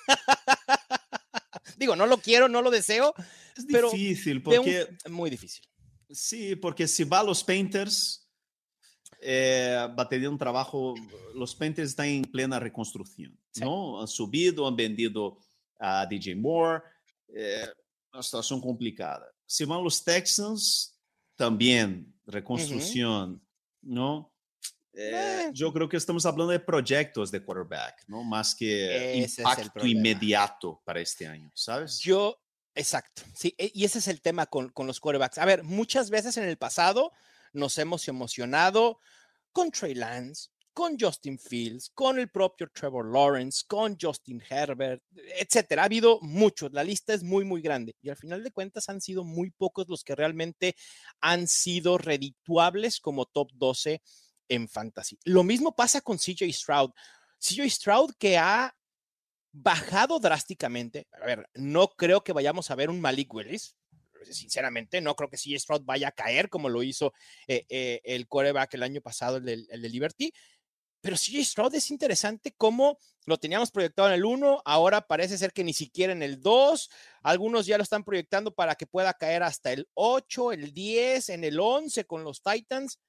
Digo, 1.79 1.97
no 1.97 2.05
lo 2.05 2.19
quiero, 2.19 2.51
no 2.51 2.61
lo 2.61 2.71
deseo. 2.71 3.15
Es 3.57 3.67
difícil, 3.67 4.43
porque. 4.43 4.95
Un... 5.07 5.13
Muy 5.13 5.31
difícil. 5.31 5.65
Sí, 6.13 6.57
porque 6.57 6.87
si 6.87 7.05
va 7.05 7.21
a 7.21 7.25
los 7.25 7.43
Painters, 7.43 8.29
eh, 9.21 9.89
va 9.99 10.03
a 10.03 10.09
tener 10.09 10.29
un 10.29 10.39
trabajo. 10.39 10.95
Los 11.35 11.55
Painters 11.55 11.91
están 11.91 12.07
en 12.07 12.25
plena 12.25 12.59
reconstrucción, 12.59 13.39
sí. 13.51 13.61
¿no? 13.61 14.01
Han 14.01 14.09
subido, 14.09 14.67
han 14.67 14.77
vendido 14.77 15.39
a 15.79 16.07
DJ 16.07 16.37
Moore. 16.37 16.83
Eh, 17.29 17.67
una 18.13 18.23
situación 18.23 18.61
complicada. 18.61 19.27
Si 19.47 19.65
van 19.65 19.83
los 19.83 20.03
Texans, 20.05 20.99
también 21.37 22.15
reconstrucción, 22.27 23.33
uh 23.33 23.37
-huh. 23.37 23.41
¿no? 23.83 24.33
Eh, 24.95 25.51
yo 25.55 25.73
creo 25.73 25.89
que 25.89 25.97
estamos 25.97 26.27
hablando 26.27 26.53
de 26.53 26.61
proyectos 26.61 27.31
de 27.31 27.43
quarterback, 27.43 28.05
¿no? 28.09 28.23
Más 28.23 28.55
que 28.55 29.23
Ese 29.23 29.41
impacto 29.41 29.87
inmediato 29.87 30.83
para 30.85 31.01
este 31.01 31.27
año, 31.27 31.51
¿sabes? 31.55 31.99
Yo 32.01 32.37
Exacto, 32.75 33.23
sí, 33.35 33.55
e, 33.59 33.71
y 33.75 33.85
ese 33.85 33.99
es 33.99 34.09
el 34.09 34.21
tema 34.23 34.47
con, 34.47 34.71
con 34.71 34.87
los 34.87 35.01
quarterbacks. 35.01 35.39
A 35.39 35.45
ver, 35.45 35.63
muchas 35.63 36.11
veces 36.11 36.37
en 36.37 36.45
el 36.45 36.57
pasado 36.57 37.13
nos 37.53 37.77
hemos 37.79 38.09
emocionado 38.09 38.99
con 39.53 39.71
Trey 39.71 39.95
Lance, 39.95 40.49
con 40.73 40.99
Justin 40.99 41.39
Fields, 41.39 41.91
con 41.95 42.19
el 42.19 42.31
propio 42.31 42.69
Trevor 42.73 43.13
Lawrence, 43.13 43.65
con 43.67 43.97
Justin 44.01 44.43
Herbert, 44.49 45.03
etcétera. 45.39 45.83
Ha 45.83 45.85
habido 45.87 46.19
muchos, 46.23 46.73
la 46.73 46.85
lista 46.85 47.13
es 47.13 47.23
muy, 47.23 47.45
muy 47.45 47.61
grande 47.61 47.95
y 48.01 48.09
al 48.09 48.17
final 48.17 48.43
de 48.43 48.53
cuentas 48.53 48.89
han 48.89 49.01
sido 49.01 49.25
muy 49.25 49.51
pocos 49.51 49.87
los 49.89 50.03
que 50.03 50.15
realmente 50.15 50.75
han 51.21 51.47
sido 51.47 51.99
redituables 51.99 53.01
como 53.01 53.27
top 53.27 53.51
12 53.55 54.01
en 54.49 54.69
fantasy. 54.69 55.19
Lo 55.25 55.43
mismo 55.43 55.75
pasa 55.75 56.01
con 56.01 56.19
CJ 56.19 56.51
Stroud. 56.53 56.91
CJ 57.39 57.69
Stroud 57.69 58.13
que 58.19 58.39
ha 58.39 58.75
bajado 59.53 60.19
drásticamente. 60.19 61.07
A 61.13 61.27
ver, 61.27 61.49
no 61.55 61.89
creo 61.89 62.25
que 62.25 62.33
vayamos 62.33 62.71
a 62.71 62.75
ver 62.75 62.91
un 62.91 63.01
Malik 63.01 63.33
Willis. 63.33 63.77
Sinceramente, 64.31 65.01
no 65.01 65.15
creo 65.15 65.29
que 65.29 65.37
si 65.37 65.59
Stroud 65.59 65.83
vaya 65.85 66.09
a 66.09 66.13
caer 66.13 66.49
como 66.49 66.69
lo 66.69 66.83
hizo 66.83 67.13
eh, 67.47 67.67
eh, 67.69 68.01
el 68.05 68.29
coreback 68.29 68.75
el 68.75 68.83
año 68.83 69.01
pasado, 69.01 69.37
el 69.37 69.45
de, 69.45 69.89
Liberty. 69.89 70.33
Pero 71.01 71.17
CJ 71.17 71.45
Stroud 71.45 71.75
es 71.75 71.91
interesante 71.91 72.55
cómo 72.57 72.97
lo 73.27 73.37
teníamos 73.37 73.73
proyectado 73.73 74.09
en 74.09 74.15
el 74.15 74.25
1, 74.25 74.63
ahora 74.65 75.07
parece 75.07 75.37
ser 75.37 75.53
que 75.53 75.65
ni 75.65 75.75
siquiera 75.75 76.13
en 76.13 76.23
el 76.23 76.41
2. 76.41 76.91
Algunos 77.23 77.67
ya 77.67 77.77
lo 77.77 77.83
están 77.83 78.05
proyectando 78.05 78.55
para 78.55 78.77
que 78.77 78.87
pueda 78.87 79.13
caer 79.13 79.43
hasta 79.43 79.73
el 79.73 79.89
8, 79.95 80.53
el 80.53 80.73
10, 80.73 81.31
en 81.31 81.45
el 81.45 81.59
11 81.59 82.05
con 82.05 82.23
los 82.23 82.41
Titans. 82.43 83.01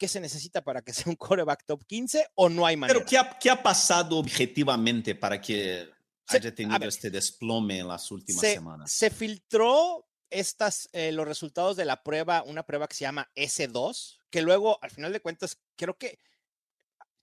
¿Qué 0.00 0.08
se 0.08 0.18
necesita 0.18 0.64
para 0.64 0.80
que 0.82 0.94
sea 0.94 1.04
un 1.08 1.14
coreback 1.16 1.66
top 1.66 1.84
15 1.86 2.26
o 2.34 2.48
no 2.48 2.64
hay 2.64 2.76
manera? 2.76 2.98
Pero 2.98 3.06
¿qué 3.08 3.18
ha, 3.18 3.38
qué 3.38 3.50
ha 3.50 3.62
pasado 3.62 4.16
objetivamente 4.18 5.14
para 5.14 5.38
que 5.40 5.88
Se- 6.26 6.38
haya 6.38 6.54
tenido 6.54 6.78
ver, 6.78 6.88
este 6.88 7.10
desplome 7.10 7.78
en 7.80 7.86
las 7.88 8.10
últimas 8.10 8.40
se, 8.40 8.54
semanas? 8.54 8.90
se 8.90 9.10
filtró 9.10 10.08
estas, 10.30 10.88
eh, 10.92 11.12
los 11.12 11.28
resultados 11.28 11.76
de 11.76 11.84
la 11.84 12.02
prueba, 12.02 12.42
una 12.44 12.64
prueba 12.64 12.88
que 12.88 12.94
se 12.96 13.02
llama 13.02 13.30
S2, 13.36 14.20
que 14.30 14.40
luego, 14.40 14.78
al 14.82 14.90
final 14.90 15.12
de 15.12 15.20
cuentas, 15.20 15.58
creo 15.76 15.98
que, 15.98 16.18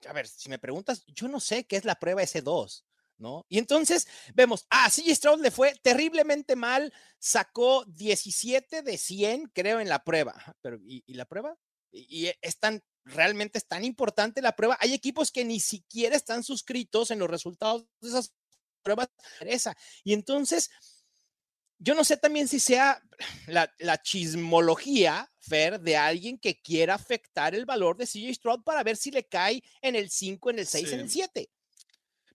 a 0.06 0.12
ver, 0.12 0.28
si 0.28 0.48
me 0.48 0.58
preguntas, 0.60 1.04
yo 1.08 1.26
no 1.26 1.40
sé 1.40 1.66
qué 1.66 1.76
es 1.76 1.84
la 1.84 1.96
prueba 1.98 2.22
S2, 2.22 2.84
¿no? 3.16 3.44
Y 3.48 3.58
entonces 3.58 4.06
vemos, 4.34 4.66
ah, 4.70 4.88
CJ 4.88 5.16
Stroud 5.16 5.40
le 5.40 5.50
fue 5.50 5.74
terriblemente 5.82 6.54
mal, 6.54 6.92
sacó 7.18 7.84
17 7.86 8.82
de 8.82 8.96
100, 8.98 9.50
creo, 9.52 9.80
en 9.80 9.88
la 9.88 10.04
prueba. 10.04 10.34
Pero, 10.60 10.78
¿y, 10.86 11.02
y 11.06 11.14
la 11.14 11.24
prueba? 11.24 11.56
Y, 11.92 12.30
es 12.40 12.58
tan, 12.58 12.82
realmente 13.04 13.58
es 13.58 13.66
tan 13.66 13.84
importante 13.84 14.42
la 14.42 14.56
prueba. 14.56 14.76
Hay 14.80 14.92
equipos 14.94 15.30
que 15.30 15.44
ni 15.44 15.60
siquiera 15.60 16.16
están 16.16 16.42
suscritos 16.42 17.10
en 17.10 17.18
los 17.18 17.30
resultados 17.30 17.86
de 18.00 18.08
esas 18.08 18.32
pruebas. 18.82 19.08
Y 20.04 20.12
entonces, 20.12 20.70
yo 21.78 21.94
no 21.94 22.04
sé 22.04 22.16
también 22.16 22.48
si 22.48 22.60
sea 22.60 23.02
la, 23.46 23.72
la 23.78 24.00
chismología, 24.02 25.30
Fer, 25.38 25.80
de 25.80 25.96
alguien 25.96 26.38
que 26.38 26.60
quiera 26.60 26.94
afectar 26.94 27.54
el 27.54 27.64
valor 27.64 27.96
de 27.96 28.06
CJ 28.06 28.34
Stroud 28.34 28.62
para 28.62 28.82
ver 28.82 28.96
si 28.96 29.10
le 29.10 29.24
cae 29.24 29.62
en 29.80 29.96
el 29.96 30.10
5, 30.10 30.50
en 30.50 30.58
el 30.58 30.66
6, 30.66 30.92
en 30.92 31.00
el 31.00 31.08
Sí. 31.10 31.20
7. 31.20 31.50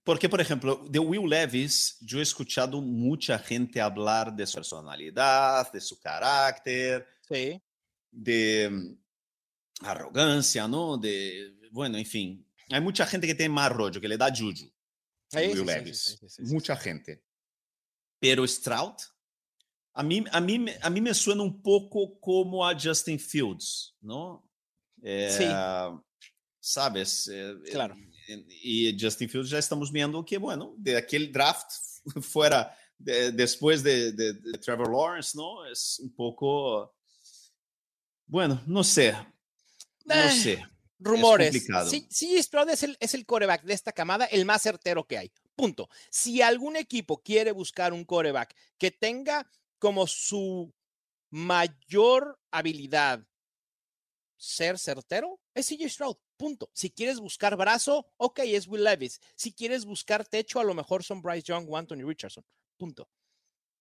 Porque, 0.04 0.28
por 0.28 0.42
ejemplo, 0.42 0.86
de 0.90 1.00
Will 1.00 1.30
Levis, 1.30 1.98
yo 2.02 2.20
he 2.20 2.24
escuchado 2.24 2.82
mucha 2.82 3.40
gente 3.40 3.80
hablar 3.80 4.34
de 4.34 4.46
su 4.46 4.56
personalidad, 4.56 5.72
de 5.72 5.80
su 5.80 5.98
carácter, 6.00 7.08
Sí. 7.28 7.62
de 8.12 8.70
mm, 8.70 9.03
arrogancia, 9.82 10.68
¿no? 10.68 10.98
De, 10.98 11.56
bueno, 11.72 11.98
en 11.98 12.06
fin, 12.06 12.48
hay 12.70 12.82
mucha 12.82 13.06
gente 13.06 13.28
que 13.28 13.36
tiene 13.36 13.54
más 13.54 13.72
rollo, 13.72 14.00
que 14.00 14.08
le 14.08 14.18
da 14.18 14.30
juju. 14.30 14.72
sí, 15.28 15.52
sí, 16.28 16.42
mucha 16.44 16.76
gente. 16.76 17.24
Pero 18.20 18.48
Stroud, 18.48 18.96
a 19.94 20.04
mí, 20.04 20.24
a, 20.32 20.40
mí, 20.40 20.60
me- 20.60 20.78
a 20.82 20.90
mí 20.90 21.02
me 21.02 21.14
suena 21.14 21.44
un 21.44 21.62
poco 21.62 22.20
como 22.20 22.66
a 22.68 22.78
Justin 22.80 23.20
Fields, 23.20 23.96
¿no? 24.02 24.48
Sí. 24.98 25.04
Eh, 25.04 25.90
Sabes? 26.60 27.28
Eh, 27.32 27.56
Claro. 27.72 27.96
eh, 28.30 28.46
Y 28.62 28.98
Justin 29.00 29.28
Fields 29.30 29.50
ya 29.50 29.60
estamos 29.60 29.92
viendo 29.92 30.24
que, 30.24 30.38
bueno, 30.38 30.74
de 30.78 30.96
aquel 30.96 31.30
draft 31.32 31.70
fuera 32.22 32.74
de- 32.98 33.32
después 33.34 33.84
de, 33.84 34.14
de- 34.14 34.34
de 34.34 34.58
Trevor 34.60 34.90
Lawrence, 34.90 35.38
¿no? 35.38 35.66
Es 35.66 36.00
un 36.00 36.16
poco, 36.16 36.96
bueno, 38.26 38.62
no 38.66 38.84
sé, 38.84 39.14
no 40.06 40.16
Eh, 40.16 40.32
sé. 40.32 40.64
Rumores. 41.00 41.66
Sí, 41.90 42.08
sí, 42.10 42.42
Stroud 42.42 42.70
es 42.70 42.84
el, 42.84 42.96
es 43.00 43.14
el 43.14 43.26
coreback 43.26 43.64
de 43.64 43.74
esta 43.74 43.92
camada, 43.92 44.26
el 44.26 44.46
más 44.46 44.62
certero 44.62 45.06
que 45.06 45.18
hay. 45.18 45.32
Punto. 45.56 45.90
Si 46.10 46.42
algún 46.42 46.78
equipo 46.78 47.22
quiere 47.22 47.52
buscar 47.52 47.92
un 47.94 48.06
coreback 48.06 48.56
que 48.78 48.92
tenga 48.92 49.50
como 49.80 50.08
su 50.08 50.74
mayor 51.30 52.40
habilidad 52.52 53.26
ser 54.38 54.80
certero, 54.80 55.40
es 55.54 55.68
CJ 55.68 55.90
Stroud. 55.90 56.16
Punto. 56.38 56.70
Si 56.74 56.90
quieres 56.90 57.20
buscar 57.20 57.56
brazo, 57.58 58.08
ok, 58.18 58.40
es 58.46 58.68
Will 58.68 58.84
Levis. 58.84 59.20
Si 59.36 59.54
quieres 59.54 59.86
buscar 59.86 60.26
techo, 60.26 60.60
a 60.60 60.64
lo 60.64 60.74
mejor 60.74 61.04
son 61.04 61.22
Bryce 61.22 61.44
Young 61.48 61.68
o 61.70 61.78
Anthony 61.78 62.04
Richardson. 62.06 62.46
Punto. 62.78 63.10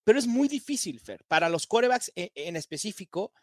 Pero 0.03 0.19
es 0.19 0.27
muy 0.27 0.47
difícil, 0.49 0.99
Fer, 0.99 1.23
para 1.25 1.47
los 1.49 1.65
corebacks 1.67 2.11
en, 2.15 2.29
en 2.35 2.55
específico. 2.57 3.33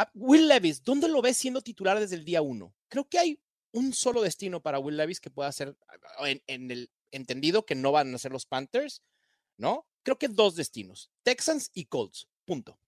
A 0.00 0.10
Will 0.14 0.48
Levis, 0.48 0.82
¿dónde 0.82 1.08
lo 1.08 1.20
ves 1.20 1.36
siendo 1.36 1.60
titular 1.60 2.00
desde 2.00 2.16
el 2.16 2.24
día 2.24 2.40
uno? 2.40 2.74
Creo 2.88 3.08
que 3.08 3.18
hay 3.18 3.40
un 3.72 3.92
solo 3.92 4.22
destino 4.22 4.60
para 4.60 4.78
Will 4.78 4.96
Levis 4.96 5.20
que 5.20 5.30
pueda 5.30 5.52
ser 5.52 5.76
en, 6.20 6.42
en 6.46 6.70
el 6.70 6.90
entendido 7.10 7.66
que 7.66 7.74
no 7.74 7.92
van 7.92 8.14
a 8.14 8.18
ser 8.18 8.32
los 8.32 8.46
Panthers, 8.46 9.02
¿no? 9.58 9.86
Creo 10.02 10.18
que 10.18 10.28
dos 10.28 10.56
destinos, 10.56 11.10
Texans 11.22 11.70
y 11.74 11.84
Colts. 11.84 12.28
Punto. 12.46 12.78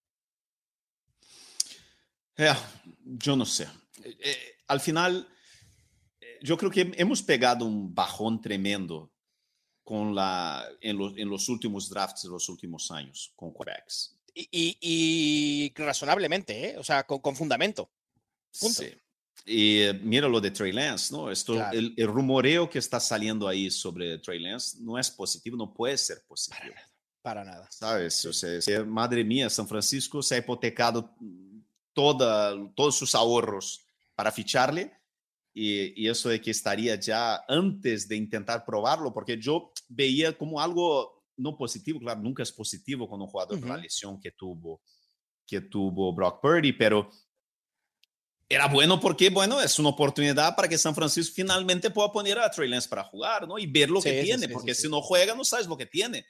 Eh, 2.37 2.55
yo 3.05 3.37
no 3.37 3.45
sé. 3.45 3.65
Eh, 4.03 4.17
eh, 4.19 4.37
al 4.69 4.81
final, 4.81 5.29
yo 6.41 6.57
creo 6.57 6.71
que 6.71 6.93
hemos 6.97 7.23
pegado 7.23 7.67
un 7.67 7.95
bajón 7.95 8.41
tremendo 8.41 9.13
con 9.85 10.15
la, 10.15 10.67
en, 10.81 10.97
los, 10.97 11.17
en 11.19 11.29
los 11.29 11.49
últimos 11.51 11.91
drafts 11.91 12.23
de 12.23 12.31
los 12.31 12.49
últimos 12.49 12.91
años 12.91 13.33
con 13.37 13.53
quarterbacks. 13.53 14.17
Y, 14.35 14.49
y- 14.51 14.79
y 14.81 15.75
razonablemente, 15.83 16.71
¿eh? 16.71 16.79
O 16.79 16.85
sea, 16.85 17.05
con, 17.05 17.19
con 17.21 17.37
fundamento. 17.37 17.91
Punto. 18.59 18.83
Sí. 18.83 18.91
Y 19.45 19.81
eh, 19.81 19.95
mira 19.95 20.29
lo 20.29 20.41
de 20.41 20.51
Trey 20.51 20.73
Lance, 20.73 21.13
¿no? 21.15 21.31
Esto, 21.31 21.55
Claro. 21.55 21.77
el, 21.79 21.95
el 21.97 22.07
rumoreo 22.07 22.71
que 22.71 22.79
está 22.79 23.01
saliendo 23.01 23.49
ahí 23.49 23.71
sobre 23.71 24.19
Trey 24.19 24.39
Lance 24.39 24.79
no 24.81 24.99
es 24.99 25.11
positivo, 25.11 25.57
no 25.57 25.73
puede 25.75 25.99
ser 25.99 26.23
positivo. 26.29 26.75
Para 27.23 27.45
nada. 27.45 27.69
¿Sabes? 27.71 28.25
O 28.25 28.33
sea, 28.33 28.85
madre 28.85 29.23
mía, 29.25 29.49
San 29.51 29.67
Francisco 29.69 30.23
se 30.23 30.35
ha 30.35 30.39
hipotecado 30.39 31.15
toda, 31.93 32.55
todos 32.75 32.97
sus 32.97 33.15
ahorros 33.15 33.85
para 34.15 34.33
ficharle 34.33 34.93
y, 35.55 36.03
y 36.03 36.09
eso 36.09 36.29
de 36.29 36.41
que 36.41 36.51
estaría 36.51 36.95
ya 36.97 37.45
antes 37.49 38.09
de 38.09 38.17
intentar 38.17 38.65
probarlo, 38.65 39.13
porque 39.13 39.39
yo 39.39 39.73
veía 39.89 40.37
como 40.37 40.61
algo 40.61 41.22
no 41.37 41.57
positivo, 41.57 41.99
claro, 42.01 42.21
nunca 42.21 42.43
es 42.43 42.53
positivo 42.53 43.09
con 43.09 43.21
un 43.21 43.29
jugador 43.29 43.59
por 43.59 43.69
la 43.69 43.77
lesión 43.77 44.21
que 44.21 44.33
tuvo, 44.33 44.83
que 45.47 45.61
tuvo 45.63 46.13
Brock 46.15 46.41
Purdy, 46.41 46.73
pero 46.73 47.09
era 48.49 48.67
bueno 48.69 49.01
porque, 49.01 49.31
bueno, 49.31 49.61
es 49.61 49.79
una 49.79 49.89
oportunidad 49.89 50.55
para 50.55 50.69
que 50.69 50.77
San 50.77 50.95
Francisco 50.95 51.33
finalmente 51.35 51.91
pueda 51.91 52.13
poner 52.13 52.39
a 52.39 52.51
Trey 52.51 52.69
Lance 52.69 52.89
para 52.89 53.03
jugar, 53.05 53.49
¿no? 53.49 53.59
Y 53.59 53.67
ver 53.67 53.89
lo 53.89 54.01
Sí, 54.03 54.11
que 54.11 54.21
sí, 54.21 54.27
tiene, 54.27 54.47
sí, 54.47 54.53
porque 54.53 54.75
si 54.75 54.89
no 54.89 55.01
juega, 55.01 55.35
no 55.35 55.45
sabes 55.45 55.67
lo 55.67 55.77
que 55.77 55.87
tiene. 55.87 56.27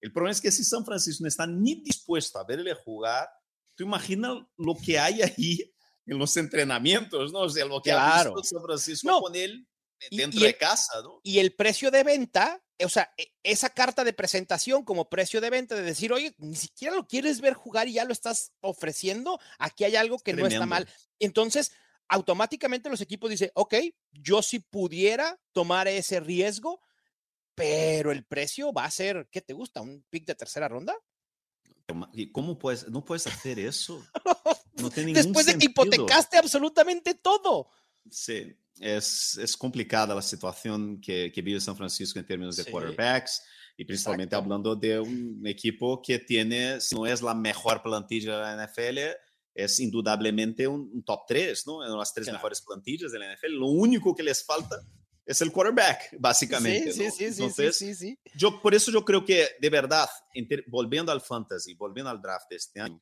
El 0.00 0.12
problema 0.12 0.32
es 0.32 0.40
que 0.40 0.52
si 0.52 0.62
San 0.62 0.84
Francisco 0.84 1.22
no 1.24 1.28
está 1.28 1.46
ni 1.46 1.74
dispuesto 1.82 2.38
a 2.38 2.44
verle 2.44 2.74
jugar, 2.74 3.28
tú 3.74 3.82
imaginas 3.84 4.36
lo 4.56 4.74
que 4.76 4.98
hay 4.98 5.22
ahí 5.22 5.74
en 6.06 6.18
los 6.18 6.36
entrenamientos, 6.36 7.32
¿no? 7.32 7.40
O 7.40 7.48
sea, 7.48 7.64
lo 7.64 7.82
que 7.82 7.90
ha 7.90 7.96
Claro. 7.96 8.34
visto 8.34 8.56
San 8.56 8.62
Francisco 8.64 9.08
No, 9.08 9.20
con 9.20 9.34
él 9.34 9.66
y- 10.10 10.16
dentro 10.16 10.38
y 10.40 10.42
de 10.44 10.48
el- 10.50 10.58
casa, 10.58 11.00
¿no? 11.02 11.20
Y 11.24 11.38
el 11.40 11.54
precio 11.56 11.90
de 11.90 12.04
venta, 12.04 12.62
o 12.82 12.88
sea, 12.88 13.12
e- 13.16 13.32
esa 13.42 13.70
carta 13.70 14.04
de 14.04 14.12
presentación 14.12 14.84
como 14.84 15.08
precio 15.08 15.40
de 15.40 15.50
venta, 15.50 15.74
de 15.74 15.82
decir, 15.82 16.12
oye, 16.12 16.34
ni 16.38 16.56
siquiera 16.56 16.94
lo 16.94 17.06
quieres 17.06 17.40
ver 17.40 17.54
jugar 17.54 17.88
y 17.88 17.94
ya 17.94 18.04
lo 18.04 18.12
estás 18.12 18.52
ofreciendo, 18.60 19.38
aquí 19.58 19.84
hay 19.84 19.96
algo 19.96 20.18
que 20.18 20.32
no 20.32 20.46
está 20.46 20.66
mal. 20.66 20.88
Entonces, 21.18 21.72
automáticamente 22.08 22.90
los 22.90 23.00
equipos 23.00 23.30
dicen, 23.30 23.50
ok, 23.54 23.74
yo 24.12 24.42
sí 24.42 24.58
pudiera 24.58 25.40
tomar 25.52 25.88
ese 25.88 26.20
riesgo, 26.20 26.80
pero 27.54 28.10
el 28.10 28.24
precio 28.24 28.72
va 28.72 28.84
a 28.84 28.90
ser, 28.90 29.28
¿qué 29.30 29.40
te 29.40 29.52
gusta? 29.52 29.80
¿Un 29.80 30.04
pick 30.10 30.26
de 30.26 30.34
tercera 30.34 30.68
ronda? 30.68 30.94
¿Y 32.12 32.32
cómo 32.32 32.58
puedes, 32.58 32.88
no 32.88 33.04
puedes 33.04 33.26
hacer 33.26 33.58
eso? 33.58 34.04
No 34.76 34.90
tiene 34.90 35.12
Después 35.12 35.46
de 35.46 35.56
que 35.56 35.66
hipotecaste 35.66 36.36
absolutamente 36.36 37.14
todo. 37.14 37.70
Sí, 38.10 38.56
es, 38.80 39.36
es 39.38 39.56
complicada 39.56 40.14
la 40.14 40.22
situación 40.22 41.00
que, 41.00 41.30
que 41.32 41.42
vive 41.42 41.60
San 41.60 41.76
Francisco 41.76 42.18
en 42.18 42.26
términos 42.26 42.56
de 42.56 42.64
Sí. 42.64 42.70
quarterbacks 42.70 43.42
y 43.76 43.84
principalmente 43.84 44.34
Exacto. 44.36 44.44
hablando 44.44 44.76
de 44.76 45.00
un 45.00 45.46
equipo 45.46 46.00
que 46.02 46.18
tiene, 46.18 46.80
si 46.80 46.94
no 46.94 47.06
es 47.06 47.22
la 47.22 47.34
mejor 47.34 47.82
plantilla 47.82 48.36
de 48.36 48.56
la 48.56 48.66
NFL, 48.66 48.98
es 49.54 49.78
indudablemente 49.80 50.66
un, 50.66 50.90
un 50.92 51.04
top 51.04 51.20
3, 51.28 51.66
¿no? 51.66 51.84
En 51.84 51.96
las 51.96 52.12
tres 52.12 52.26
Claro. 52.26 52.38
mejores 52.38 52.60
plantillas 52.62 53.12
de 53.12 53.18
la 53.20 53.32
NFL. 53.34 53.52
Lo 53.52 53.66
único 53.66 54.14
que 54.14 54.22
les 54.24 54.44
falta 54.44 54.80
es 55.26 55.40
el 55.40 55.50
quarterback, 55.52 56.16
básicamente. 56.18 56.92
Sí, 56.92 56.98
sí, 56.98 57.04
¿no? 57.04 57.10
sí, 57.10 57.16
sí, 57.26 57.32
sí, 57.34 57.42
Entonces, 57.42 57.76
sí, 57.78 57.94
sí. 57.94 58.18
yo 58.36 58.60
por 58.60 58.74
eso 58.74 58.90
yo 58.90 59.04
creo 59.04 59.24
que 59.24 59.46
de 59.60 59.70
verdad, 59.70 60.08
volviendo 60.66 61.10
al 61.12 61.20
fantasy, 61.20 61.74
volviendo 61.74 62.10
al 62.10 62.20
draft 62.20 62.50
de 62.50 62.56
este 62.56 62.80
año, 62.80 63.00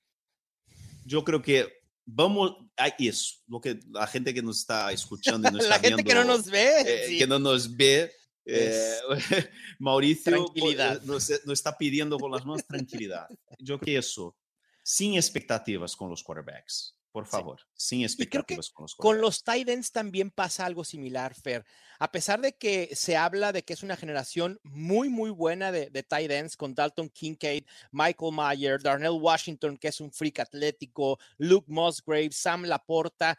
yo 1.05 1.25
creo 1.25 1.43
que 1.43 1.82
vamos 2.05 2.57
a 2.77 2.89
eso, 2.89 3.37
lo 3.47 3.61
que 3.61 3.79
la 3.91 4.07
gente 4.07 4.35
que 4.35 4.43
nos 4.43 4.59
está 4.61 4.93
escuchando 4.93 5.49
y 5.49 5.53
nos 5.53 5.63
La 5.69 5.77
está 5.77 5.89
gente 5.89 6.05
que 6.05 6.15
no 6.15 6.21
viendo, 6.21 6.37
nos 6.37 6.47
ve. 6.47 6.81
eh, 6.81 7.07
sí. 7.09 7.19
que 7.19 7.27
no 7.27 7.39
nos 7.39 7.77
ve, 7.77 8.13
eh, 8.45 8.97
Mauricio 9.79 10.33
Tranquilidad. 10.33 11.03
nos, 11.03 11.31
nos 11.45 11.53
está 11.59 11.77
pidiendo 11.77 12.19
con 12.19 12.31
las 12.31 12.45
manos 12.47 12.67
tranquilidad. 12.67 13.29
Yo 13.59 13.79
que 13.79 13.97
eso, 13.97 14.37
sin 14.83 15.15
expectativas 15.15 15.95
con 15.95 16.11
los 16.11 16.23
quarterbacks, 16.23 16.97
por 17.13 17.27
favor, 17.27 17.61
sin 17.75 17.99
creo 17.99 18.09
que 18.45 18.55
expectativas 18.55 18.71
con 18.71 18.85
los 18.85 18.95
Con 18.95 19.21
los 19.21 19.45
tight 19.45 19.69
ends 19.69 19.93
también 19.93 20.31
pasa 20.31 20.65
algo 20.65 20.83
similar, 20.83 21.35
Fer. 21.35 21.65
A 21.99 22.11
pesar 22.11 22.41
de 22.41 22.57
que 22.57 22.97
se 22.97 23.17
habla 23.17 23.53
de 23.53 23.63
que 23.63 23.75
es 23.75 23.83
una 23.83 23.97
generación 23.97 24.59
muy, 24.63 25.11
muy 25.11 25.31
buena 25.31 25.71
de, 25.71 25.91
de 25.91 26.03
tight 26.03 26.31
ends 26.31 26.57
con 26.57 26.75
Dalton 26.75 27.11
Kincaid, 27.11 27.65
Michael 27.91 28.33
Mayer, 28.33 28.83
Darnell 28.83 29.21
Washington, 29.21 29.77
que 29.77 29.89
es 29.89 30.01
un 30.01 30.11
freak 30.11 30.41
atlético, 30.41 31.19
Luke 31.37 31.71
Musgrave, 31.71 32.33
Sam 32.33 32.65
Laporta. 32.65 33.39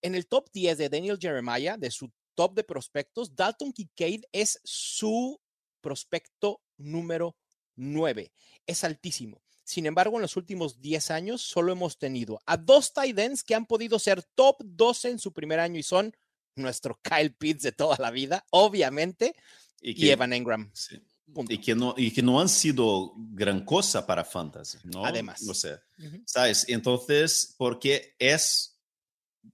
En 0.00 0.14
el 0.14 0.28
top 0.28 0.48
10 0.52 0.78
de 0.78 0.88
Daniel 0.88 1.18
Jeremiah, 1.20 1.76
de 1.76 1.90
su 1.90 2.08
top 2.36 2.54
de 2.54 2.62
prospectos, 2.62 3.34
Dalton 3.34 3.72
Kincaid 3.72 4.22
es 4.30 4.60
su 4.62 5.40
prospecto 5.80 6.62
número 6.76 7.36
9. 7.74 8.32
Es 8.64 8.84
altísimo. 8.84 9.42
Sin 9.68 9.84
embargo, 9.84 10.16
en 10.16 10.22
los 10.22 10.38
últimos 10.38 10.80
10 10.80 11.10
años 11.10 11.42
solo 11.42 11.72
hemos 11.72 11.98
tenido 11.98 12.40
a 12.46 12.56
dos 12.56 12.94
tight 12.94 13.18
ends 13.18 13.44
que 13.44 13.54
han 13.54 13.66
podido 13.66 13.98
ser 13.98 14.22
top 14.22 14.56
12 14.64 15.10
en 15.10 15.18
su 15.18 15.34
primer 15.34 15.60
año 15.60 15.78
y 15.78 15.82
son 15.82 16.16
nuestro 16.56 16.98
Kyle 17.02 17.34
Pitts 17.34 17.64
de 17.64 17.72
toda 17.72 17.98
la 17.98 18.10
vida, 18.10 18.46
obviamente, 18.48 19.36
y, 19.82 19.94
que, 19.94 20.12
Evan 20.12 20.32
Engram. 20.32 20.70
Sí. 20.72 20.98
Y 21.50 21.58
que, 21.58 21.74
no, 21.74 21.92
y 21.98 22.10
que 22.10 22.22
no 22.22 22.40
han 22.40 22.48
sido 22.48 23.12
gran 23.14 23.62
cosa 23.66 24.06
para 24.06 24.24
Fantasy, 24.24 24.78
¿no? 24.84 25.04
Además. 25.04 25.42
No 25.42 25.52
sé, 25.52 25.74
uh 25.74 26.02
-huh. 26.02 26.22
¿sabes? 26.24 26.64
Entonces, 26.66 27.54
porque 27.58 28.16
es, 28.18 28.80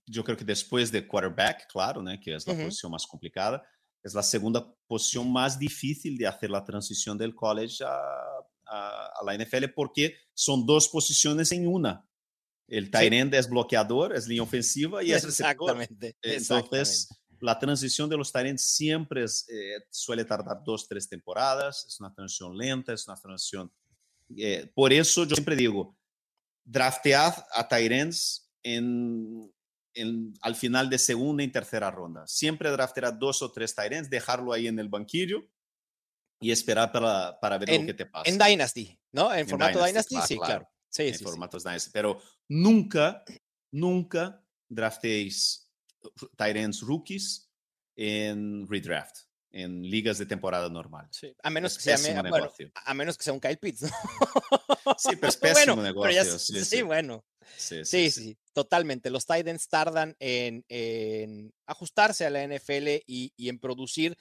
yo 0.06 0.22
creo 0.22 0.36
que 0.36 0.44
después 0.44 0.92
de 0.92 1.08
quarterback, 1.08 1.66
claro, 1.66 2.00
¿no? 2.00 2.12
que 2.20 2.36
es 2.36 2.46
la 2.46 2.52
uh 2.52 2.56
-huh. 2.56 2.64
posición 2.66 2.92
más 2.92 3.04
complicada, 3.04 3.66
es 4.00 4.14
la 4.14 4.22
segunda 4.22 4.64
posición 4.86 5.32
más 5.32 5.58
difícil 5.58 6.16
de 6.16 6.28
hacer 6.28 6.50
la 6.50 6.64
transición 6.64 7.18
del 7.18 7.34
college 7.34 7.82
a, 7.82 8.43
a, 8.74 9.06
a 9.06 9.24
la 9.24 9.36
NFL, 9.36 9.66
porque 9.74 10.16
son 10.32 10.66
dos 10.66 10.88
posiciones 10.88 11.52
en 11.52 11.68
una. 11.68 12.08
El 12.66 12.90
tight 12.90 13.12
end 13.12 13.32
sí. 13.32 13.38
es 13.38 13.48
bloqueador, 13.48 14.14
es 14.14 14.26
línea 14.26 14.42
ofensiva 14.42 15.02
y 15.02 15.12
es 15.12 15.24
receptor. 15.24 15.82
Exactamente. 15.82 16.16
Entonces, 16.22 17.08
la 17.40 17.58
transición 17.58 18.08
de 18.08 18.16
los 18.16 18.32
Tyrants 18.32 18.62
siempre 18.62 19.24
es, 19.24 19.46
eh, 19.50 19.84
suele 19.90 20.24
tardar 20.24 20.62
dos, 20.64 20.88
tres 20.88 21.08
temporadas, 21.08 21.84
es 21.86 22.00
una 22.00 22.12
transición 22.12 22.56
lenta, 22.56 22.92
es 22.92 23.06
una 23.06 23.16
transición... 23.16 23.70
Eh, 24.36 24.70
por 24.74 24.92
eso 24.92 25.24
yo 25.24 25.36
siempre 25.36 25.54
digo, 25.54 25.96
draftead 26.64 27.44
a 27.52 27.68
Tyrants 27.68 28.50
en, 28.62 29.52
en, 29.92 30.32
al 30.40 30.56
final 30.56 30.88
de 30.88 30.98
segunda 30.98 31.42
y 31.42 31.48
tercera 31.48 31.90
ronda. 31.90 32.26
Siempre 32.26 32.70
draftear 32.70 33.18
dos 33.18 33.42
o 33.42 33.52
tres 33.52 33.74
Tyrants, 33.74 34.08
dejarlo 34.08 34.54
ahí 34.54 34.66
en 34.66 34.78
el 34.78 34.88
banquillo 34.88 35.46
y 36.44 36.50
esperar 36.50 36.92
para, 36.92 37.40
para 37.40 37.56
ver 37.56 37.70
en, 37.70 37.80
lo 37.80 37.86
que 37.86 37.94
te 37.94 38.04
pasa. 38.04 38.28
En 38.28 38.36
Dynasty, 38.36 38.98
¿no? 39.12 39.32
En, 39.32 39.40
en 39.40 39.48
formato 39.48 39.82
Dynasty, 39.82 40.14
Dynasty 40.14 40.14
claro, 40.14 40.26
sí, 40.26 40.36
claro. 40.36 40.46
claro. 40.46 40.70
Sí, 40.90 41.02
en 41.08 41.18
sí, 41.18 41.24
formatos 41.24 41.62
sí. 41.62 41.68
Dynasty. 41.70 41.90
Pero 41.90 42.20
nunca, 42.48 43.24
nunca 43.72 44.44
drafteéis 44.68 45.70
Tyrants 46.36 46.82
rookies 46.82 47.50
en 47.96 48.66
redraft, 48.68 49.20
en 49.52 49.88
ligas 49.88 50.18
de 50.18 50.26
temporada 50.26 50.68
normal. 50.68 51.08
Sí. 51.12 51.34
A 51.42 51.48
menos 51.48 51.72
es 51.72 51.78
que 51.78 51.96
sea 51.96 52.20
bueno, 52.20 52.52
a 52.74 52.92
menos 52.92 53.16
que 53.16 53.24
sea 53.24 53.32
un 53.32 53.40
Kyle 53.40 53.56
Pitts. 53.56 53.82
¿no? 53.82 53.88
Sí, 54.98 55.16
pero 55.16 55.28
es 55.28 55.36
pésimo 55.38 55.76
bueno, 55.76 55.82
negocio. 55.82 56.10
Pero 56.10 56.24
ya, 56.24 56.38
sí, 56.38 56.62
sí, 56.62 56.82
bueno. 56.82 57.24
Sí, 57.56 57.86
sí, 57.86 58.10
sí, 58.10 58.36
totalmente. 58.52 59.08
Los 59.08 59.24
Titans 59.24 59.66
tardan 59.68 60.14
en, 60.18 60.62
en, 60.68 61.54
ajustarse 61.64 62.26
a 62.26 62.30
la 62.30 62.46
NFL 62.46 63.02
y, 63.06 63.32
y 63.34 63.48
en 63.48 63.58
producir. 63.58 64.14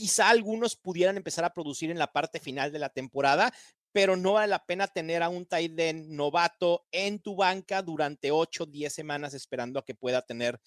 Quizá 0.00 0.30
algunos 0.30 0.76
pudieran 0.76 1.18
empezar 1.18 1.44
a 1.44 1.52
producir 1.52 1.90
en 1.90 1.98
la 1.98 2.10
parte 2.10 2.40
final 2.40 2.72
de 2.72 2.78
la 2.78 2.88
temporada, 2.88 3.52
pero 3.92 4.16
no 4.16 4.32
vale 4.32 4.48
la 4.48 4.64
pena 4.64 4.88
tener 4.88 5.22
a 5.22 5.28
un 5.28 5.44
tight 5.44 5.78
end 5.78 6.08
novato 6.08 6.86
en 6.90 7.18
tu 7.18 7.36
banca 7.36 7.82
durante 7.82 8.30
8 8.30 8.62
o 8.62 8.66
10 8.66 8.90
semanas 8.90 9.34
esperando 9.34 9.78
a 9.78 9.84
que 9.84 9.94
pueda 9.94 10.22
tener 10.22 10.58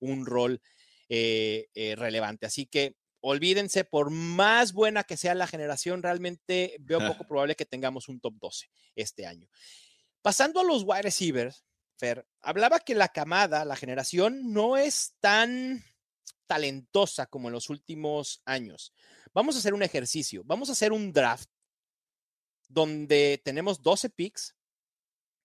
un 0.00 0.26
rol 0.26 0.60
eh, 1.08 1.68
eh, 1.72 1.94
relevante. 1.94 2.46
Así 2.46 2.66
que 2.66 2.96
olvídense, 3.20 3.84
por 3.84 4.10
más 4.10 4.72
buena 4.72 5.04
que 5.04 5.16
sea 5.16 5.36
la 5.36 5.46
generación, 5.46 6.02
realmente 6.02 6.76
veo 6.80 6.98
poco 6.98 7.22
probable 7.28 7.54
que 7.54 7.66
tengamos 7.66 8.08
un 8.08 8.18
top 8.18 8.34
12 8.40 8.70
este 8.96 9.24
año. 9.24 9.48
Pasando 10.20 10.58
a 10.58 10.64
los 10.64 10.82
wide 10.82 11.02
receivers, 11.02 11.64
Fer, 11.96 12.26
hablaba 12.40 12.80
que 12.80 12.96
la 12.96 13.06
camada, 13.06 13.64
la 13.64 13.76
generación, 13.76 14.52
no 14.52 14.76
es 14.76 15.14
tan 15.20 15.84
talentosa 16.50 17.26
como 17.26 17.46
en 17.46 17.52
los 17.52 17.70
últimos 17.70 18.42
años. 18.44 18.92
Vamos 19.32 19.54
a 19.54 19.60
hacer 19.60 19.72
un 19.72 19.84
ejercicio, 19.84 20.42
vamos 20.44 20.68
a 20.68 20.72
hacer 20.72 20.90
un 20.92 21.12
draft 21.12 21.48
donde 22.68 23.40
tenemos 23.44 23.82
12 23.82 24.10
picks, 24.10 24.56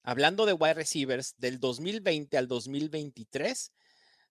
hablando 0.01 0.47
de 0.47 0.53
wide 0.53 0.73
receivers 0.73 1.35
del 1.37 1.59
2020 1.59 2.35
al 2.39 2.47
2023, 2.47 3.71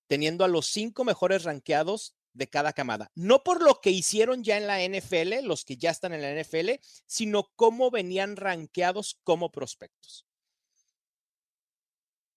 teniendo 0.08 0.44
a 0.44 0.48
los 0.48 0.66
cinco 0.66 1.04
mejores 1.04 1.44
rankeados 1.44 2.16
de 2.32 2.48
cada 2.48 2.72
camada. 2.72 3.12
No 3.14 3.44
por 3.44 3.62
lo 3.62 3.80
que 3.80 3.90
hicieron 3.90 4.42
ya 4.42 4.56
en 4.56 4.66
la 4.66 4.82
NFL, 4.82 5.46
los 5.46 5.64
que 5.64 5.76
ya 5.76 5.92
están 5.92 6.12
en 6.12 6.22
la 6.22 6.42
NFL, 6.42 6.80
sino 7.06 7.52
cómo 7.54 7.92
venían 7.92 8.34
rankeados 8.34 9.20
como 9.22 9.52
prospectos. 9.52 10.26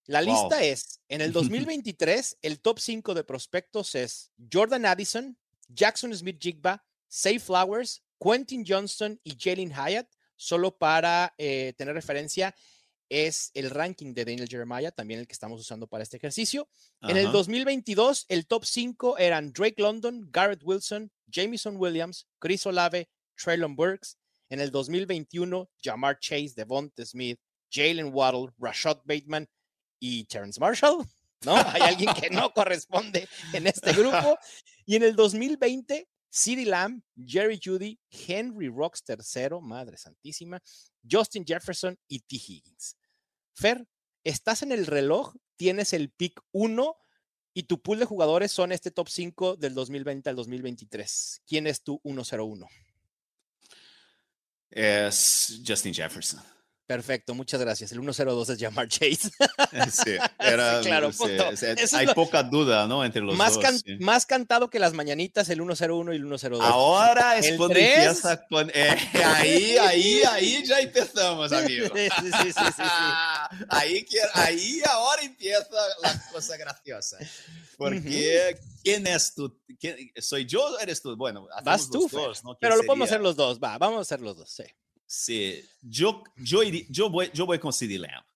La 0.08 0.22
wow. 0.22 0.32
lista 0.32 0.64
es, 0.64 1.00
en 1.08 1.20
el 1.20 1.32
2023, 1.32 2.38
el 2.42 2.60
top 2.60 2.80
5 2.80 3.14
de 3.14 3.24
prospectos 3.24 3.94
es 3.94 4.32
Jordan 4.52 4.86
Addison, 4.86 5.38
Jackson 5.68 6.14
Smith 6.14 6.38
Jigba, 6.40 6.82
Say 7.08 7.38
Flowers, 7.38 8.02
Quentin 8.18 8.64
Johnston 8.66 9.20
y 9.22 9.36
Jalen 9.38 9.70
Hyatt, 9.70 10.08
solo 10.34 10.76
para 10.76 11.34
eh, 11.36 11.74
tener 11.76 11.94
referencia, 11.94 12.54
es 13.10 13.50
el 13.54 13.70
ranking 13.70 14.12
de 14.14 14.24
Daniel 14.24 14.48
Jeremiah, 14.48 14.90
también 14.90 15.20
el 15.20 15.26
que 15.26 15.32
estamos 15.32 15.60
usando 15.60 15.86
para 15.86 16.02
este 16.02 16.16
ejercicio. 16.16 16.68
Ajá. 17.00 17.12
En 17.12 17.18
el 17.18 17.30
2022, 17.30 18.26
el 18.28 18.46
top 18.46 18.64
5 18.64 19.18
eran 19.18 19.52
Drake 19.52 19.80
London, 19.80 20.28
Garrett 20.30 20.62
Wilson, 20.64 21.10
Jamison 21.30 21.76
Williams, 21.76 22.26
Chris 22.38 22.66
Olave, 22.66 23.08
Traylon 23.36 23.76
Burks. 23.76 24.18
En 24.50 24.60
el 24.60 24.70
2021, 24.70 25.68
Jamar 25.82 26.18
Chase, 26.18 26.54
Devonta 26.56 27.04
Smith, 27.04 27.38
Jalen 27.70 28.10
Waddle, 28.14 28.50
Rashad 28.58 28.98
Bateman 29.04 29.46
y 29.98 30.24
Terrence 30.24 30.60
Marshall. 30.60 31.06
¿No? 31.44 31.54
Hay 31.54 31.82
alguien 31.82 32.12
que 32.14 32.30
no 32.30 32.52
corresponde 32.52 33.28
en 33.52 33.66
este 33.66 33.92
grupo. 33.92 34.38
Y 34.84 34.96
en 34.96 35.02
el 35.04 35.14
2020, 35.14 36.08
CeeDee 36.30 36.66
Lamb, 36.66 37.02
Jerry 37.24 37.60
Judy, 37.62 37.98
Henry 38.10 38.68
Rocks 38.68 39.02
III, 39.06 39.60
madre 39.60 39.96
santísima, 39.96 40.60
Justin 41.08 41.44
Jefferson 41.46 41.98
y 42.08 42.20
T. 42.20 42.36
Higgins. 42.36 42.96
Fer, 43.54 43.86
estás 44.24 44.62
en 44.62 44.72
el 44.72 44.86
reloj, 44.86 45.34
tienes 45.56 45.92
el 45.92 46.10
pick 46.10 46.40
1 46.52 46.96
y 47.54 47.64
tu 47.64 47.82
pool 47.82 47.98
de 47.98 48.04
jugadores 48.04 48.52
son 48.52 48.72
este 48.72 48.90
top 48.90 49.08
5 49.08 49.56
del 49.56 49.74
2020 49.74 50.30
al 50.30 50.36
2023. 50.36 51.42
¿Quién 51.46 51.66
es 51.66 51.82
tu 51.82 52.00
101? 52.04 52.68
Es 54.70 55.60
Justin 55.66 55.94
Jefferson. 55.94 56.40
Perfecto, 56.88 57.34
muchas 57.34 57.60
gracias. 57.60 57.92
El 57.92 58.00
102 58.00 58.48
es 58.48 58.58
Jamar 58.58 58.88
Chase. 58.88 59.30
Sí, 59.92 60.16
era, 60.38 60.82
sí, 60.82 60.88
claro, 60.88 61.12
sí, 61.12 61.24
sí, 61.56 61.96
hay 61.96 62.06
lo, 62.06 62.14
poca 62.14 62.42
duda, 62.42 62.86
¿no? 62.86 63.04
Entre 63.04 63.20
los 63.20 63.36
más 63.36 63.54
dos. 63.54 63.62
Can. 63.62 63.80
Más 64.00 64.24
cantado 64.24 64.70
que 64.70 64.78
las 64.78 64.94
mañanitas, 64.94 65.50
el 65.50 65.58
101 65.58 66.12
y 66.14 66.16
el 66.16 66.22
102. 66.22 66.64
Ahora 66.64 67.36
es 67.36 67.48
cuando 67.48 67.74
3... 67.74 67.98
empieza 67.98 68.46
con. 68.46 68.70
Eh, 68.72 68.96
ahí, 69.24 69.76
ahí, 69.76 70.22
ahí 70.30 70.64
ya 70.64 70.80
empezamos, 70.80 71.52
amigo. 71.52 71.88
Sí, 71.94 72.08
sí, 72.20 72.30
sí, 72.42 72.52
sí, 72.52 72.64
sí. 72.76 72.82
ahí, 73.68 74.06
ahí 74.32 74.82
ahora 74.88 75.22
empieza 75.22 75.68
la 76.02 76.22
cosa 76.32 76.56
graciosa. 76.56 77.18
Porque, 77.76 77.98
uh 77.98 78.56
-huh. 78.56 78.80
¿quién 78.82 79.06
es 79.06 79.34
tú? 79.34 79.54
¿Quién, 79.78 80.10
¿Soy 80.16 80.46
yo 80.46 80.64
o 80.64 80.78
eres 80.78 81.02
tú? 81.02 81.14
Bueno, 81.16 81.48
vas 81.64 81.90
tú, 81.90 82.08
dos, 82.10 82.42
¿no? 82.44 82.56
Pero 82.58 82.76
lo 82.76 82.78
sería? 82.78 82.86
podemos 82.86 83.08
hacer 83.10 83.20
los 83.20 83.36
dos, 83.36 83.58
va, 83.62 83.76
vamos 83.76 83.98
a 83.98 84.02
hacer 84.02 84.20
los 84.20 84.36
dos, 84.38 84.48
sí. 84.48 84.64
Sí, 85.10 85.64
yo, 85.80 86.22
yo, 86.36 86.62
yo, 86.62 87.08
voy, 87.08 87.30
yo 87.32 87.46
voy 87.46 87.58
con 87.58 87.72
CD 87.72 87.98
Lamb. 87.98 88.26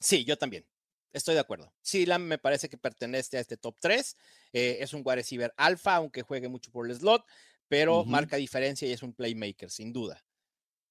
Sí, 0.00 0.24
yo 0.24 0.38
también. 0.38 0.66
Estoy 1.12 1.34
de 1.34 1.40
acuerdo. 1.40 1.70
CD 1.82 2.06
Lamb 2.06 2.24
me 2.24 2.38
parece 2.38 2.70
que 2.70 2.78
pertenece 2.78 3.36
a 3.36 3.40
este 3.40 3.58
top 3.58 3.76
3. 3.78 4.16
Eh, 4.54 4.78
es 4.80 4.94
un 4.94 5.02
wide 5.04 5.16
receiver 5.16 5.52
alfa, 5.58 5.96
aunque 5.96 6.22
juegue 6.22 6.48
mucho 6.48 6.70
por 6.72 6.88
el 6.88 6.96
slot, 6.96 7.22
pero 7.68 8.00
uh 8.00 8.04
-huh. 8.04 8.06
marca 8.06 8.36
diferencia 8.36 8.88
y 8.88 8.92
es 8.92 9.02
un 9.02 9.12
playmaker, 9.12 9.70
sin 9.70 9.92
duda. 9.92 10.24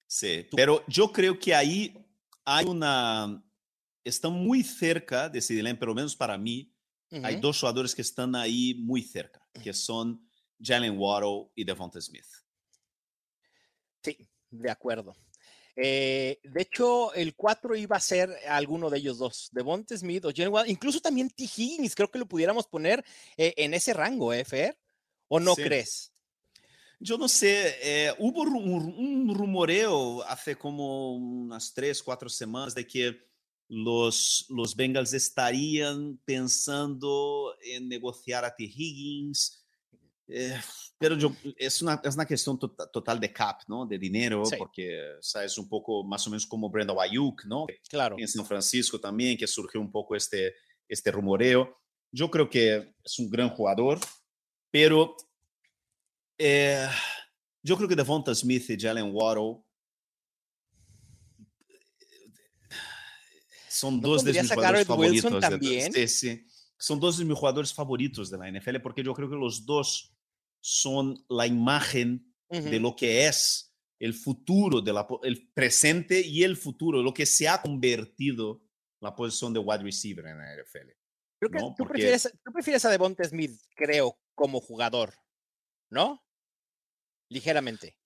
Sí, 0.06 0.46
¿Tú? 0.48 0.56
pero 0.56 0.86
yo 0.88 1.12
creo 1.12 1.40
que 1.40 1.56
ahí 1.56 1.98
hay 2.46 2.68
una. 2.68 3.44
Están 4.04 4.34
muy 4.34 4.64
cerca 4.64 5.28
de 5.28 5.42
CD 5.42 5.64
Lamb, 5.64 5.80
pero 5.80 5.96
menos 5.96 6.16
para 6.16 6.38
mí. 6.38 6.72
Uh 7.10 7.16
-huh. 7.16 7.26
Hay 7.26 7.36
dos 7.38 7.60
jugadores 7.60 7.96
que 7.96 8.04
están 8.04 8.36
ahí 8.36 8.76
muy 8.76 9.02
cerca, 9.02 9.44
que 9.64 9.74
son 9.74 10.24
Jalen 10.60 11.00
Waddle 11.00 11.50
y 11.56 11.64
Devonta 11.64 12.00
Smith. 12.00 12.28
Sí, 14.04 14.30
de 14.52 14.70
acuerdo. 14.70 15.16
Eh, 15.76 16.40
de 16.44 16.62
hecho, 16.62 17.14
el 17.14 17.36
4 17.36 17.76
iba 17.76 17.96
a 17.96 18.02
ser 18.02 18.30
alguno 18.48 18.90
de 18.90 18.98
ellos 18.98 19.18
dos, 19.18 19.50
Devonta 19.52 19.98
Smith 19.98 20.26
o 20.26 20.32
Jalen 20.36 20.70
incluso 20.70 21.00
también 21.00 21.30
T. 21.30 21.44
Higgins, 21.44 21.96
creo 21.96 22.12
que 22.12 22.20
lo 22.20 22.26
pudiéramos 22.26 22.68
poner 22.68 23.04
eh, 23.38 23.54
en 23.58 23.74
ese 23.74 23.94
rango, 23.94 24.34
¿eh, 24.34 24.44
Fer? 24.46 24.78
¿O 25.28 25.40
no 25.40 25.56
sí. 25.56 25.64
crees? 25.64 26.12
Yo 27.00 27.18
no 27.18 27.28
sé, 27.28 27.78
eh, 27.82 28.14
hubo 28.20 28.42
un, 28.42 28.94
un, 28.96 29.36
rumoreo 29.36 30.22
hace 30.24 30.56
como 30.56 31.16
unas 31.16 31.74
tres, 31.74 32.04
cuatro 32.04 32.30
semanas 32.30 32.76
de 32.76 32.86
que 32.86 33.32
los, 33.68 34.46
los 34.50 34.76
Bengals 34.76 35.14
estarían 35.14 36.20
pensando 36.26 37.56
en 37.64 37.88
negociar 37.88 38.46
a 38.46 38.54
T. 38.56 38.66
Higgins. 38.66 39.61
Eh, 40.32 40.60
pero 40.98 41.18
yo, 41.18 41.36
es, 41.58 41.82
una, 41.82 42.00
es 42.04 42.16
una 42.16 42.26
cuestión 42.26 42.60
to 42.60 42.70
total 42.70 43.20
de 43.20 43.34
cap, 43.34 43.62
¿no? 43.68 43.86
De 43.86 43.98
dinero, 43.98 44.46
sí. 44.46 44.56
porque 44.58 45.16
sabes 45.20 45.58
un 45.58 45.68
poco 45.68 46.04
más 46.04 46.26
o 46.28 46.30
menos 46.30 46.46
como 46.46 46.70
Brandon 46.70 46.98
Ayuk, 47.00 47.46
¿no? 47.46 47.66
Claro. 47.90 48.16
En 48.20 48.28
San 48.28 48.46
Francisco 48.46 49.00
también, 49.00 49.38
que 49.38 49.48
surgió 49.48 49.82
un 49.82 49.92
poco 49.92 50.16
este, 50.16 50.54
este 50.88 51.12
rumoreo. 51.12 51.80
Yo 52.12 52.30
creo 52.30 52.50
que 52.50 52.96
es 53.04 53.20
un 53.20 53.30
gran 53.30 53.50
jugador, 53.50 54.00
pero 54.70 55.16
eh, 56.38 56.88
yo 57.64 57.78
creo 57.78 57.90
que 57.90 57.96
Devonta 57.96 58.34
Smith 58.36 58.70
y 58.70 58.80
Jalen 58.80 59.12
Waddle 59.14 59.64
Son 63.82 64.00
¿No 64.00 64.10
dos 64.10 64.24
de 64.24 64.34
mis 64.34 64.54
jugadores 64.54 64.86
favoritos. 64.86 65.32
de- 65.92 66.08
sí. 66.08 66.46
Son 66.78 67.00
dos 67.00 67.18
de 67.18 67.26
mis 67.26 67.36
jugadores 67.36 67.74
favoritos 67.74 68.30
de 68.30 68.38
la 68.38 68.48
NFL 68.48 68.80
porque 68.80 69.04
yo 69.04 69.14
creo 69.16 69.28
que 69.28 69.36
los 69.36 69.66
dos 69.66 70.14
son 70.62 71.26
la 71.30 71.46
imagen 71.48 72.34
de 72.50 72.60
Ujú. 72.60 72.80
lo 72.80 72.96
que 72.96 73.28
es 73.28 73.74
el 74.00 74.14
futuro, 74.14 74.82
de 74.82 74.94
la, 74.94 75.08
el 75.24 75.48
presente 75.54 76.22
y 76.22 76.44
el 76.44 76.58
futuro, 76.58 77.02
lo 77.04 77.14
que 77.14 77.26
se 77.26 77.48
ha 77.48 77.62
convertido 77.62 78.62
la 79.00 79.16
posición 79.16 79.54
de 79.54 79.60
wide 79.60 79.84
receiver 79.84 80.26
en 80.26 80.38
la 80.38 80.56
NFL. 80.56 80.90
Creo 81.40 81.52
que 81.52 81.60
no, 81.60 81.70
tú, 81.70 81.76
porque- 81.78 81.94
prefieres, 81.94 82.34
tú 82.44 82.52
prefieres 82.52 82.86
a 82.86 82.90
Devonta 82.90 83.24
Smith, 83.24 83.60
creo, 83.76 84.20
como 84.36 84.60
jugador, 84.60 85.14
¿no? 85.90 86.24
Ligeramente. 87.30 87.98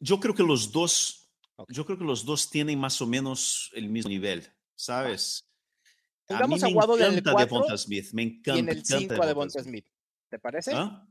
Yo 0.00 0.20
creo 0.20 0.34
que 0.34 0.42
los 0.42 0.72
dos, 0.72 1.30
Ok. 1.56 1.70
yo 1.72 1.86
creo 1.86 1.98
que 1.98 2.04
los 2.04 2.24
dos 2.24 2.50
tienen 2.50 2.78
más 2.78 3.00
o 3.00 3.06
menos 3.06 3.70
el 3.74 3.88
mismo 3.88 4.10
nivel, 4.10 4.46
¿sabes? 4.74 5.48
A 6.28 6.46
mí 6.46 6.56
a 6.60 6.66
me 6.66 6.68
encanta 6.70 7.34
Devonta 7.36 7.78
Smith, 7.78 8.08
me 8.12 8.22
encanta. 8.22 8.56
Y 8.56 8.58
en 8.58 8.68
el 8.68 8.78
encanta 8.78 8.98
5 9.14 9.22
a 9.22 9.26
Devonta 9.26 9.62
Smith. 9.62 9.86
¿Te 10.28 10.38
parece? 10.38 10.72
¿Ah? 10.74 11.06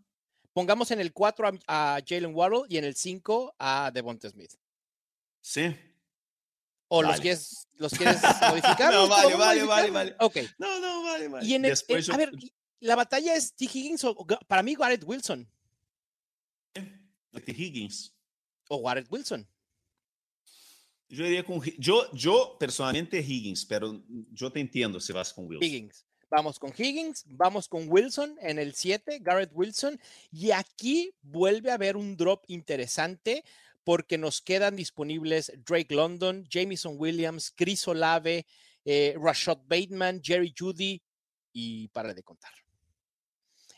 Pongamos 0.56 0.90
en 0.92 1.02
el 1.02 1.12
4 1.12 1.50
a, 1.68 1.96
a 1.98 2.00
Jalen 2.08 2.34
Waddle 2.34 2.62
y 2.70 2.78
en 2.78 2.86
el 2.86 2.96
5 2.96 3.56
a 3.60 3.92
Devonta 3.94 4.30
Smith. 4.30 4.54
Sí. 5.42 5.76
¿O 6.88 7.02
los 7.02 7.12
Vale. 7.12 7.22
quieres, 7.22 7.68
los 7.74 7.92
quieres 7.92 8.22
modificar? 8.50 8.94
No, 8.94 9.10
vale, 9.10 9.36
vale, 9.36 9.64
modificar. 9.66 9.92
vale, 9.92 10.16
Ok. 10.22 10.38
No, 10.58 10.80
no, 10.80 11.04
vale, 11.04 11.28
vale. 11.28 11.46
Y 11.46 11.56
en 11.56 11.66
el, 11.66 11.74
a 11.74 12.16
ver, 12.18 12.32
la 12.80 12.96
batalla 12.96 13.36
es 13.36 13.54
T. 13.54 13.66
Higgins 13.66 14.06
o 14.06 14.16
para 14.48 14.64
mí 14.64 14.76
Garrett 14.76 15.04
Wilson 15.04 15.46
T. 16.74 17.52
Higgins. 17.52 18.16
o 18.70 18.82
Garrett 18.82 19.12
Wilson. 19.12 19.46
Yo 21.10 21.26
diría 21.26 21.44
con 21.44 21.62
yo, 21.78 22.10
yo 22.14 22.56
personalmente 22.58 23.20
Higgins, 23.20 23.66
pero 23.66 24.02
yo 24.32 24.50
te 24.54 24.62
entiendo 24.62 25.02
si 25.02 25.12
vas 25.12 25.34
con 25.34 25.48
Wilson. 25.48 25.68
Higgins. 25.68 26.06
Vamos 26.36 26.60
con 26.60 26.74
Higgins, 26.78 27.24
vamos 27.30 27.70
con 27.70 27.88
Wilson 27.88 28.36
en 28.42 28.60
el 28.60 28.74
7, 28.74 29.20
Garrett 29.22 29.52
Wilson. 29.54 29.98
Y 30.34 30.52
aquí 30.52 31.14
vuelve 31.22 31.72
a 31.72 31.76
haber 31.76 31.96
un 31.96 32.18
drop 32.18 32.44
interesante 32.48 33.46
porque 33.86 34.18
nos 34.18 34.42
quedan 34.42 34.76
disponibles 34.76 35.54
Drake 35.66 35.96
London, 35.96 36.46
Jamison 36.52 36.96
Williams, 36.98 37.54
Chris 37.56 37.88
Olave, 37.88 38.46
eh, 38.84 39.16
Rashad 39.18 39.60
Bateman, 39.66 40.20
Jerry 40.22 40.54
Judy 40.54 41.02
y 41.54 41.88
para 41.88 42.14
de 42.14 42.22
contar. 42.22 42.52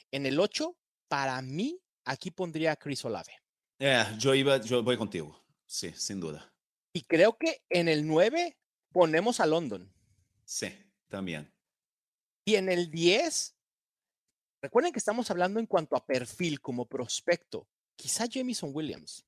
En 0.09 0.25
el 0.25 0.39
8, 0.39 0.75
para 1.07 1.39
mí, 1.43 1.79
aquí 2.05 2.31
pondría 2.31 2.71
a 2.71 2.75
Chris 2.75 3.05
Olave. 3.05 3.33
Eh, 3.77 4.03
yo 4.17 4.33
iba, 4.33 4.59
yo 4.61 4.81
voy 4.81 4.97
contigo. 4.97 5.45
Sí, 5.67 5.93
sin 5.95 6.19
duda. 6.19 6.51
Y 6.91 7.01
creo 7.01 7.37
que 7.37 7.61
en 7.69 7.87
el 7.87 8.07
9 8.07 8.57
ponemos 8.91 9.41
a 9.41 9.45
London. 9.45 9.93
Sí, 10.43 10.73
también. 11.07 11.55
Y 12.47 12.55
en 12.55 12.69
el 12.69 12.89
10, 12.89 13.57
recuerden 14.61 14.93
que 14.93 14.99
estamos 14.99 15.29
hablando 15.29 15.59
en 15.59 15.65
cuanto 15.65 15.97
a 15.97 16.05
perfil 16.05 16.61
como 16.61 16.85
prospecto. 16.85 17.67
Quizá 17.97 18.25
Jamison 18.31 18.71
Williams. 18.73 19.25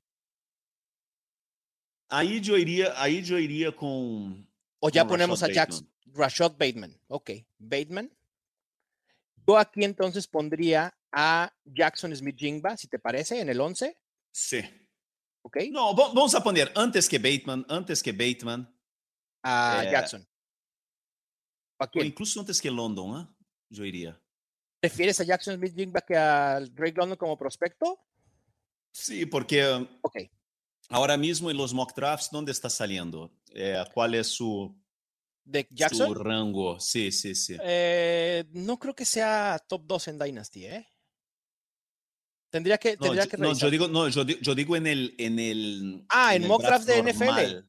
Ahí 2.08 2.40
yo 2.40 2.58
iría, 2.58 2.94
ahí 2.96 3.22
yo 3.22 3.38
iría 3.38 3.76
con. 3.76 4.50
O 4.80 4.90
ya 4.90 5.06
ponemos 5.06 5.44
a 5.44 5.52
Jackson. 5.52 5.92
Rashad 6.06 6.54
Bateman. 6.54 6.98
Ok, 7.10 7.32
Bateman. 7.58 8.10
Yo 9.46 9.58
aquí 9.58 9.84
entonces 9.84 10.26
pondría 10.26 10.98
a 11.12 11.54
Jackson 11.66 12.16
Smith 12.16 12.38
Jingba, 12.38 12.78
si 12.78 12.88
te 12.88 13.00
parece, 13.00 13.42
en 13.42 13.50
el 13.50 13.60
11. 13.60 13.98
Sí. 14.32 14.62
Ok, 15.42 15.58
No, 15.72 15.94
va- 15.94 16.08
vamos 16.14 16.34
a 16.36 16.42
poner 16.42 16.72
antes 16.74 17.10
que 17.10 17.18
Bateman, 17.20 17.66
antes 17.68 18.02
que 18.02 18.14
Bateman, 18.14 18.74
a 19.44 19.84
eh, 19.86 19.92
Jackson. 19.92 20.26
Incluso 21.94 22.40
antes 22.40 22.62
que 22.62 22.70
London, 22.72 23.16
¿ah? 23.16 23.36
Yo 23.70 23.86
iría. 23.86 24.20
¿Prefieres 24.80 25.20
a 25.20 25.24
Jackson 25.24 25.56
Smith 25.58 25.76
Jingba 25.76 26.02
que 26.02 26.16
a 26.16 26.60
Drake 26.60 26.96
London 26.98 27.18
como 27.18 27.38
prospecto? 27.38 28.00
Sí, 28.92 29.26
porque 29.26 29.66
um, 29.68 29.88
Ok, 30.02 30.18
ahora 30.90 31.18
mismo 31.18 31.52
en 31.52 31.58
los 31.58 31.74
mock 31.74 31.94
drafts, 31.96 32.30
¿dónde 32.32 32.52
está 32.52 32.70
saliendo? 32.70 33.32
Eh, 33.54 33.84
¿Cuál 33.94 34.16
es 34.16 34.28
su, 34.28 34.76
de 35.44 35.68
su 35.70 35.76
Jackson. 35.76 36.16
rango? 36.16 36.80
Sí, 36.80 37.12
sí, 37.12 37.36
sí. 37.36 37.58
Eh, 37.62 38.46
no 38.52 38.80
creo 38.80 38.96
que 38.96 39.06
sea 39.06 39.60
top 39.68 39.84
2 39.86 40.08
en 40.08 40.18
Dynasty, 40.20 40.66
¿eh? 40.66 40.88
Tendría 42.50 42.78
que, 42.80 42.94
No, 42.96 43.04
tendría 43.04 43.26
yo, 43.26 43.30
que 43.30 43.38
no, 43.38 43.44
yo 43.44 43.50
revisar. 43.50 43.70
digo, 43.72 43.88
no, 43.88 44.08
yo, 44.10 44.24
di- 44.26 44.40
yo 44.42 44.56
digo 44.56 44.76
en 44.76 44.88
el, 44.88 45.16
en 45.20 45.38
el. 45.40 46.06
Ah, 46.10 46.36
en 46.36 46.48
mock 46.48 46.64
draft 46.64 46.88
de 46.88 47.04
NFL. 47.04 47.68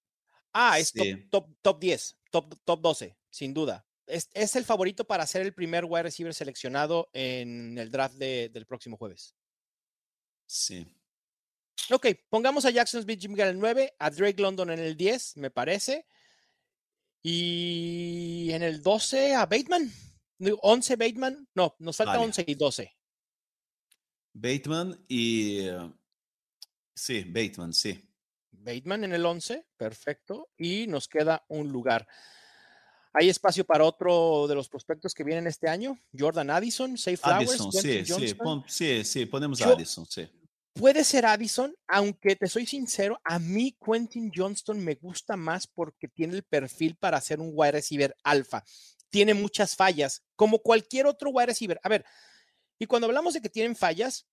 Ah, 0.53 0.79
es 0.79 0.93
top, 0.93 1.07
top, 1.31 1.49
top 1.61 1.81
10, 1.81 2.19
top, 2.31 2.55
top 2.65 2.81
12, 2.81 3.17
sin 3.31 3.53
duda. 3.53 3.87
Es, 4.11 4.29
es 4.35 4.57
el 4.57 4.65
favorito 4.65 5.05
para 5.07 5.27
ser 5.27 5.43
el 5.43 5.55
primer 5.55 5.85
wide 5.85 6.05
receiver 6.05 6.35
seleccionado 6.35 7.09
en 7.13 7.79
el 7.79 7.91
draft 7.91 8.17
de- 8.17 8.49
del 8.49 8.67
próximo 8.67 8.97
jueves. 8.97 9.35
Sí. 10.47 10.87
Ok, 11.91 12.07
pongamos 12.29 12.65
a 12.65 12.71
Jackson 12.71 13.03
Smith 13.03 13.21
Jimmy 13.21 13.41
en 13.41 13.49
el 13.49 13.59
9, 13.59 13.95
a 13.99 14.11
Drake 14.11 14.41
London 14.43 14.71
en 14.71 14.79
el 14.81 14.97
10, 14.97 15.37
me 15.39 15.51
parece. 15.51 16.07
Y 17.23 18.51
en 18.53 18.63
el 18.63 18.83
12 18.83 19.35
a 19.35 19.47
Bateman. 19.47 19.93
Digo, 20.39 20.59
11 20.63 20.97
Bateman. 20.97 21.49
No, 21.55 21.77
nos 21.79 21.97
falta 21.97 22.13
Vale. 22.13 22.25
11 22.25 22.45
y 22.47 22.55
12. 22.55 22.97
Bateman 24.33 25.05
y. 25.09 25.59
eh, 25.69 25.93
sí, 26.95 27.25
Bateman, 27.25 27.73
sí. 27.73 28.07
Bateman 28.53 29.05
en 29.05 29.13
el 29.13 29.25
11, 29.27 29.67
perfecto. 29.77 30.51
Y 30.57 30.87
nos 30.87 31.09
queda 31.09 31.45
un 31.49 31.69
lugar. 31.71 32.07
¿Hay 33.13 33.29
espacio 33.29 33.65
para 33.65 33.85
otro 33.85 34.47
de 34.47 34.55
los 34.55 34.69
prospectos 34.69 35.15
que 35.15 35.25
vienen 35.25 35.47
este 35.47 35.69
año? 35.69 35.99
Jordan 36.17 36.51
Addison, 36.51 36.97
Safe 36.97 37.17
Flowers, 37.17 37.51
Addison, 37.61 37.73
sí, 37.73 38.05
sí, 38.05 38.35
pon- 38.35 38.65
sí, 38.69 39.05
sí, 39.05 39.27
ponemos 39.27 39.61
a 39.61 39.65
Yo- 39.67 39.75
Addison, 39.75 40.07
sí. 40.07 40.29
Puede 40.75 41.03
ser 41.03 41.27
Addison, 41.27 41.75
aunque 41.89 42.37
te 42.37 42.47
soy 42.49 42.65
sincero, 42.65 43.21
a 43.25 43.41
mí 43.41 43.77
Quentin 43.85 44.31
Johnston 44.35 44.79
me 44.79 44.95
gusta 44.95 45.37
más 45.37 45.67
porque 45.67 46.07
tiene 46.07 46.37
el 46.37 46.45
perfil 46.45 46.95
para 46.95 47.21
ser 47.21 47.41
un 47.41 47.51
wide 47.53 47.73
receiver 47.73 48.17
alfa. 48.23 48.65
Tiene 49.11 49.35
muchas 49.35 49.75
fallas, 49.75 50.23
como 50.37 50.61
cualquier 50.61 51.07
otro 51.07 51.31
wide 51.31 51.47
receiver. 51.47 51.81
A 51.83 51.89
ver, 51.89 52.05
y 52.79 52.87
cuando 52.87 53.07
hablamos 53.09 53.35
de 53.35 53.41
que 53.43 53.49
tienen 53.49 53.75
fallas, 53.75 54.29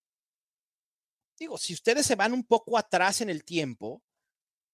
digo, 1.39 1.57
si 1.57 1.73
ustedes 1.73 2.05
se 2.05 2.15
van 2.15 2.34
un 2.34 2.43
poco 2.43 2.78
atrás 2.78 3.21
en 3.21 3.32
el 3.32 3.43
tiempo, 3.43 4.03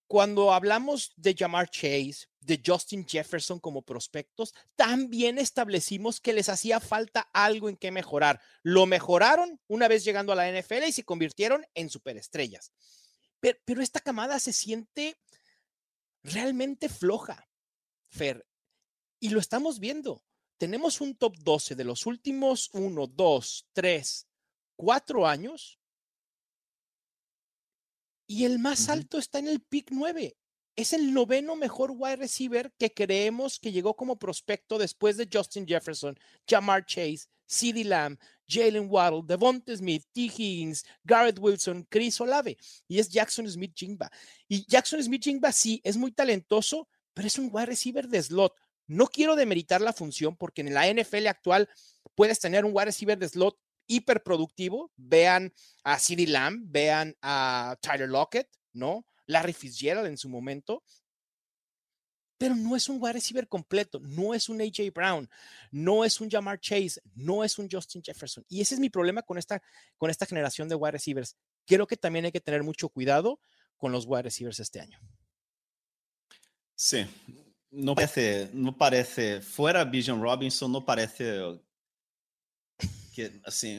cuando 0.06 0.52
hablamos 0.52 1.12
de 1.16 1.34
Jamar 1.34 1.68
Chase, 1.70 2.26
de 2.40 2.62
Justin 2.64 3.06
Jefferson 3.06 3.58
como 3.58 3.82
prospectos, 3.82 4.54
también 4.76 5.38
establecimos 5.38 6.20
que 6.20 6.32
les 6.32 6.48
hacía 6.48 6.78
falta 6.80 7.28
algo 7.32 7.68
en 7.68 7.76
que 7.76 7.90
mejorar. 7.90 8.40
Lo 8.62 8.86
mejoraron 8.86 9.60
una 9.66 9.88
vez 9.88 10.04
llegando 10.04 10.32
a 10.32 10.36
la 10.36 10.50
NFL 10.50 10.84
y 10.86 10.92
se 10.92 11.04
convirtieron 11.04 11.66
en 11.74 11.88
superestrellas. 11.88 12.72
Pero, 13.40 13.58
pero 13.64 13.82
esta 13.82 14.00
camada 14.00 14.38
se 14.38 14.52
siente 14.52 15.16
realmente 16.22 16.88
floja, 16.88 17.48
Fer. 18.08 18.46
Y 19.20 19.30
lo 19.30 19.40
estamos 19.40 19.78
viendo. 19.78 20.22
Tenemos 20.58 21.00
un 21.00 21.16
top 21.16 21.36
12 21.38 21.74
de 21.74 21.84
los 21.84 22.06
últimos 22.06 22.70
1, 22.72 23.06
2, 23.06 23.68
3, 23.72 24.28
4 24.76 25.26
años. 25.26 25.78
Y 28.26 28.44
el 28.44 28.58
más 28.58 28.88
alto 28.88 29.18
está 29.18 29.38
en 29.38 29.48
el 29.48 29.60
pick 29.60 29.88
9. 29.90 30.36
Es 30.76 30.92
el 30.92 31.12
noveno 31.12 31.54
mejor 31.56 31.92
wide 31.94 32.16
receiver 32.16 32.72
que 32.78 32.92
creemos 32.92 33.60
que 33.60 33.70
llegó 33.70 33.94
como 33.94 34.18
prospecto 34.18 34.78
después 34.78 35.16
de 35.16 35.28
Justin 35.32 35.66
Jefferson, 35.66 36.18
Jamar 36.48 36.84
Chase, 36.84 37.26
CeeDee 37.46 37.84
Lamb, 37.84 38.18
Jalen 38.48 38.88
Waddle, 38.90 39.22
Devonta 39.24 39.76
Smith, 39.76 40.04
T. 40.12 40.22
Higgins, 40.22 40.84
Garrett 41.04 41.38
Wilson, 41.38 41.86
Chris 41.88 42.20
Olave. 42.20 42.56
Y 42.88 42.98
es 42.98 43.08
Jackson 43.08 43.48
Smith 43.48 43.72
Jingba. 43.74 44.10
Y 44.48 44.66
Jackson 44.66 45.02
Smith 45.02 45.22
Jingba 45.22 45.52
sí 45.52 45.80
es 45.84 45.96
muy 45.96 46.12
talentoso, 46.12 46.88
pero 47.12 47.28
es 47.28 47.38
un 47.38 47.50
wide 47.52 47.66
receiver 47.66 48.08
de 48.08 48.22
slot. 48.22 48.54
No 48.86 49.06
quiero 49.06 49.36
demeritar 49.36 49.80
la 49.80 49.92
función 49.92 50.36
porque 50.36 50.60
en 50.60 50.74
la 50.74 50.92
NFL 50.92 51.26
actual 51.28 51.68
puedes 52.14 52.40
tener 52.40 52.64
un 52.64 52.72
wide 52.74 52.86
receiver 52.86 53.18
de 53.18 53.28
slot 53.28 53.58
hiperproductivo. 53.86 54.92
Vean 54.96 55.52
a 55.82 55.98
CeeDee 55.98 56.26
Lamb, 56.26 56.64
vean 56.66 57.16
a 57.22 57.76
Tyler 57.80 58.08
Lockett, 58.08 58.48
¿no? 58.72 59.06
Larry 59.26 59.52
Fitzgerald 59.52 60.06
en 60.06 60.18
su 60.18 60.28
momento. 60.28 60.82
Pero 62.36 62.56
no 62.56 62.74
es 62.74 62.88
un 62.88 62.98
wide 63.00 63.14
receiver 63.14 63.46
completo, 63.48 64.00
no 64.00 64.34
es 64.34 64.48
un 64.48 64.60
AJ 64.60 64.92
Brown, 64.92 65.30
no 65.70 66.04
es 66.04 66.20
un 66.20 66.28
Jamar 66.28 66.58
Chase, 66.58 67.00
no 67.14 67.44
es 67.44 67.58
un 67.58 67.68
Justin 67.70 68.02
Jefferson. 68.02 68.44
Y 68.48 68.60
ese 68.60 68.74
es 68.74 68.80
mi 68.80 68.90
problema 68.90 69.22
con 69.22 69.38
esta, 69.38 69.62
con 69.96 70.10
esta 70.10 70.26
generación 70.26 70.68
de 70.68 70.74
wide 70.74 70.92
receivers. 70.92 71.36
Creo 71.64 71.86
que 71.86 71.96
también 71.96 72.24
hay 72.24 72.32
que 72.32 72.40
tener 72.40 72.62
mucho 72.62 72.88
cuidado 72.88 73.40
con 73.76 73.92
los 73.92 74.04
wide 74.06 74.22
receivers 74.22 74.58
este 74.58 74.80
año. 74.80 74.98
Sí, 76.74 77.06
no 77.70 77.94
parece, 77.94 78.50
no 78.52 78.76
parece, 78.76 79.40
fuera 79.40 79.84
Bijan 79.84 80.20
Robinson, 80.20 80.72
no 80.72 80.84
parece 80.84 81.60
que, 83.14 83.40
así, 83.44 83.78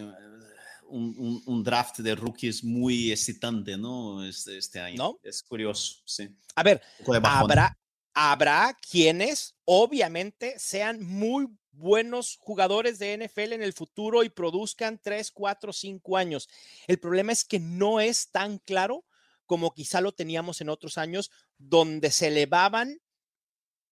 un, 0.87 1.15
un- 1.17 1.43
un 1.45 1.63
draft 1.63 1.99
de 1.99 2.15
rookies 2.15 2.63
muy 2.63 3.11
excitante, 3.11 3.77
¿no? 3.77 4.23
Este, 4.23 4.57
este 4.57 4.79
año. 4.79 4.97
¿No? 4.97 5.19
Es 5.23 5.43
curioso, 5.43 6.01
sí. 6.05 6.29
A 6.55 6.63
ver, 6.63 6.81
de 7.05 7.21
habrá, 7.23 7.77
habrá 8.13 8.77
quienes 8.89 9.55
obviamente 9.65 10.57
sean 10.59 11.03
muy 11.03 11.47
buenos 11.71 12.37
jugadores 12.39 12.99
de 12.99 13.13
NFL 13.17 13.53
en 13.53 13.63
el 13.63 13.73
futuro 13.73 14.23
y 14.23 14.29
produzcan 14.29 14.97
3, 15.01 15.31
4, 15.31 15.73
5 15.73 16.15
años. 16.17 16.47
El 16.87 16.99
problema 16.99 17.33
es 17.33 17.43
que 17.43 17.59
no 17.59 17.99
es 17.99 18.31
tan 18.31 18.59
claro 18.59 19.03
como 19.45 19.73
quizá 19.73 20.01
lo 20.01 20.11
teníamos 20.13 20.61
en 20.61 20.69
otros 20.69 20.97
años, 20.97 21.29
donde 21.57 22.09
se 22.11 22.27
elevaban 22.27 22.99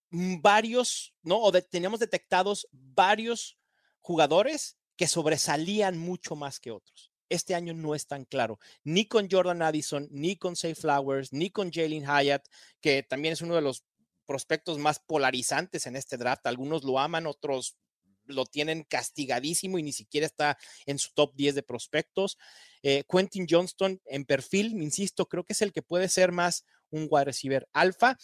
varios, 0.09 1.13
¿no? 1.21 1.39
O 1.41 1.51
teníamos 1.51 1.99
detectados 1.99 2.67
varios 2.71 3.57
jugadores 4.01 4.77
que 5.03 5.07
sobresalían 5.09 5.97
mucho 5.97 6.37
más 6.37 6.61
que 6.61 6.71
otros. 6.71 7.11
Este 7.27 7.55
año 7.55 7.73
no 7.73 7.93
es 7.93 8.07
tan 8.07 8.23
claro, 8.23 8.57
ni 8.85 9.05
con 9.05 9.27
Jordan 9.29 9.61
Addison, 9.61 10.07
ni 10.11 10.37
con 10.37 10.55
Say 10.55 10.75
Flowers, 10.75 11.33
ni 11.33 11.49
con 11.49 11.73
Jalen 11.73 12.05
Hyatt, 12.05 12.47
que 12.79 13.03
también 13.03 13.33
es 13.33 13.41
uno 13.41 13.55
de 13.55 13.61
los 13.61 13.83
prospectos 14.25 14.79
más 14.79 14.99
polarizantes 14.99 15.87
en 15.87 15.97
este 15.97 16.15
draft. 16.15 16.47
Algunos 16.47 16.85
lo 16.85 16.99
aman, 16.99 17.27
otros 17.27 17.75
lo 18.23 18.45
tienen 18.45 18.83
castigadísimo 18.83 19.77
y 19.77 19.83
ni 19.83 19.91
siquiera 19.91 20.25
está 20.25 20.57
en 20.85 20.97
su 20.97 21.11
top 21.13 21.35
10 21.35 21.55
de 21.55 21.63
prospectos. 21.63 22.37
Eh, 22.81 23.03
Quentin 23.11 23.45
Johnston 23.49 23.99
en 24.05 24.23
perfil, 24.23 24.81
insisto, 24.81 25.25
creo 25.25 25.43
que 25.43 25.51
es 25.51 25.61
el 25.61 25.73
que 25.73 25.81
puede 25.81 26.07
ser 26.07 26.31
más 26.31 26.63
un 26.91 27.07
wide 27.09 27.25
receiver 27.25 27.67
alfa, 27.73 28.17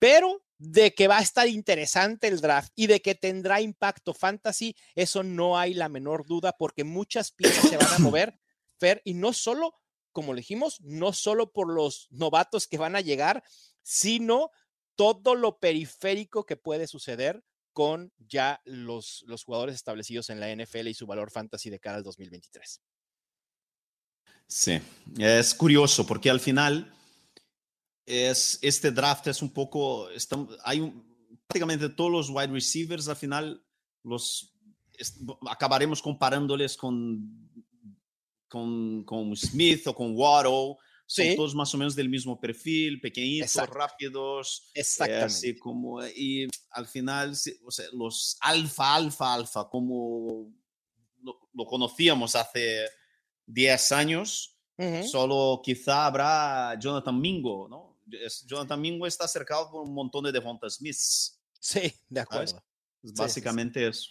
pero 0.00 0.42
de 0.58 0.92
que 0.94 1.06
va 1.08 1.18
a 1.18 1.22
estar 1.22 1.46
interesante 1.46 2.26
el 2.26 2.40
draft 2.40 2.72
y 2.74 2.88
de 2.88 3.00
que 3.00 3.14
tendrá 3.14 3.60
impacto 3.60 4.12
fantasy, 4.12 4.74
eso 4.96 5.22
no 5.22 5.56
hay 5.56 5.74
la 5.74 5.88
menor 5.88 6.26
duda 6.26 6.56
porque 6.58 6.82
muchas 6.82 7.30
piezas 7.30 7.68
se 7.68 7.76
van 7.76 7.92
a 7.92 7.98
mover, 8.00 8.40
Fer, 8.78 9.00
y 9.04 9.14
no 9.14 9.32
solo, 9.32 9.74
como 10.10 10.34
dijimos, 10.34 10.80
no 10.80 11.12
solo 11.12 11.52
por 11.52 11.72
los 11.72 12.08
novatos 12.10 12.66
que 12.66 12.78
van 12.78 12.96
a 12.96 13.00
llegar, 13.00 13.44
sino 13.82 14.50
todo 14.96 15.34
lo 15.34 15.58
periférico 15.58 16.44
que 16.44 16.56
puede 16.56 16.86
suceder 16.86 17.42
con 17.72 18.12
ya 18.18 18.60
los, 18.64 19.22
los 19.26 19.44
jugadores 19.44 19.76
establecidos 19.76 20.28
en 20.30 20.40
la 20.40 20.54
NFL 20.54 20.88
y 20.88 20.94
su 20.94 21.06
valor 21.06 21.30
fantasy 21.30 21.70
de 21.70 21.78
cara 21.78 21.98
al 21.98 22.02
2023. 22.02 22.80
Sí, 24.46 24.80
es 25.18 25.54
curioso 25.54 26.06
porque 26.06 26.28
al 26.28 26.40
final 26.40 26.92
es, 28.10 28.58
este 28.60 28.90
draft 28.90 29.28
es 29.28 29.40
un 29.42 29.50
poco, 29.50 30.08
hay 30.64 30.92
prácticamente 31.46 31.88
todos 31.88 32.10
los 32.10 32.30
wide 32.30 32.52
receivers 32.52 33.08
al 33.08 33.16
final 33.16 33.64
los 34.02 34.54
acabaremos 35.48 36.02
comparándoles 36.02 36.76
con, 36.76 37.48
con, 38.48 39.04
con 39.04 39.36
Smith 39.36 39.86
o 39.86 39.94
con 39.94 40.14
Waddle 40.14 40.76
son 41.10 41.34
todos 41.34 41.56
más 41.56 41.74
o 41.74 41.78
menos 41.78 41.96
del 41.96 42.08
mismo 42.08 42.38
perfil, 42.38 43.00
pequeñitos, 43.00 43.68
rápidos. 43.68 44.70
Eh, 44.74 44.80
Exactamente. 44.80 45.24
así 45.24 45.58
como, 45.58 46.06
y 46.06 46.48
al 46.70 46.86
final, 46.86 47.32
o 47.64 47.70
sea, 47.72 47.86
los 47.92 48.36
alfa, 48.40 48.94
alfa, 48.94 49.34
alfa, 49.34 49.68
como 49.68 50.54
lo, 51.20 51.66
conocíamos 51.66 52.36
hace 52.36 52.86
10 53.46 53.92
años, 53.92 54.56
solo 55.10 55.60
quizá 55.64 56.06
habrá 56.06 56.78
Jonathan 56.78 57.20
Mingo, 57.20 57.68
¿no? 57.68 57.89
Jonathan 58.46 58.80
Mingo 58.80 59.06
está 59.06 59.26
cercado 59.28 59.70
por 59.70 59.82
un 59.82 59.94
montón 59.94 60.24
de 60.24 60.32
Devonta 60.32 60.68
Smiths. 60.68 61.40
Sí, 61.58 61.92
de 62.08 62.20
acuerdo. 62.20 62.62
básicamente 63.02 63.86
eso. 63.86 64.10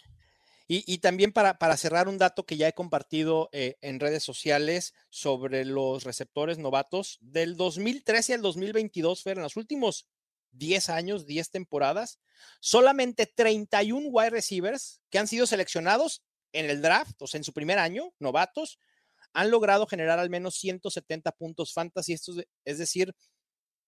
Y, 0.72 0.98
también 0.98 1.32
para, 1.32 1.58
para, 1.58 1.76
cerrar 1.76 2.06
un 2.06 2.16
dato 2.16 2.46
que 2.46 2.56
ya 2.56 2.68
he 2.68 2.72
compartido 2.72 3.48
eh, 3.50 3.76
en 3.80 3.98
redes 3.98 4.22
sociales 4.22 4.94
sobre 5.08 5.64
los 5.64 6.04
receptores 6.04 6.58
novatos 6.58 7.18
del 7.20 7.56
2013 7.56 8.34
al 8.34 8.42
2022, 8.42 9.20
Fer, 9.24 9.38
en 9.38 9.42
los 9.42 9.56
últimos 9.56 10.06
10 10.52 10.90
años, 10.90 11.26
10 11.26 11.50
temporadas, 11.50 12.20
solamente 12.60 13.26
31 13.26 14.10
wide 14.10 14.30
receivers 14.30 15.02
que 15.10 15.18
han 15.18 15.26
sido 15.26 15.44
seleccionados 15.44 16.22
en 16.52 16.70
el 16.70 16.82
draft, 16.82 17.20
o 17.20 17.26
sea, 17.26 17.38
en 17.38 17.44
su 17.44 17.52
primer 17.52 17.80
año, 17.80 18.14
novatos, 18.20 18.78
han 19.32 19.50
logrado 19.50 19.88
generar 19.88 20.20
al 20.20 20.30
menos 20.30 20.54
170 20.54 21.32
puntos 21.32 21.72
fantasy, 21.72 22.12
esto 22.12 22.32
es 22.64 22.78
decir, 22.78 23.12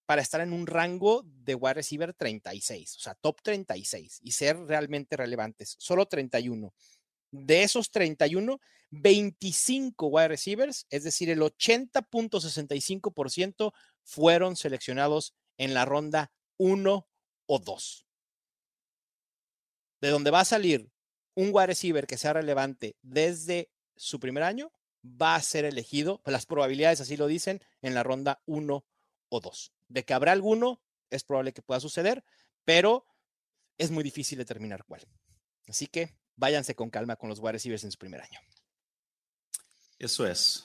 para 0.07 0.23
estar 0.23 0.41
en 0.41 0.53
un 0.53 0.67
rango 0.67 1.23
de 1.25 1.55
wide 1.55 1.75
receiver 1.75 2.13
36, 2.15 2.97
o 2.97 3.01
sea, 3.01 3.15
top 3.15 3.41
36 3.43 4.19
y 4.23 4.33
ser 4.33 4.59
realmente 4.59 5.17
relevantes. 5.17 5.77
Solo 5.79 6.07
31. 6.07 6.75
De 7.31 7.63
esos 7.63 7.91
31, 7.91 8.61
25 8.91 10.07
wide 10.07 10.29
receivers, 10.29 10.87
es 10.91 11.05
decir, 11.05 11.31
el 11.31 11.41
80.65% 11.41 13.73
fueron 14.03 14.57
seleccionados 14.57 15.35
en 15.57 15.73
la 15.73 15.85
ronda 15.85 16.33
1 16.59 17.07
o 17.47 17.59
2. 17.59 18.07
De 20.01 20.11
donde 20.11 20.31
va 20.31 20.41
a 20.41 20.45
salir 20.45 20.91
un 21.35 21.51
wide 21.53 21.69
receiver 21.69 22.07
que 22.07 22.19
sea 22.19 22.35
relevante 22.35 22.97
desde 23.03 23.71
su 23.97 24.21
primer 24.21 24.43
año, 24.43 24.71
va 25.05 25.37
a 25.37 25.43
ser 25.43 25.65
elegido, 25.65 26.21
las 26.27 26.47
probabilidades 26.47 27.01
así 27.01 27.17
lo 27.17 27.27
dicen, 27.27 27.61
en 27.81 27.95
la 27.95 28.03
ronda 28.03 28.43
1 28.47 28.85
o 29.29 29.41
2. 29.41 29.73
De 29.93 30.05
que 30.05 30.15
habrá 30.15 30.33
alguno, 30.33 30.81
es 31.11 31.23
probable 31.23 31.53
que 31.53 31.61
pueda 31.61 31.81
suceder, 31.81 32.25
pero 32.65 33.07
es 33.77 33.91
muy 33.91 34.03
difícil 34.03 34.39
determinar 34.39 34.85
cuál. 34.85 35.03
Así 35.69 35.87
que 35.87 36.17
váyanse 36.37 36.75
con 36.75 36.89
calma 36.89 37.17
con 37.17 37.29
los 37.29 37.41
wide 37.41 37.53
receivers 37.53 37.85
en 37.85 37.93
su 37.93 37.99
primer 37.99 38.23
año. 38.23 38.41
Eso 39.99 40.27
es. 40.27 40.65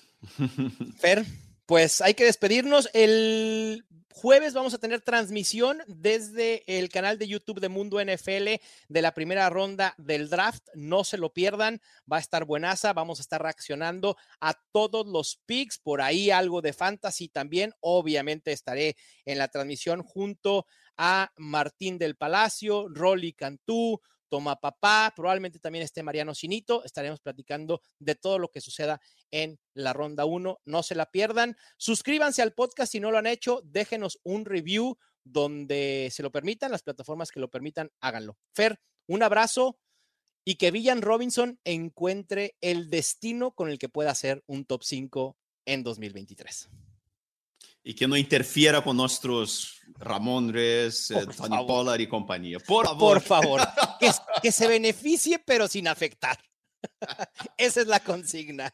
Fer, 0.97 1.25
pues 1.68 1.99
hay 2.01 2.13
que 2.13 2.24
despedirnos. 2.24 2.89
El 2.93 3.86
jueves 4.09 4.53
vamos 4.53 4.74
a 4.74 4.80
tener 4.80 5.01
transmisión 5.01 5.80
desde 5.86 6.63
el 6.65 6.88
canal 6.88 7.20
de 7.20 7.28
YouTube 7.28 7.59
de 7.59 7.68
Mundo 7.68 8.01
NFL 8.01 8.55
de 8.88 9.01
la 9.01 9.13
primera 9.13 9.49
ronda 9.49 9.93
del 9.97 10.30
draft. 10.30 10.65
No 10.76 11.03
se 11.03 11.18
lo 11.18 11.34
pierdan, 11.34 11.82
va 12.11 12.18
a 12.18 12.22
estar 12.22 12.45
buenaza. 12.45 12.93
Vamos 12.93 13.20
a 13.20 13.22
estar 13.22 13.41
reaccionando 13.41 14.15
a 14.39 14.53
todos 14.72 15.05
los 15.05 15.41
picks, 15.45 15.78
por 15.78 16.01
ahí 16.01 16.32
algo 16.32 16.61
de 16.61 16.72
fantasy 16.72 17.28
también. 17.28 17.74
Obviamente 17.82 18.53
estaré 18.53 18.95
en 19.26 19.38
la 19.38 19.49
transmisión 19.49 20.03
junto 20.03 20.65
a 20.95 21.34
Martín 21.36 21.97
del 21.97 22.15
Palacio, 22.15 22.88
Rolly 22.88 23.34
Cantú, 23.34 24.01
Toma 24.30 24.59
Papá, 24.59 25.13
probablemente 25.15 25.59
también 25.59 25.84
esté 25.84 26.03
Mariano 26.03 26.36
Sinito. 26.36 26.84
Estaremos 26.84 27.19
platicando 27.19 27.82
de 27.99 28.15
todo 28.15 28.39
lo 28.39 28.49
que 28.49 28.61
suceda 28.61 28.99
en 29.32 29.59
la 29.73 29.93
ronda 29.93 30.25
1. 30.25 30.61
No 30.65 30.84
se 30.84 30.95
la 30.95 31.09
pierdan. 31.11 31.55
Suscríbanse 31.78 32.41
al 32.41 32.53
podcast 32.53 32.91
si 32.91 32.99
no 32.99 33.11
lo 33.11 33.17
han 33.17 33.28
hecho. 33.28 33.61
Déjenos 33.63 34.19
un 34.23 34.45
review 34.45 34.97
donde 35.23 36.09
se 36.11 36.23
lo 36.23 36.32
permitan, 36.32 36.71
las 36.71 36.84
plataformas 36.84 37.32
que 37.32 37.39
lo 37.39 37.49
permitan, 37.49 37.91
háganlo. 37.99 38.38
Fer, 38.53 38.80
un 39.07 39.23
abrazo 39.23 39.78
y 40.45 40.55
que 40.55 40.71
Villan 40.71 41.01
Robinson 41.01 41.59
encuentre 41.65 42.55
el 42.61 42.89
destino 42.89 43.51
con 43.51 43.69
el 43.69 43.80
que 43.80 43.89
pueda 43.89 44.15
ser 44.15 44.43
un 44.47 44.65
top 44.65 44.84
5 44.84 45.38
en 45.65 45.84
2023 45.84 46.69
y 47.88 47.94
que 47.94 48.06
no 48.06 48.18
interfiera 48.18 48.84
con 48.84 48.98
nuestros 48.98 49.80
Ramón 49.98 50.52
Res, 50.52 51.10
eh, 51.12 51.26
Tony 51.38 51.66
Pollard 51.66 52.02
y 52.02 52.08
compañía. 52.08 52.60
Por 52.60 52.86
favor. 52.86 53.00
Por 53.00 53.22
favor. 53.22 53.62
que, 54.02 54.12
que, 54.44 54.52
se 54.52 54.68
beneficie, 54.68 55.40
pero 55.40 55.70
sin 55.70 55.88
afectar. 55.88 56.38
Esa 57.58 57.80
es 57.80 57.88
la 57.88 58.02
consigna. 58.02 58.74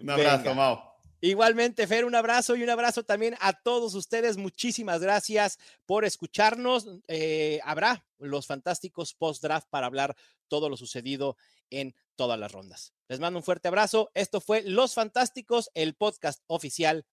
Un 0.00 0.10
abrazo, 0.10 0.56
Mau. 0.56 0.80
Igualmente, 1.20 1.86
Fer, 1.86 2.04
un 2.04 2.16
abrazo 2.16 2.56
y 2.56 2.64
un 2.64 2.70
abrazo 2.70 3.04
también 3.04 3.36
a 3.38 3.52
todos 3.52 3.94
ustedes. 3.94 4.36
Muchísimas 4.36 5.00
gracias 5.00 5.60
por 5.86 6.04
escucharnos. 6.04 6.88
Eh, 7.06 7.60
habrá 7.62 8.04
los 8.18 8.48
fantásticos 8.48 9.14
post-draft 9.14 9.68
para 9.70 9.86
hablar 9.86 10.16
todo 10.48 10.68
lo 10.68 10.76
sucedido 10.76 11.36
en 11.70 11.94
todas 12.16 12.40
las 12.40 12.50
rondas. 12.50 12.92
Les 13.06 13.20
mando 13.20 13.38
un 13.38 13.44
fuerte 13.44 13.68
abrazo. 13.68 14.10
Esto 14.14 14.40
fue 14.40 14.62
Los 14.62 14.94
Fantásticos, 14.94 15.70
el 15.74 15.94
podcast 15.94 16.42
oficial 16.48 17.06